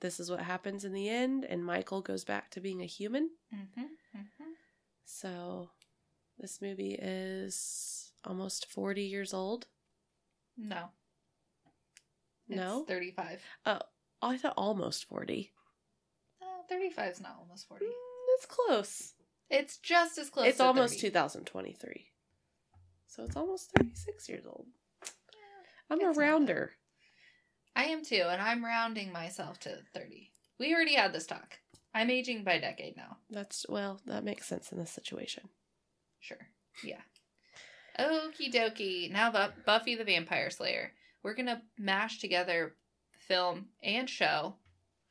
This 0.00 0.18
is 0.18 0.30
what 0.30 0.40
happens 0.40 0.84
in 0.84 0.92
the 0.92 1.08
end, 1.08 1.44
and 1.44 1.64
Michael 1.64 2.00
goes 2.00 2.24
back 2.24 2.50
to 2.52 2.60
being 2.60 2.80
a 2.80 2.86
human. 2.86 3.30
Mm-hmm. 3.54 3.82
Mm-hmm. 4.16 4.50
So, 5.04 5.70
this 6.38 6.62
movie 6.62 6.94
is 6.98 8.12
almost 8.24 8.66
40 8.66 9.02
years 9.02 9.34
old. 9.34 9.66
No. 10.56 10.90
No? 12.48 12.80
It's 12.80 12.88
35. 12.88 13.42
Oh, 13.66 13.80
I 14.22 14.38
thought 14.38 14.54
almost 14.56 15.04
40. 15.06 15.52
Uh, 16.40 16.44
35 16.68 17.12
is 17.12 17.20
not 17.20 17.36
almost 17.38 17.68
40. 17.68 17.84
Mm, 17.84 17.90
it's 18.36 18.46
close. 18.46 19.12
It's 19.50 19.76
just 19.78 20.16
as 20.16 20.30
close 20.30 20.46
it's 20.46 20.60
almost 20.60 20.94
30. 20.94 21.08
2023. 21.08 22.06
So, 23.06 23.24
it's 23.24 23.36
almost 23.36 23.70
36 23.76 24.28
years 24.30 24.46
old. 24.46 24.66
I'm 25.90 26.00
It's 26.00 26.16
a 26.16 26.20
rounder. 26.20 26.72
I 27.76 27.84
am 27.84 28.04
too, 28.04 28.24
and 28.28 28.40
I'm 28.42 28.64
rounding 28.64 29.12
myself 29.12 29.58
to 29.60 29.78
30. 29.94 30.30
We 30.58 30.74
already 30.74 30.94
had 30.94 31.12
this 31.12 31.26
talk. 31.26 31.58
I'm 31.94 32.10
aging 32.10 32.44
by 32.44 32.58
decade 32.58 32.96
now. 32.96 33.16
That's, 33.30 33.66
well, 33.68 34.00
that 34.06 34.24
makes 34.24 34.46
sense 34.46 34.70
in 34.72 34.78
this 34.78 34.90
situation. 34.90 35.48
Sure. 36.20 36.38
Yeah. 36.84 37.00
Okie 37.98 38.52
dokie. 38.52 39.10
Now, 39.10 39.30
Bu- 39.30 39.62
Buffy 39.66 39.94
the 39.96 40.04
Vampire 40.04 40.50
Slayer. 40.50 40.92
We're 41.22 41.34
going 41.34 41.46
to 41.46 41.62
mash 41.78 42.18
together 42.18 42.74
film 43.18 43.66
and 43.82 44.08
show 44.08 44.54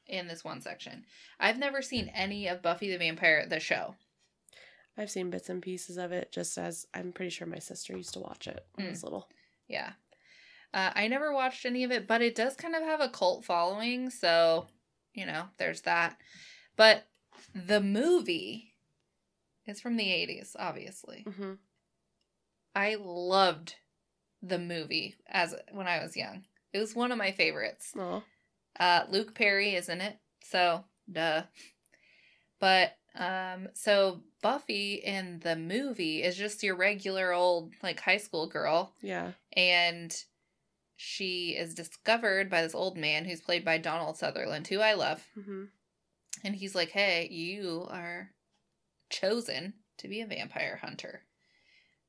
in 0.07 0.27
this 0.27 0.43
one 0.43 0.61
section. 0.61 1.03
I've 1.39 1.57
never 1.59 1.81
seen 1.81 2.11
any 2.15 2.47
of 2.47 2.61
Buffy 2.61 2.89
the 2.91 2.97
Vampire, 2.97 3.45
the 3.47 3.59
show. 3.59 3.95
I've 4.97 5.11
seen 5.11 5.29
bits 5.29 5.49
and 5.49 5.61
pieces 5.61 5.97
of 5.97 6.11
it 6.11 6.31
just 6.31 6.57
as 6.57 6.85
I'm 6.93 7.11
pretty 7.13 7.29
sure 7.29 7.47
my 7.47 7.59
sister 7.59 7.95
used 7.95 8.13
to 8.13 8.19
watch 8.19 8.47
it 8.47 8.65
when 8.75 8.87
I 8.87 8.89
Mm. 8.89 8.93
was 8.93 9.03
little. 9.03 9.29
Yeah. 9.67 9.91
Uh, 10.73 10.91
I 10.95 11.07
never 11.07 11.33
watched 11.33 11.65
any 11.65 11.83
of 11.83 11.91
it, 11.91 12.07
but 12.07 12.21
it 12.21 12.35
does 12.35 12.55
kind 12.55 12.75
of 12.75 12.83
have 12.83 13.01
a 13.01 13.09
cult 13.09 13.43
following. 13.45 14.09
So, 14.09 14.67
you 15.13 15.25
know, 15.25 15.45
there's 15.57 15.81
that. 15.81 16.17
But 16.75 17.07
the 17.55 17.81
movie 17.81 18.75
is 19.65 19.81
from 19.81 19.97
the 19.97 20.11
80s, 20.11 20.55
obviously. 20.59 21.25
hmm 21.27 21.53
I 22.75 22.95
loved 22.99 23.75
the 24.41 24.59
movie 24.59 25.15
as 25.27 25.55
when 25.71 25.87
I 25.87 26.01
was 26.03 26.15
young. 26.15 26.43
It 26.71 26.79
was 26.79 26.95
one 26.95 27.11
of 27.11 27.17
my 27.17 27.31
favorites. 27.31 27.93
Oh, 27.97 28.23
Uh, 28.79 29.05
Luke 29.09 29.33
Perry 29.35 29.73
is 29.75 29.89
in 29.89 30.01
it, 30.01 30.17
so 30.43 30.85
duh. 31.11 31.43
But 32.59 32.95
um, 33.15 33.69
so 33.73 34.21
Buffy 34.41 34.95
in 34.95 35.39
the 35.39 35.55
movie 35.55 36.21
is 36.23 36.35
just 36.37 36.63
your 36.63 36.75
regular 36.75 37.33
old 37.33 37.73
like 37.81 37.99
high 37.99 38.17
school 38.17 38.47
girl, 38.47 38.93
yeah. 39.01 39.31
and 39.53 40.15
she 41.01 41.51
is 41.51 41.73
discovered 41.73 42.49
by 42.49 42.61
this 42.61 42.75
old 42.75 42.97
man 42.97 43.23
who's 43.23 43.39
played 43.39 43.63
by 43.63 43.77
Donald 43.77 44.17
Sutherland, 44.17 44.67
who 44.67 44.81
I 44.81 44.95
love. 44.95 45.25
hmm 45.33 45.63
And 46.43 46.53
he's 46.53 46.75
like, 46.75 46.89
hey, 46.89 47.29
you 47.31 47.87
are 47.89 48.31
chosen 49.09 49.75
to 49.99 50.09
be 50.09 50.19
a 50.19 50.27
vampire 50.27 50.77
hunter. 50.81 51.21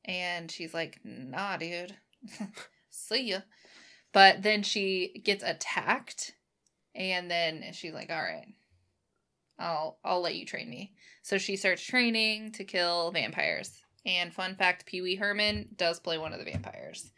And 0.04 0.50
she's 0.50 0.74
like, 0.74 0.98
nah, 1.04 1.56
dude. 1.56 1.94
See 2.90 3.30
ya. 3.30 3.38
But 4.12 4.42
then 4.42 4.64
she 4.64 5.22
gets 5.24 5.44
attacked. 5.44 6.32
And 6.92 7.30
then 7.30 7.66
she's 7.72 7.94
like, 7.94 8.10
all 8.10 8.20
right, 8.20 8.54
I'll, 9.56 9.98
I'll 10.04 10.20
let 10.20 10.34
you 10.34 10.44
train 10.44 10.68
me. 10.68 10.94
So 11.22 11.38
she 11.38 11.54
starts 11.54 11.84
training 11.84 12.50
to 12.54 12.64
kill 12.64 13.12
vampires. 13.12 13.70
And 14.04 14.34
fun 14.34 14.56
fact 14.56 14.84
Pee 14.84 15.00
Wee 15.00 15.14
Herman 15.14 15.68
does 15.76 16.00
play 16.00 16.18
one 16.18 16.32
of 16.32 16.40
the 16.40 16.50
vampires. 16.50 17.12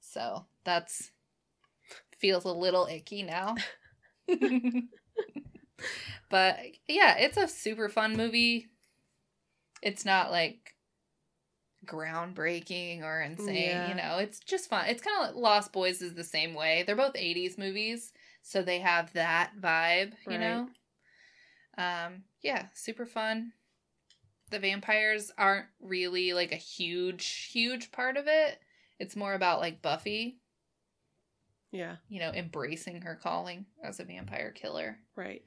So 0.00 0.46
that's 0.64 1.10
feels 2.18 2.44
a 2.44 2.52
little 2.52 2.86
icky 2.86 3.22
now. 3.22 3.54
but 6.28 6.58
yeah, 6.86 7.16
it's 7.18 7.36
a 7.36 7.48
super 7.48 7.88
fun 7.88 8.16
movie. 8.16 8.66
It's 9.82 10.04
not 10.04 10.30
like 10.30 10.74
groundbreaking 11.86 13.02
or 13.02 13.20
insane, 13.20 13.56
Yeah. 13.56 13.88
you 13.88 13.94
know. 13.94 14.18
It's 14.18 14.40
just 14.40 14.68
fun. 14.68 14.86
It's 14.88 15.02
kind 15.02 15.16
of 15.20 15.26
like 15.34 15.42
Lost 15.42 15.72
Boys 15.72 16.02
is 16.02 16.14
the 16.14 16.24
same 16.24 16.54
way. 16.54 16.82
They're 16.86 16.96
both 16.96 17.14
80s 17.14 17.56
movies, 17.58 18.12
so 18.42 18.62
they 18.62 18.80
have 18.80 19.12
that 19.14 19.52
vibe, 19.60 20.12
you 20.28 20.38
know. 20.38 20.68
Um 21.76 22.24
yeah, 22.42 22.66
super 22.74 23.06
fun. 23.06 23.52
The 24.50 24.58
vampires 24.58 25.30
aren't 25.38 25.66
really 25.80 26.32
like 26.32 26.52
a 26.52 26.56
huge 26.56 27.48
huge 27.52 27.92
part 27.92 28.16
of 28.16 28.26
it. 28.26 28.58
It's 28.98 29.14
more 29.16 29.34
about 29.34 29.60
like 29.60 29.80
Buffy, 29.80 30.38
Yeah. 31.70 31.96
you 32.08 32.20
know, 32.20 32.30
embracing 32.32 33.02
her 33.02 33.14
calling 33.22 33.66
as 33.84 34.00
a 34.00 34.04
vampire 34.04 34.50
killer 34.52 34.98
Right. 35.16 35.42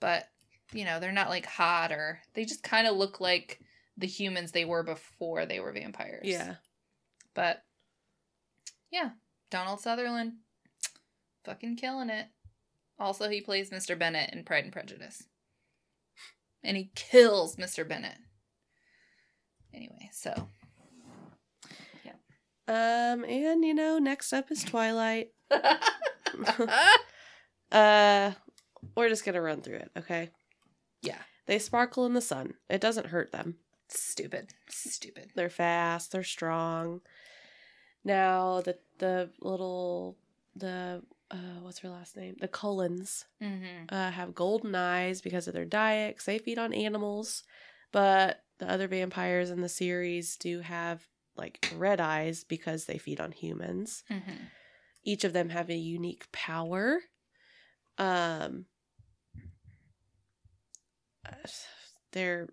but 0.00 0.24
you 0.72 0.84
know 0.84 1.00
they're 1.00 1.12
not 1.12 1.28
like 1.30 1.46
hot 1.46 1.90
or 1.92 2.20
they 2.34 2.44
just 2.44 2.62
kind 2.62 2.86
of 2.86 2.96
look 2.96 3.20
like 3.20 3.60
the 3.96 4.06
humans 4.06 4.52
they 4.52 4.64
were 4.64 4.82
before 4.82 5.46
they 5.46 5.60
were 5.60 5.72
vampires 5.72 6.26
Yeah. 6.26 6.54
but 7.34 7.62
yeah 8.92 9.10
donald 9.50 9.80
sutherland 9.80 10.34
fucking 11.44 11.76
killing 11.76 12.08
it 12.10 12.26
also 12.98 13.28
he 13.28 13.40
plays 13.40 13.70
mr 13.70 13.98
bennet 13.98 14.30
in 14.32 14.44
pride 14.44 14.64
and 14.64 14.72
prejudice 14.72 15.24
and 16.62 16.76
he 16.76 16.90
kills 16.94 17.56
mr 17.56 17.86
bennet 17.88 18.16
anyway 19.74 20.08
so 20.12 20.48
yeah. 22.04 22.12
Um, 22.68 23.24
and 23.24 23.64
you 23.64 23.74
know, 23.74 23.98
next 23.98 24.32
up 24.32 24.50
is 24.52 24.62
Twilight. 24.62 25.28
Uh, 27.72 28.32
we're 28.96 29.08
just 29.08 29.24
gonna 29.24 29.40
run 29.40 29.62
through 29.62 29.76
it, 29.76 29.90
okay? 29.96 30.30
yeah 31.02 31.18
They 31.46 31.58
sparkle 31.60 32.04
in 32.04 32.14
the 32.14 32.20
sun. 32.20 32.54
It 32.68 32.80
doesn't 32.80 33.06
hurt 33.06 33.30
them. 33.32 33.56
stupid 33.88 34.48
stupid 34.68 35.30
They're 35.36 35.48
fast. 35.50 36.10
They're 36.12 36.24
strong. 36.24 37.00
Now 38.04 38.60
the 38.60 38.76
the 38.98 39.30
little 39.40 40.16
the 40.56 41.02
uh 41.30 41.60
what's 41.60 41.78
her 41.78 41.88
last 41.90 42.16
name? 42.16 42.36
The 42.40 42.48
Cullens 42.48 43.26
mm-hmm. 43.40 43.94
uh, 43.94 44.10
have 44.10 44.34
golden 44.34 44.74
eyes 44.74 45.20
because 45.20 45.46
of 45.46 45.54
their 45.54 45.64
diet. 45.64 46.16
'cause 46.16 46.26
they 46.26 46.38
feed 46.38 46.58
on 46.58 46.72
animals, 46.72 47.44
but 47.92 48.42
the 48.58 48.68
other 48.68 48.88
vampires 48.88 49.50
in 49.50 49.60
the 49.60 49.68
series 49.68 50.36
do 50.36 50.60
have 50.60 51.06
like 51.36 51.72
red 51.76 52.00
eyes 52.00 52.42
because 52.42 52.86
they 52.86 52.98
feed 52.98 53.20
on 53.20 53.30
humans. 53.32 54.02
Mm-hmm. 54.10 54.44
Each 55.02 55.24
of 55.24 55.32
them 55.32 55.48
have 55.48 55.70
a 55.70 55.74
unique 55.76 56.30
power. 56.32 57.00
Um, 57.98 58.66
they're, 62.12 62.48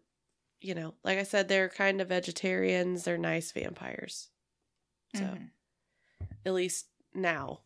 you 0.61 0.75
know, 0.75 0.95
like 1.03 1.19
I 1.19 1.23
said, 1.23 1.47
they're 1.47 1.69
kind 1.69 2.01
of 2.01 2.09
vegetarians. 2.09 3.03
They're 3.03 3.17
nice 3.17 3.51
vampires. 3.51 4.29
So 5.13 5.23
Mhm. 5.23 5.51
at 6.45 6.53
least 6.53 6.87
now, 7.13 7.61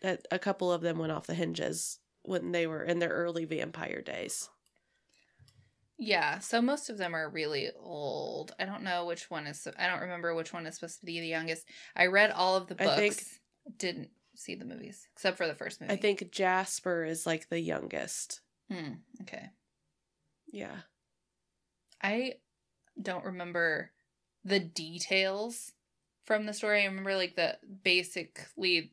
that 0.00 0.26
a 0.30 0.38
couple 0.38 0.72
of 0.72 0.82
them 0.82 0.98
went 0.98 1.12
off 1.12 1.26
the 1.26 1.34
hinges 1.34 2.00
when 2.22 2.52
they 2.52 2.66
were 2.66 2.82
in 2.82 2.98
their 2.98 3.10
early 3.10 3.44
vampire 3.44 4.02
days. 4.02 4.48
Yeah, 6.04 6.40
so 6.40 6.60
most 6.60 6.90
of 6.90 6.98
them 6.98 7.14
are 7.14 7.30
really 7.30 7.70
old. 7.78 8.52
I 8.58 8.64
don't 8.64 8.82
know 8.82 9.06
which 9.06 9.30
one 9.30 9.46
is. 9.46 9.68
I 9.78 9.86
don't 9.86 10.00
remember 10.00 10.34
which 10.34 10.52
one 10.52 10.66
is 10.66 10.74
supposed 10.74 10.98
to 10.98 11.06
be 11.06 11.20
the 11.20 11.28
youngest. 11.28 11.64
I 11.94 12.06
read 12.06 12.32
all 12.32 12.56
of 12.56 12.66
the 12.66 12.74
books. 12.74 12.98
Think- 12.98 13.22
didn't 13.78 14.10
see 14.34 14.56
the 14.56 14.64
movies 14.64 15.06
except 15.12 15.36
for 15.36 15.46
the 15.46 15.54
first 15.54 15.80
movie. 15.80 15.92
I 15.92 15.96
think 15.96 16.32
Jasper 16.32 17.04
is 17.04 17.24
like 17.24 17.48
the 17.48 17.60
youngest. 17.60 18.40
Hmm, 18.68 18.94
okay. 19.20 19.50
Yeah. 20.48 20.78
I 22.02 22.34
don't 23.00 23.24
remember 23.24 23.92
the 24.44 24.58
details 24.58 25.70
from 26.24 26.46
the 26.46 26.52
story. 26.52 26.82
I 26.82 26.86
remember 26.86 27.14
like 27.14 27.36
the 27.36 27.58
basically 27.84 28.92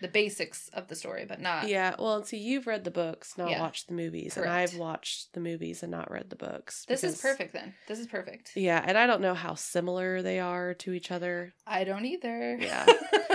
the 0.00 0.08
basics 0.08 0.68
of 0.72 0.88
the 0.88 0.94
story, 0.96 1.24
but 1.28 1.40
not. 1.40 1.68
Yeah. 1.68 1.94
Well, 1.98 2.22
see, 2.24 2.38
you've 2.38 2.66
read 2.66 2.84
the 2.84 2.90
books, 2.90 3.36
not 3.36 3.50
Yeah. 3.50 3.60
watched 3.60 3.88
the 3.88 3.94
movies, 3.94 4.36
and 4.36 4.46
I've 4.48 4.74
watched 4.76 5.32
the 5.34 5.40
movies 5.40 5.82
and 5.82 5.90
not 5.90 6.10
read 6.10 6.30
the 6.30 6.36
books. 6.36 6.84
This 6.86 7.04
is 7.04 7.20
perfect 7.20 7.52
then. 7.52 7.74
This 7.88 7.98
is 7.98 8.06
perfect. 8.06 8.52
Yeah, 8.56 8.82
and 8.84 8.96
I 8.96 9.06
don't 9.06 9.20
know 9.20 9.34
how 9.34 9.54
similar 9.54 10.22
they 10.22 10.40
are 10.40 10.74
to 10.74 10.92
each 10.92 11.10
other, 11.10 11.52
I 11.66 11.84
don't 11.84 12.04
either. 12.06 12.56
Yeah. 12.58 12.86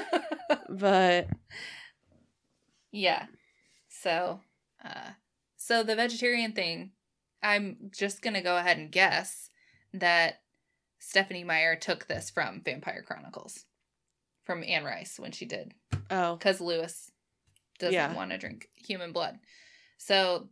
but 0.69 1.27
Yeah. 2.91 3.25
So, 3.89 4.41
uh 4.83 5.11
So 5.57 5.83
the 5.83 5.95
vegetarian 5.95 6.53
thing, 6.53 6.91
I'm 7.41 7.89
just 7.91 8.21
gonna 8.21 8.41
go 8.41 8.57
ahead 8.57 8.77
and 8.77 8.91
guess 8.91 9.49
that 9.93 10.41
Stephenie 10.99 11.43
Meyer 11.43 11.75
took 11.75 12.07
this 12.07 12.29
from 12.29 12.61
Vampire 12.63 13.03
Chronicles, 13.05 13.65
from 14.45 14.63
Anne 14.63 14.83
Rice 14.85 15.19
when 15.19 15.31
she 15.31 15.45
did, 15.45 15.73
Oh, 16.09 16.35
because 16.35 16.61
Lewis 16.61 17.11
doesn't 17.79 17.93
Yeah. 17.93 18.13
want 18.13 18.31
to 18.31 18.37
drink 18.37 18.69
human 18.75 19.11
blood. 19.11 19.39
So 19.97 20.49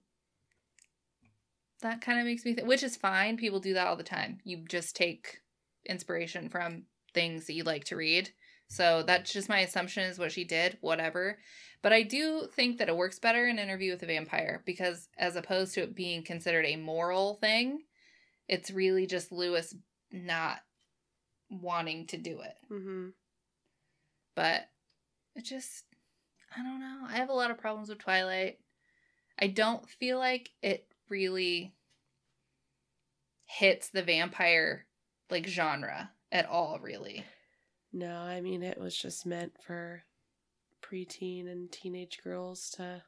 that 1.82 2.02
kind 2.02 2.20
of 2.20 2.26
makes 2.26 2.45
me 2.45 2.53
think, 2.53 2.68
which 2.68 2.84
is 2.84 2.95
fine. 2.95 3.38
People 3.38 3.60
do 3.60 3.74
that 3.74 3.88
all 3.88 3.95
the 3.95 4.03
time. 4.03 4.40
You 4.44 4.57
just 4.68 4.95
take 4.95 5.41
inspiration 5.86 6.49
from 6.49 6.84
things 7.14 7.45
that 7.48 7.53
you 7.53 7.64
like 7.64 7.84
to 7.86 7.95
read. 7.95 8.30
So 8.70 9.03
that's 9.03 9.32
just 9.32 9.49
my 9.49 9.60
assumption 9.60 10.03
is 10.03 10.18
what 10.18 10.32
she 10.32 10.45
did, 10.45 10.78
whatever. 10.82 11.38
But 11.82 11.94
I 11.94 12.02
do 12.02 12.48
think 12.56 12.78
that 12.78 12.88
it 12.88 12.95
works 12.95 13.20
better 13.20 13.45
in 13.45 13.60
Interview 13.60 13.91
with 13.91 14.02
a 14.03 14.07
Vampire 14.07 14.64
because 14.65 15.10
as 15.18 15.36
opposed 15.36 15.74
to 15.76 15.84
it 15.84 15.94
being 15.95 16.24
considered 16.24 16.65
a 16.65 16.78
moral 16.78 17.36
thing, 17.36 17.84
it's 18.48 18.72
really 18.72 19.06
just 19.06 19.32
Lewis 19.32 19.76
not 20.11 20.60
wanting 21.49 22.07
to 22.07 22.18
do 22.18 22.40
it. 22.41 22.56
hmm 22.70 23.10
But 24.35 24.69
it 25.35 25.43
just, 25.45 25.84
I 26.55 26.61
don't 26.64 26.80
know. 26.80 27.01
I 27.07 27.18
have 27.18 27.30
a 27.30 27.34
lot 27.34 27.51
of 27.51 27.57
problems 27.57 27.89
with 27.89 27.99
Twilight. 27.99 28.60
I 29.39 29.47
don't 29.47 29.88
feel 29.89 30.18
like 30.19 30.51
it 30.61 30.88
really 31.10 31.73
hits 33.45 33.89
the 33.89 34.03
vampire 34.03 34.85
like 35.30 35.47
genre 35.47 36.11
at 36.31 36.47
all, 36.47 36.80
really. 36.81 37.23
no, 37.91 38.15
I 38.15 38.41
mean 38.41 38.64
it 38.64 38.80
was 38.80 38.95
just 38.97 39.26
meant 39.26 39.53
for 39.65 40.03
preteen 40.84 41.51
and 41.51 41.72
teenage 41.72 42.19
girls 42.23 42.69
to 42.72 43.01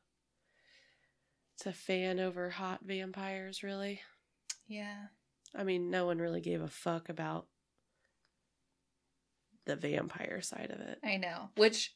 to 1.61 1.71
fan 1.71 2.19
over 2.19 2.49
hot 2.49 2.81
vampires. 2.83 3.63
Really, 3.63 4.01
Yeah. 4.67 5.05
I 5.57 5.63
mean, 5.63 5.89
no 5.89 6.05
one 6.05 6.17
really 6.17 6.41
gave 6.41 6.61
a 6.61 6.67
fuck 6.67 7.07
about 7.09 7.47
the 9.65 9.75
vampire 9.75 10.41
side 10.41 10.71
of 10.71 10.79
it. 10.79 10.99
I 11.03 11.17
know. 11.17 11.49
Which, 11.55 11.93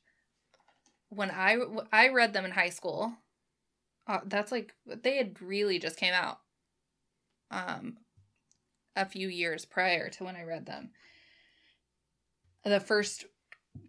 when 1.10 1.32
I 1.32 1.58
I 1.91 2.10
read 2.10 2.34
them 2.34 2.46
in 2.46 2.52
high 2.52 2.70
school, 2.70 3.14
uh, 4.08 4.20
that's 4.26 4.52
like 4.52 4.74
they 4.86 5.18
had 5.18 5.41
really 5.41 5.80
just 5.80 5.98
came 5.98 6.14
out, 6.14 6.40
um, 7.52 7.98
a 8.96 9.06
few 9.06 9.28
years 9.28 9.66
prior 9.66 10.10
to 10.10 10.24
when 10.24 10.36
I 10.36 10.44
read 10.44 10.66
them. 10.66 10.91
The 12.64 12.80
first 12.80 13.26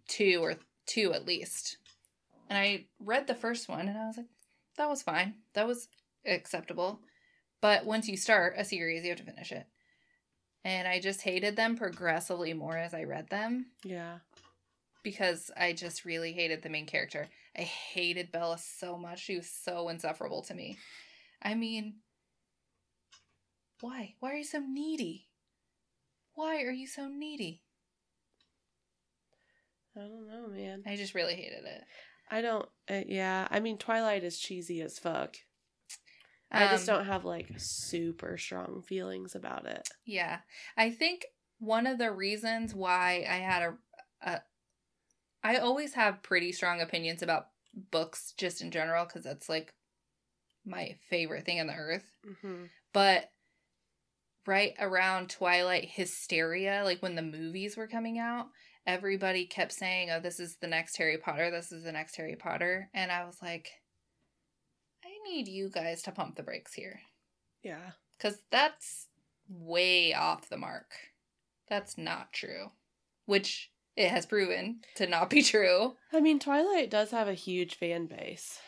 two 0.08 0.40
or 0.42 0.56
two 0.86 1.12
at 1.12 1.26
least, 1.26 1.78
and 2.48 2.58
I 2.58 2.86
read 2.98 3.26
the 3.26 3.34
first 3.34 3.68
one 3.68 3.88
and 3.88 3.98
I 3.98 4.06
was 4.06 4.16
like, 4.16 4.26
that 4.76 4.88
was 4.88 5.02
fine. 5.02 5.34
That 5.54 5.66
was 5.66 5.88
acceptable. 6.24 7.00
But 7.60 7.84
once 7.84 8.08
you 8.08 8.16
start 8.16 8.54
a 8.56 8.64
series, 8.64 9.02
you 9.02 9.10
have 9.10 9.18
to 9.18 9.24
finish 9.24 9.52
it. 9.52 9.66
And 10.64 10.86
I 10.86 11.00
just 11.00 11.22
hated 11.22 11.56
them 11.56 11.76
progressively 11.76 12.52
more 12.52 12.76
as 12.76 12.92
I 12.92 13.04
read 13.04 13.28
them 13.30 13.66
Yeah, 13.82 14.18
because 15.02 15.50
I 15.56 15.72
just 15.72 16.04
really 16.04 16.32
hated 16.32 16.62
the 16.62 16.68
main 16.68 16.86
character. 16.86 17.28
I 17.56 17.62
hated 17.62 18.32
Bella 18.32 18.58
so 18.58 18.98
much. 18.98 19.20
She 19.20 19.36
was 19.36 19.48
so 19.48 19.88
insufferable 19.88 20.42
to 20.42 20.54
me. 20.54 20.76
I 21.42 21.54
mean, 21.54 21.94
why? 23.80 24.14
Why 24.20 24.32
are 24.32 24.36
you 24.36 24.44
so 24.44 24.60
needy? 24.60 25.28
Why 26.34 26.62
are 26.62 26.72
you 26.72 26.86
so 26.86 27.08
needy? 27.08 27.62
I 29.96 30.00
don't 30.00 30.28
know, 30.28 30.48
man. 30.48 30.82
I 30.86 30.96
just 30.96 31.14
really 31.14 31.34
hated 31.34 31.64
it. 31.64 31.84
I 32.30 32.42
don't. 32.42 32.68
Uh, 32.88 33.02
yeah, 33.06 33.48
I 33.50 33.60
mean, 33.60 33.76
Twilight 33.76 34.22
is 34.22 34.38
cheesy 34.38 34.80
as 34.82 34.98
fuck. 34.98 35.36
I 36.52 36.68
just 36.68 36.88
Um, 36.88 36.96
don't 36.96 37.06
have 37.06 37.24
like 37.24 37.48
super 37.58 38.36
strong 38.36 38.82
feelings 38.86 39.34
about 39.34 39.66
it. 39.66 39.88
Yeah. 40.04 40.38
I 40.76 40.90
think 40.90 41.26
one 41.58 41.86
of 41.86 41.98
the 41.98 42.10
reasons 42.10 42.74
why 42.74 43.24
I 43.28 43.36
had 43.36 43.62
a, 43.62 43.74
a 44.22 44.42
I 45.42 45.56
always 45.56 45.94
have 45.94 46.22
pretty 46.22 46.52
strong 46.52 46.80
opinions 46.80 47.22
about 47.22 47.46
books 47.90 48.34
just 48.36 48.60
in 48.62 48.70
general 48.70 49.04
because 49.04 49.22
that's 49.24 49.48
like 49.48 49.72
my 50.66 50.96
favorite 51.08 51.44
thing 51.46 51.60
on 51.60 51.66
the 51.68 51.74
earth. 51.74 52.10
Mm-hmm. 52.26 52.64
but 52.92 53.30
right 54.46 54.74
around 54.80 55.28
twilight 55.30 55.88
hysteria 55.90 56.82
like 56.84 57.00
when 57.02 57.14
the 57.14 57.22
movies 57.22 57.76
were 57.76 57.86
coming 57.86 58.18
out 58.18 58.46
everybody 58.86 59.44
kept 59.46 59.72
saying 59.72 60.10
oh 60.10 60.18
this 60.20 60.40
is 60.40 60.56
the 60.56 60.66
next 60.66 60.96
harry 60.96 61.18
potter 61.18 61.50
this 61.50 61.70
is 61.72 61.84
the 61.84 61.92
next 61.92 62.16
harry 62.16 62.36
potter 62.36 62.88
and 62.94 63.12
i 63.12 63.24
was 63.24 63.36
like 63.42 63.70
need 65.24 65.48
you 65.48 65.68
guys 65.68 66.02
to 66.02 66.12
pump 66.12 66.36
the 66.36 66.42
brakes 66.42 66.74
here. 66.74 67.00
Yeah, 67.62 67.90
because 68.16 68.38
that's 68.50 69.06
way 69.48 70.14
off 70.14 70.48
the 70.48 70.56
mark. 70.56 70.92
That's 71.68 71.96
not 71.98 72.32
true. 72.32 72.70
Which 73.26 73.70
it 73.96 74.10
has 74.10 74.26
proven 74.26 74.80
to 74.96 75.06
not 75.06 75.30
be 75.30 75.42
true. 75.42 75.94
I 76.12 76.20
mean, 76.20 76.38
Twilight 76.38 76.90
does 76.90 77.10
have 77.10 77.28
a 77.28 77.34
huge 77.34 77.76
fan 77.76 78.06
base, 78.06 78.58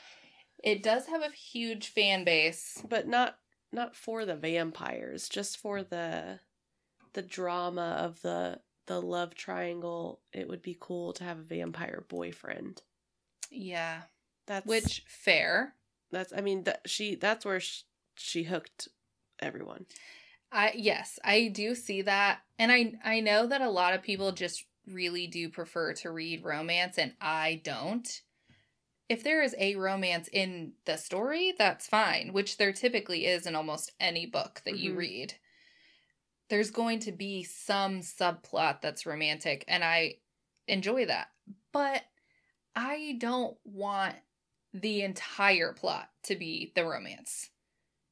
it 0.62 0.82
does 0.82 1.06
have 1.06 1.22
a 1.22 1.30
huge 1.30 1.88
fan 1.88 2.24
base. 2.24 2.82
But 2.88 3.08
not 3.08 3.36
not 3.72 3.96
for 3.96 4.24
the 4.24 4.36
vampires, 4.36 5.28
just 5.28 5.56
for 5.58 5.82
the 5.82 6.40
the 7.14 7.22
drama 7.22 7.96
of 8.00 8.20
the 8.22 8.60
the 8.86 9.00
love 9.00 9.34
triangle. 9.34 10.20
It 10.32 10.48
would 10.48 10.62
be 10.62 10.76
cool 10.78 11.12
to 11.14 11.24
have 11.24 11.38
a 11.38 11.42
vampire 11.42 12.04
boyfriend. 12.08 12.82
yeah. 13.50 14.02
That's 14.48 14.66
which 14.66 15.04
fair 15.06 15.74
that's. 16.12 16.32
I 16.32 16.40
mean, 16.40 16.64
that 16.64 16.82
she 16.88 17.14
that's 17.16 17.44
where 17.44 17.60
she, 17.60 17.84
she 18.16 18.42
hooked 18.44 18.88
everyone. 19.40 19.86
I 20.50 20.72
yes, 20.76 21.18
I 21.24 21.48
do 21.48 21.74
see 21.74 22.02
that. 22.02 22.42
And 22.58 22.70
I 22.70 22.94
I 23.04 23.20
know 23.20 23.46
that 23.46 23.60
a 23.60 23.70
lot 23.70 23.94
of 23.94 24.02
people 24.02 24.32
just 24.32 24.66
really 24.86 25.26
do 25.26 25.48
prefer 25.48 25.92
to 25.94 26.10
read 26.10 26.44
romance 26.44 26.98
and 26.98 27.14
I 27.20 27.60
don't. 27.64 28.22
If 29.08 29.24
there 29.24 29.42
is 29.42 29.54
a 29.58 29.76
romance 29.76 30.28
in 30.32 30.74
the 30.86 30.96
story, 30.98 31.54
that's 31.58 31.88
fine, 31.88 32.32
which 32.32 32.58
there 32.58 32.72
typically 32.72 33.26
is 33.26 33.46
in 33.46 33.54
almost 33.56 33.92
any 34.00 34.26
book 34.26 34.62
that 34.66 34.76
you 34.76 34.94
Mhm. 34.94 34.96
read. 34.96 35.34
There's 36.48 36.70
going 36.70 36.98
to 37.00 37.12
be 37.12 37.42
some 37.44 38.00
subplot 38.00 38.80
that's 38.80 39.06
romantic 39.06 39.64
and 39.68 39.82
I 39.82 40.18
enjoy 40.68 41.06
that. 41.06 41.28
But 41.72 42.04
I 42.76 43.16
don't 43.18 43.58
want 43.64 44.16
the 44.72 45.02
entire 45.02 45.72
plot 45.72 46.08
to 46.24 46.36
be 46.36 46.72
the 46.74 46.84
romance. 46.84 47.50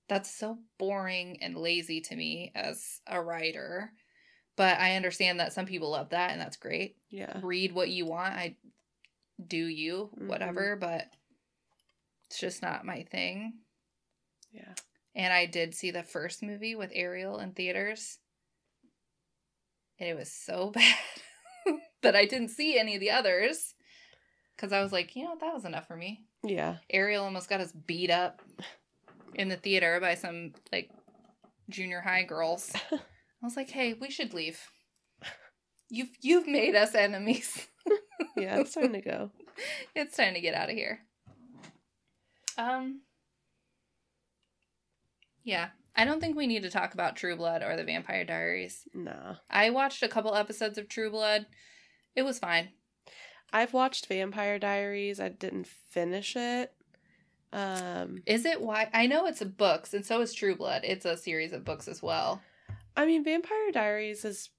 That's 0.08 0.30
so 0.34 0.58
boring 0.78 1.38
and 1.40 1.56
lazy 1.56 2.00
to 2.02 2.16
me 2.16 2.52
as 2.54 3.00
a 3.06 3.22
writer. 3.22 3.92
But 4.56 4.78
I 4.78 4.96
understand 4.96 5.40
that 5.40 5.52
some 5.52 5.66
people 5.66 5.90
love 5.90 6.10
that 6.10 6.32
and 6.32 6.40
that's 6.40 6.56
great. 6.56 6.96
Yeah, 7.08 7.38
Read 7.42 7.72
what 7.72 7.88
you 7.88 8.06
want. 8.06 8.34
I 8.34 8.56
do 9.44 9.56
you, 9.64 10.10
Mhm. 10.18 10.26
whatever, 10.26 10.76
but 10.76 11.08
it's 12.26 12.38
just 12.38 12.60
not 12.62 12.84
my 12.84 13.04
thing. 13.04 13.60
yeah. 14.52 14.74
And 15.14 15.32
I 15.32 15.46
did 15.46 15.74
see 15.74 15.90
the 15.90 16.02
first 16.02 16.42
movie 16.42 16.74
with 16.74 16.90
Ariel 16.94 17.38
in 17.38 17.52
theaters. 17.52 18.18
And 19.98 20.08
it 20.08 20.14
was 20.16 20.30
so 20.32 20.70
bad 20.74 20.94
that 22.02 22.16
I 22.16 22.26
didn't 22.26 22.48
see 22.50 22.78
any 22.78 22.94
of 22.94 23.00
the 23.00 23.10
others. 23.10 23.74
Because 24.56 24.72
I 24.72 24.82
was 24.82 24.92
like, 24.92 25.16
you 25.16 25.24
know, 25.24 25.36
that 25.40 25.54
was 25.54 25.64
enough 25.64 25.86
for 25.86 25.96
me. 25.96 26.26
Yeah. 26.42 26.76
Ariel 26.88 27.24
almost 27.24 27.48
got 27.48 27.60
us 27.60 27.72
beat 27.72 28.10
up 28.10 28.40
in 29.34 29.48
the 29.48 29.56
theater 29.56 29.98
by 30.00 30.14
some 30.14 30.52
like 30.72 30.90
junior 31.68 32.00
high 32.00 32.22
girls. 32.22 32.72
I 32.92 32.98
was 33.42 33.56
like, 33.56 33.70
"Hey, 33.70 33.94
we 33.94 34.10
should 34.10 34.34
leave. 34.34 34.60
You've 35.88 36.10
you've 36.20 36.46
made 36.46 36.74
us 36.74 36.94
enemies. 36.94 37.66
Yeah, 38.36 38.60
it's 38.60 38.74
time 38.74 38.92
to 38.92 39.00
go. 39.00 39.30
it's 39.96 40.16
time 40.16 40.34
to 40.34 40.40
get 40.40 40.54
out 40.54 40.70
of 40.70 40.76
here." 40.76 41.00
Um 42.56 43.00
Yeah, 45.42 45.70
I 45.96 46.04
don't 46.04 46.20
think 46.20 46.36
we 46.36 46.46
need 46.46 46.62
to 46.62 46.70
talk 46.70 46.94
about 46.94 47.16
True 47.16 47.36
Blood 47.36 47.62
or 47.62 47.76
the 47.76 47.84
Vampire 47.84 48.24
Diaries. 48.24 48.84
Nah. 48.94 49.36
I 49.50 49.70
watched 49.70 50.02
a 50.02 50.08
couple 50.08 50.34
episodes 50.34 50.78
of 50.78 50.88
True 50.88 51.10
Blood. 51.10 51.46
It 52.14 52.22
was 52.22 52.38
fine. 52.38 52.70
I've 53.52 53.72
watched 53.72 54.06
Vampire 54.06 54.58
Diaries. 54.58 55.20
I 55.20 55.28
didn't 55.28 55.66
finish 55.66 56.36
it. 56.36 56.72
Um, 57.52 58.22
Is 58.26 58.44
it 58.44 58.60
why 58.60 58.88
I 58.92 59.06
know 59.06 59.26
it's 59.26 59.40
a 59.40 59.46
books 59.46 59.92
and 59.92 60.06
so 60.06 60.20
is 60.20 60.32
True 60.32 60.54
Blood. 60.54 60.82
It's 60.84 61.04
a 61.04 61.16
series 61.16 61.52
of 61.52 61.64
books 61.64 61.88
as 61.88 62.00
well. 62.00 62.40
I 62.96 63.06
mean, 63.06 63.24
Vampire 63.24 63.72
Diaries 63.72 64.24
is 64.24 64.50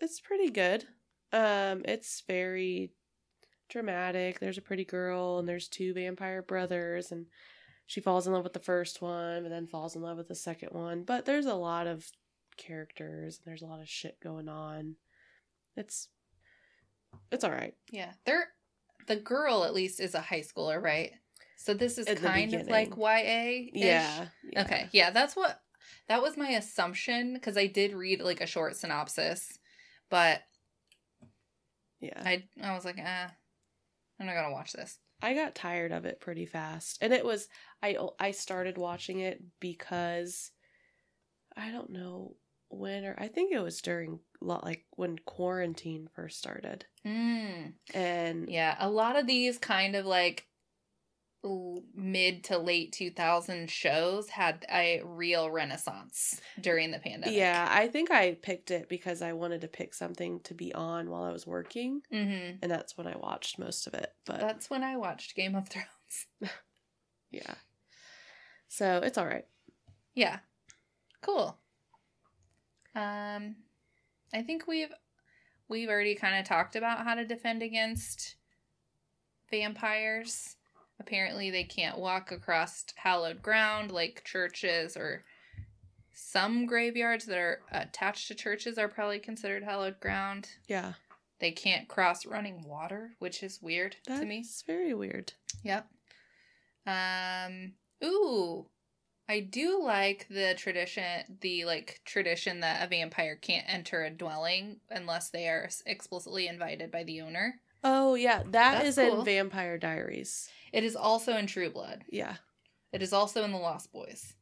it's 0.00 0.20
pretty 0.20 0.50
good. 0.50 0.84
Um, 1.32 1.82
it's 1.84 2.22
very 2.26 2.92
dramatic. 3.68 4.40
There's 4.40 4.58
a 4.58 4.62
pretty 4.62 4.84
girl 4.84 5.38
and 5.38 5.48
there's 5.48 5.68
two 5.68 5.94
vampire 5.94 6.42
brothers 6.42 7.12
and 7.12 7.26
she 7.86 8.00
falls 8.00 8.26
in 8.26 8.32
love 8.32 8.44
with 8.44 8.54
the 8.54 8.60
first 8.60 9.02
one 9.02 9.44
and 9.44 9.52
then 9.52 9.66
falls 9.66 9.94
in 9.94 10.02
love 10.02 10.16
with 10.16 10.28
the 10.28 10.34
second 10.34 10.70
one. 10.72 11.04
But 11.04 11.26
there's 11.26 11.46
a 11.46 11.54
lot 11.54 11.86
of 11.86 12.10
characters 12.56 13.38
and 13.38 13.50
there's 13.50 13.62
a 13.62 13.66
lot 13.66 13.80
of 13.80 13.88
shit 13.88 14.18
going 14.20 14.48
on. 14.48 14.96
It's 15.76 16.08
it's 17.30 17.44
all 17.44 17.50
right. 17.50 17.74
Yeah. 17.90 18.12
They're 18.26 18.48
the 19.06 19.16
girl 19.16 19.64
at 19.64 19.74
least 19.74 20.00
is 20.00 20.14
a 20.14 20.20
high 20.20 20.40
schooler, 20.40 20.82
right? 20.82 21.12
So 21.56 21.74
this 21.74 21.98
is 21.98 22.06
At 22.06 22.20
kind 22.20 22.52
of 22.54 22.66
like. 22.68 22.96
YA. 22.96 23.68
Yeah, 23.72 24.26
yeah. 24.42 24.62
Okay. 24.62 24.88
Yeah, 24.92 25.10
that's 25.10 25.34
what 25.36 25.60
that 26.08 26.22
was 26.22 26.36
my 26.36 26.50
assumption 26.50 27.34
because 27.34 27.56
I 27.56 27.66
did 27.66 27.94
read 27.94 28.20
like 28.20 28.40
a 28.40 28.46
short 28.46 28.76
synopsis, 28.76 29.58
but 30.10 30.42
Yeah. 32.00 32.20
I 32.24 32.44
I 32.62 32.74
was 32.74 32.84
like, 32.84 32.98
eh, 32.98 33.28
I'm 34.20 34.26
not 34.26 34.34
gonna 34.34 34.52
watch 34.52 34.72
this. 34.72 34.98
I 35.22 35.34
got 35.34 35.54
tired 35.54 35.92
of 35.92 36.04
it 36.04 36.20
pretty 36.20 36.44
fast. 36.44 36.98
And 37.00 37.12
it 37.12 37.24
was 37.24 37.48
I 37.82 37.96
I 38.18 38.32
started 38.32 38.76
watching 38.76 39.20
it 39.20 39.42
because 39.60 40.50
I 41.56 41.70
don't 41.70 41.90
know 41.90 42.36
when 42.68 43.04
or 43.04 43.14
I 43.16 43.28
think 43.28 43.52
it 43.52 43.60
was 43.60 43.80
during 43.80 44.18
like 44.44 44.84
when 44.96 45.18
quarantine 45.18 46.08
first 46.14 46.38
started. 46.38 46.86
Mm. 47.04 47.74
And 47.94 48.48
Yeah, 48.48 48.76
a 48.78 48.88
lot 48.90 49.16
of 49.16 49.26
these 49.26 49.58
kind 49.58 49.96
of 49.96 50.06
like 50.06 50.46
mid 51.94 52.44
to 52.44 52.56
late 52.56 52.92
2000 52.92 53.70
shows 53.70 54.30
had 54.30 54.64
a 54.72 55.02
real 55.04 55.50
renaissance 55.50 56.40
during 56.60 56.90
the 56.90 56.98
pandemic. 56.98 57.36
yeah, 57.36 57.68
I 57.70 57.88
think 57.88 58.10
I 58.10 58.34
picked 58.34 58.70
it 58.70 58.88
because 58.88 59.20
I 59.20 59.34
wanted 59.34 59.60
to 59.60 59.68
pick 59.68 59.92
something 59.92 60.40
to 60.40 60.54
be 60.54 60.72
on 60.74 61.10
while 61.10 61.22
I 61.22 61.32
was 61.32 61.46
working, 61.46 62.00
hmm 62.10 62.52
and 62.62 62.70
that's 62.70 62.96
when 62.96 63.06
I 63.06 63.16
watched 63.16 63.58
most 63.58 63.86
of 63.86 63.92
it. 63.92 64.14
But 64.24 64.40
That's 64.40 64.70
when 64.70 64.82
I 64.82 64.96
watched 64.96 65.34
Game 65.34 65.54
of 65.54 65.68
Thrones. 65.68 66.26
yeah. 67.30 67.54
So, 68.68 69.00
it's 69.04 69.18
all 69.18 69.26
right. 69.26 69.46
Yeah. 70.14 70.38
Cool. 71.20 71.58
Um 72.94 73.56
I 74.32 74.42
think 74.42 74.66
we've 74.66 74.92
we've 75.68 75.88
already 75.88 76.14
kind 76.14 76.38
of 76.38 76.46
talked 76.46 76.76
about 76.76 77.04
how 77.04 77.14
to 77.14 77.24
defend 77.24 77.62
against 77.62 78.36
vampires. 79.50 80.56
Apparently 81.00 81.50
they 81.50 81.64
can't 81.64 81.98
walk 81.98 82.30
across 82.30 82.84
hallowed 82.96 83.42
ground 83.42 83.90
like 83.90 84.22
churches 84.24 84.96
or 84.96 85.24
some 86.12 86.66
graveyards 86.66 87.26
that 87.26 87.38
are 87.38 87.60
attached 87.72 88.28
to 88.28 88.34
churches 88.34 88.78
are 88.78 88.88
probably 88.88 89.18
considered 89.18 89.64
hallowed 89.64 89.98
ground. 90.00 90.48
Yeah. 90.68 90.92
They 91.40 91.50
can't 91.50 91.88
cross 91.88 92.24
running 92.24 92.62
water, 92.66 93.10
which 93.18 93.42
is 93.42 93.60
weird 93.60 93.96
That's 94.06 94.20
to 94.20 94.26
me. 94.26 94.38
It's 94.38 94.62
very 94.62 94.94
weird. 94.94 95.32
Yep. 95.64 95.88
Um. 96.86 97.72
Ooh, 98.04 98.66
I 99.28 99.40
do 99.40 99.82
like 99.82 100.26
the 100.28 100.54
tradition. 100.56 101.38
The 101.40 101.64
like 101.64 102.00
tradition 102.04 102.60
that 102.60 102.84
a 102.84 102.88
vampire 102.88 103.36
can't 103.36 103.64
enter 103.68 104.04
a 104.04 104.10
dwelling 104.10 104.80
unless 104.90 105.30
they 105.30 105.48
are 105.48 105.68
explicitly 105.86 106.46
invited 106.46 106.90
by 106.90 107.04
the 107.04 107.22
owner. 107.22 107.60
Oh, 107.82 108.14
yeah, 108.14 108.42
that 108.44 108.50
That's 108.52 108.84
is 108.86 108.94
cool. 108.96 109.18
in 109.20 109.24
Vampire 109.26 109.76
Diaries. 109.78 110.48
It 110.72 110.84
is 110.84 110.96
also 110.96 111.36
in 111.36 111.46
True 111.46 111.68
Blood. 111.70 112.04
Yeah. 112.08 112.36
It 112.92 113.02
is 113.02 113.12
also 113.12 113.44
in 113.44 113.52
The 113.52 113.58
Lost 113.58 113.92
Boys. 113.92 114.34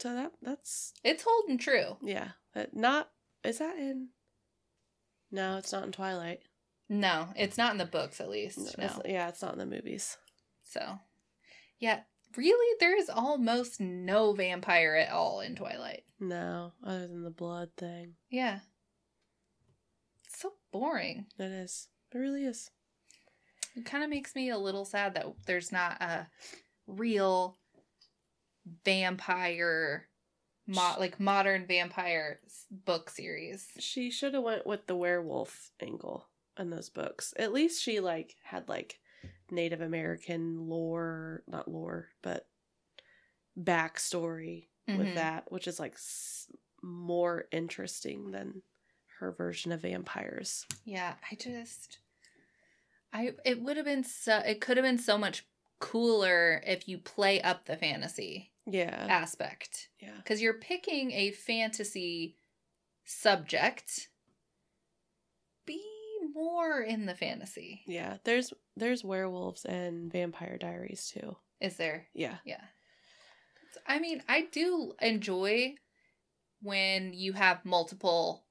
So 0.00 0.12
that 0.14 0.32
that's 0.42 0.92
It's 1.04 1.22
holding 1.26 1.56
true. 1.58 1.96
yeah, 2.02 2.30
but 2.52 2.74
not 2.74 3.10
is 3.44 3.58
that 3.58 3.76
in 3.78 4.08
No, 5.30 5.56
it's 5.58 5.72
not 5.72 5.84
in 5.84 5.92
Twilight. 5.92 6.42
No, 6.88 7.28
it's 7.36 7.56
not 7.56 7.72
in 7.72 7.78
the 7.78 7.84
books 7.86 8.20
at 8.20 8.28
least. 8.28 8.58
No, 8.58 8.64
No. 8.78 8.84
it's- 8.84 9.00
yeah, 9.06 9.28
it's 9.28 9.40
not 9.42 9.52
in 9.52 9.58
the 9.58 9.66
movies. 9.66 10.16
So, 10.64 10.98
yeah, 11.78 12.00
really, 12.36 12.76
there 12.80 12.96
is 12.96 13.08
almost 13.08 13.80
no 13.80 14.32
vampire 14.32 14.94
at 14.94 15.12
all 15.12 15.40
in 15.40 15.54
Twilight. 15.54 16.04
No, 16.20 16.72
other 16.84 17.06
than 17.06 17.22
the 17.22 17.30
blood 17.30 17.70
thing. 17.76 18.14
Yeah. 18.30 18.60
It's 20.26 20.40
so 20.40 20.52
boring. 20.72 21.26
It 21.38 21.50
is. 21.50 21.88
It 22.12 22.18
really 22.18 22.44
is. 22.44 22.70
It 23.76 23.84
kind 23.84 24.04
of 24.04 24.10
makes 24.10 24.34
me 24.34 24.50
a 24.50 24.58
little 24.58 24.84
sad 24.84 25.14
that 25.14 25.26
there's 25.46 25.72
not 25.72 26.00
a 26.00 26.28
real 26.86 27.56
vampire, 28.84 30.06
mo- 30.66 30.94
like 30.98 31.18
modern 31.18 31.66
vampire 31.66 32.40
book 32.70 33.10
series. 33.10 33.66
She 33.78 34.10
should 34.10 34.34
have 34.34 34.44
went 34.44 34.66
with 34.66 34.86
the 34.86 34.96
werewolf 34.96 35.72
angle 35.80 36.28
in 36.58 36.70
those 36.70 36.88
books. 36.88 37.34
At 37.36 37.52
least 37.52 37.82
she 37.82 38.00
like 38.00 38.36
had 38.44 38.68
like 38.68 39.00
Native 39.50 39.80
American 39.80 40.68
lore, 40.68 41.42
not 41.46 41.68
lore, 41.68 42.08
but 42.22 42.48
backstory 43.58 44.68
with 44.86 45.08
Mhm. 45.08 45.14
that, 45.14 45.50
which 45.52 45.66
is 45.66 45.78
like 45.78 45.94
s- 45.94 46.50
more 46.82 47.48
interesting 47.52 48.30
than 48.32 48.62
her 49.18 49.32
version 49.32 49.72
of 49.72 49.80
vampires. 49.82 50.66
Yeah, 50.84 51.16
I 51.30 51.34
just, 51.36 51.98
I 53.12 53.34
it 53.44 53.60
would 53.62 53.76
have 53.76 53.86
been 53.86 54.04
so 54.04 54.38
it 54.38 54.60
could 54.60 54.76
have 54.76 54.84
been 54.84 54.98
so 54.98 55.16
much 55.16 55.46
cooler 55.78 56.62
if 56.66 56.88
you 56.88 56.98
play 56.98 57.40
up 57.42 57.64
the 57.66 57.76
fantasy 57.76 58.52
Yeah. 58.66 59.06
aspect 59.08 59.88
Yeah. 60.00 60.16
because 60.16 60.42
you're 60.42 60.58
picking 60.58 61.12
a 61.12 61.30
fantasy 61.30 62.36
subject. 63.04 64.08
More 66.34 66.80
in 66.80 67.06
the 67.06 67.14
fantasy. 67.14 67.82
Yeah. 67.86 68.16
There's 68.24 68.52
there's 68.76 69.04
werewolves 69.04 69.64
and 69.64 70.10
vampire 70.10 70.58
diaries 70.58 71.10
too. 71.14 71.36
Is 71.60 71.76
there? 71.76 72.06
Yeah. 72.12 72.36
Yeah. 72.44 72.60
I 73.86 73.98
mean, 73.98 74.22
I 74.28 74.42
do 74.52 74.94
enjoy 75.00 75.74
when 76.60 77.12
you 77.12 77.32
have 77.34 77.64
multiple 77.64 78.44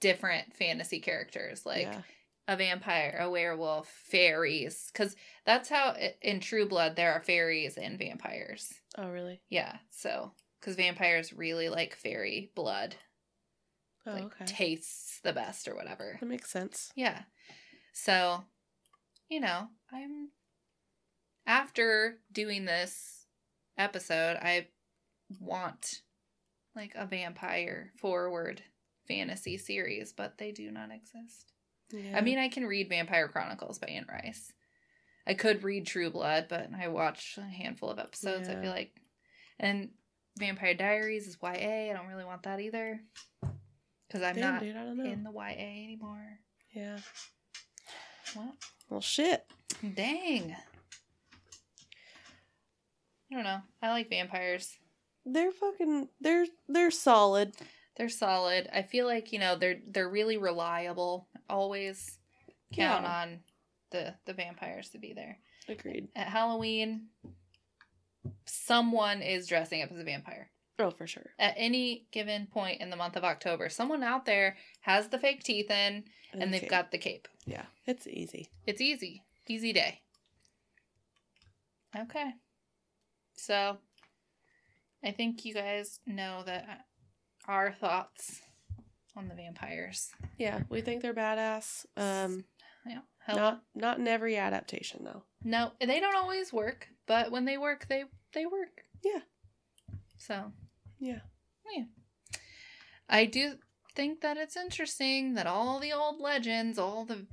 different 0.00 0.54
fantasy 0.54 1.00
characters, 1.00 1.64
like 1.64 1.82
yeah. 1.82 2.00
a 2.48 2.56
vampire, 2.56 3.18
a 3.20 3.30
werewolf, 3.30 3.88
fairies, 3.88 4.90
because 4.92 5.16
that's 5.44 5.68
how 5.68 5.96
in 6.20 6.40
True 6.40 6.66
Blood 6.66 6.96
there 6.96 7.12
are 7.12 7.22
fairies 7.22 7.76
and 7.76 7.98
vampires. 7.98 8.72
Oh 8.98 9.08
really? 9.08 9.40
Yeah, 9.48 9.76
so 9.90 10.32
because 10.60 10.76
vampires 10.76 11.32
really 11.32 11.68
like 11.68 11.94
fairy 11.94 12.50
blood, 12.54 12.96
Oh 14.06 14.12
like 14.12 14.24
okay. 14.24 14.44
tastes 14.46 15.20
the 15.22 15.32
best 15.32 15.68
or 15.68 15.74
whatever. 15.74 16.16
that 16.20 16.26
makes 16.26 16.50
sense. 16.50 16.92
Yeah. 16.94 17.22
So, 17.92 18.44
you 19.28 19.40
know, 19.40 19.68
I'm 19.92 20.30
after 21.46 22.18
doing 22.32 22.64
this 22.64 23.26
episode, 23.78 24.36
I 24.36 24.68
want 25.40 26.02
like 26.74 26.92
a 26.94 27.06
vampire 27.06 27.92
forward 27.98 28.62
fantasy 29.08 29.56
series, 29.56 30.12
but 30.12 30.38
they 30.38 30.52
do 30.52 30.70
not 30.70 30.90
exist. 30.90 31.52
Yeah. 31.90 32.16
I 32.16 32.20
mean, 32.20 32.38
I 32.38 32.48
can 32.48 32.66
read 32.66 32.88
Vampire 32.88 33.28
Chronicles 33.28 33.78
by 33.78 33.86
Anne 33.88 34.06
Rice. 34.10 34.52
I 35.26 35.34
could 35.34 35.64
read 35.64 35.86
True 35.86 36.10
Blood, 36.10 36.46
but 36.48 36.68
I 36.78 36.88
watched 36.88 37.38
a 37.38 37.42
handful 37.42 37.90
of 37.90 37.98
episodes. 37.98 38.48
I 38.48 38.60
feel 38.60 38.70
like, 38.70 38.92
and 39.58 39.90
Vampire 40.38 40.74
Diaries 40.74 41.26
is 41.26 41.38
YA. 41.42 41.90
I 41.90 41.92
don't 41.94 42.08
really 42.08 42.24
want 42.24 42.42
that 42.44 42.60
either 42.60 43.00
because 44.06 44.22
I'm 44.22 44.34
Damn, 44.36 44.54
not 44.54 44.62
dude, 44.62 44.76
I 44.76 44.84
don't 44.84 44.96
know. 44.96 45.04
in 45.04 45.22
the 45.24 45.32
YA 45.32 45.84
anymore. 45.84 46.38
Yeah. 46.72 46.98
What? 48.34 48.54
Well 48.90 49.00
shit. 49.00 49.44
Dang. 49.94 50.54
I 53.30 53.34
don't 53.34 53.44
know. 53.44 53.60
I 53.82 53.90
like 53.90 54.08
vampires. 54.08 54.76
They're 55.24 55.50
fucking 55.52 56.08
they're 56.20 56.46
they're 56.68 56.90
solid. 56.90 57.54
They're 57.96 58.08
solid. 58.08 58.68
I 58.72 58.82
feel 58.82 59.06
like, 59.06 59.32
you 59.32 59.38
know, 59.38 59.56
they're 59.56 59.78
they're 59.88 60.08
really 60.08 60.36
reliable. 60.36 61.28
Always 61.48 62.18
count 62.72 63.02
Yeah. 63.04 63.22
on 63.22 63.38
the 63.90 64.14
the 64.26 64.34
vampires 64.34 64.90
to 64.90 64.98
be 64.98 65.12
there. 65.14 65.38
Agreed. 65.68 66.08
At 66.14 66.28
Halloween, 66.28 67.06
someone 68.44 69.22
is 69.22 69.48
dressing 69.48 69.82
up 69.82 69.90
as 69.90 69.98
a 69.98 70.04
vampire. 70.04 70.50
Oh, 70.78 70.90
for 70.90 71.06
sure. 71.06 71.30
At 71.38 71.54
any 71.56 72.06
given 72.12 72.46
point 72.46 72.80
in 72.82 72.90
the 72.90 72.96
month 72.96 73.16
of 73.16 73.24
October, 73.24 73.68
someone 73.70 74.02
out 74.02 74.26
there 74.26 74.56
has 74.82 75.08
the 75.08 75.18
fake 75.18 75.42
teeth 75.42 75.70
in 75.70 76.04
and 76.32 76.52
they've 76.52 76.60
Okay. 76.62 76.68
got 76.68 76.90
the 76.90 76.98
cape. 76.98 77.28
Yeah, 77.46 77.64
it's 77.86 78.06
easy. 78.06 78.50
It's 78.66 78.80
easy. 78.80 79.22
Easy 79.48 79.72
day. 79.72 80.02
Okay. 81.96 82.32
So, 83.34 83.78
I 85.04 85.12
think 85.12 85.44
you 85.44 85.54
guys 85.54 86.00
know 86.06 86.42
that 86.46 86.84
our 87.46 87.72
thoughts 87.72 88.42
on 89.16 89.28
the 89.28 89.34
vampires. 89.34 90.10
Yeah, 90.38 90.62
we 90.68 90.80
think 90.80 91.00
they're 91.02 91.14
badass. 91.14 91.86
Um, 91.96 92.44
Yeah. 92.86 93.00
Hell, 93.24 93.36
not 93.36 93.62
not 93.74 93.98
in 93.98 94.06
every 94.06 94.36
adaptation 94.36 95.02
though. 95.04 95.24
no, 95.42 95.72
they 95.80 95.98
don't 96.00 96.14
always 96.16 96.52
work, 96.52 96.88
but 97.06 97.30
when 97.32 97.44
they 97.44 97.58
work, 97.58 97.86
they 97.88 98.04
they 98.32 98.46
work. 98.46 98.82
Yeah. 99.02 99.20
So, 100.18 100.52
Yeah. 100.98 101.20
yeah. 101.74 101.84
I 103.08 103.24
do 103.26 103.54
think 103.94 104.20
that 104.22 104.36
it's 104.36 104.56
interesting 104.56 105.34
that 105.34 105.46
all 105.46 105.78
the 105.78 105.92
old 105.92 106.20
legends, 106.20 106.78
all 106.78 107.04
the 107.04 107.26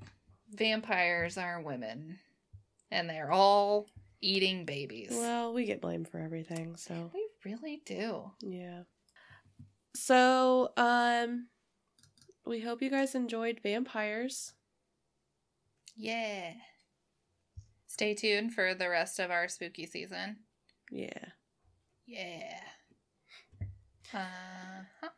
vampires 0.52 1.38
are 1.38 1.62
women, 1.62 2.20
and 2.92 3.10
they're 3.10 3.32
all 3.32 3.88
eating 4.22 4.66
babies. 4.66 5.10
Well, 5.12 5.54
we 5.54 5.66
get 5.66 5.82
blamed 5.82 6.08
for 6.08 6.20
everything, 6.20 6.76
so 6.76 7.12
We 7.14 7.28
really 7.44 7.82
do. 7.86 8.32
yeah. 8.42 8.84
So, 9.96 10.72
um, 10.76 11.48
we 12.46 12.60
hope 12.60 12.82
you 12.82 12.90
guys 12.90 13.14
enjoyed 13.16 13.60
vampires. 13.62 14.54
Yeah. 15.96 16.54
Stay 17.88 18.16
tuned 18.16 18.54
for 18.54 18.74
the 18.74 18.90
rest 18.90 19.20
of 19.20 19.30
our 19.30 19.48
spooky 19.48 19.86
season. 19.86 20.38
Yeah. 20.90 21.26
Yeah. 22.08 22.60
Uh 24.14 24.84
huh. 25.02 25.10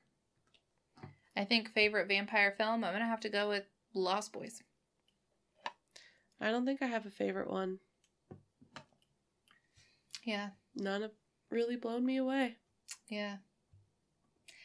I 1.35 1.43
think 1.43 1.71
favorite 1.73 2.07
vampire 2.07 2.53
film. 2.57 2.83
I'm 2.83 2.93
gonna 2.93 3.05
have 3.05 3.19
to 3.21 3.29
go 3.29 3.49
with 3.49 3.63
Lost 3.93 4.31
Boys. 4.31 4.61
I 6.39 6.51
don't 6.51 6.65
think 6.65 6.81
I 6.81 6.85
have 6.87 7.05
a 7.05 7.09
favorite 7.11 7.49
one. 7.49 7.79
Yeah, 10.23 10.49
None 10.75 11.03
have 11.03 11.11
really 11.51 11.75
blown 11.75 12.05
me 12.05 12.17
away. 12.17 12.55
yeah. 13.09 13.37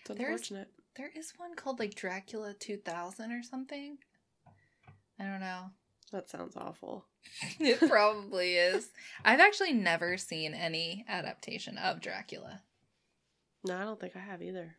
It's 0.01 0.09
There's- 0.19 0.32
unfortunate. 0.40 0.69
There 0.97 1.11
is 1.15 1.32
one 1.36 1.55
called 1.55 1.78
like 1.78 1.94
Dracula 1.94 2.52
2000 2.55 3.31
or 3.32 3.43
something. 3.43 3.98
I 5.19 5.24
don't 5.24 5.40
know. 5.40 5.66
That 6.12 6.28
sounds 6.28 6.57
awful. 6.57 7.07
it 7.61 7.78
probably 7.89 8.57
is. 8.57 8.90
I've 9.24 9.39
actually 9.40 9.73
never 9.73 10.16
seen 10.16 10.52
any 10.52 11.05
adaptation 11.09 11.78
of 11.78 12.01
Dracula 12.01 12.62
No, 13.65 13.77
I 13.77 13.85
don't 13.85 14.01
think 14.01 14.16
I 14.16 14.20
have 14.20 14.43
either. 14.43 14.74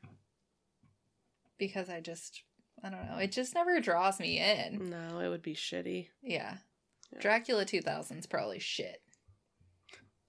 because 1.57 1.89
I 1.89 1.99
just, 2.01 2.43
I 2.83 2.89
don't 2.89 3.05
know. 3.05 3.17
It 3.17 3.31
just 3.31 3.53
never 3.53 3.79
draws 3.79 4.19
me 4.19 4.39
in. 4.39 4.89
No, 4.89 5.19
it 5.19 5.29
would 5.29 5.43
be 5.43 5.53
shitty. 5.53 6.07
Yeah. 6.23 6.55
Yeah. 7.13 7.19
Dracula 7.19 7.65
2000 7.65 8.17
is 8.17 8.25
probably 8.25 8.59
shit. 8.59 9.01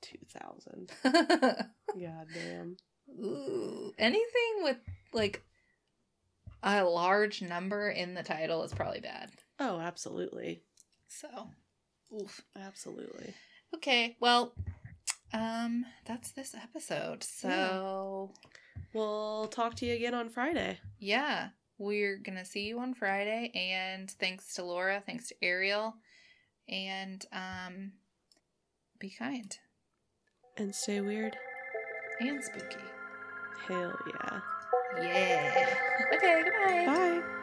2000. 0.02 0.90
God 1.02 1.66
damn. 2.34 2.76
Ooh. 3.10 3.92
Anything 3.98 4.62
with 4.62 4.78
like 5.12 5.42
a 6.62 6.82
large 6.84 7.40
number 7.42 7.88
in 7.88 8.14
the 8.14 8.22
title 8.22 8.62
is 8.64 8.72
probably 8.74 9.00
bad. 9.00 9.30
Oh, 9.58 9.78
absolutely. 9.80 10.62
So, 11.08 11.28
oof. 12.20 12.40
Absolutely. 12.56 13.32
Okay, 13.74 14.16
well, 14.20 14.52
um, 15.32 15.84
that's 16.06 16.32
this 16.32 16.54
episode. 16.54 17.22
So, 17.22 18.30
We'll 18.94 19.48
talk 19.48 19.74
to 19.76 19.86
you 19.86 19.94
again 19.94 20.14
on 20.14 20.28
Friday. 20.28 20.78
yeah, 20.98 21.48
we're 21.78 22.18
gonna 22.18 22.44
see 22.44 22.66
you 22.66 22.78
on 22.80 22.94
Friday. 22.94 23.50
And 23.54 24.10
thanks 24.10 24.54
to 24.54 24.64
Laura, 24.64 25.02
thanks 25.04 25.28
to 25.28 25.34
Ariel, 25.42 25.94
and 26.68 27.24
um, 27.32 27.92
be 28.98 29.10
kind 29.10 29.56
And 30.58 30.74
stay 30.74 31.00
weird. 31.00 31.36
and 32.20 32.42
spooky. 32.44 32.76
Hell 33.68 33.94
yeah. 34.06 34.40
Yeah. 35.00 35.74
Okay. 36.14 36.42
Goodbye. 36.44 36.86
Bye. 36.86 37.41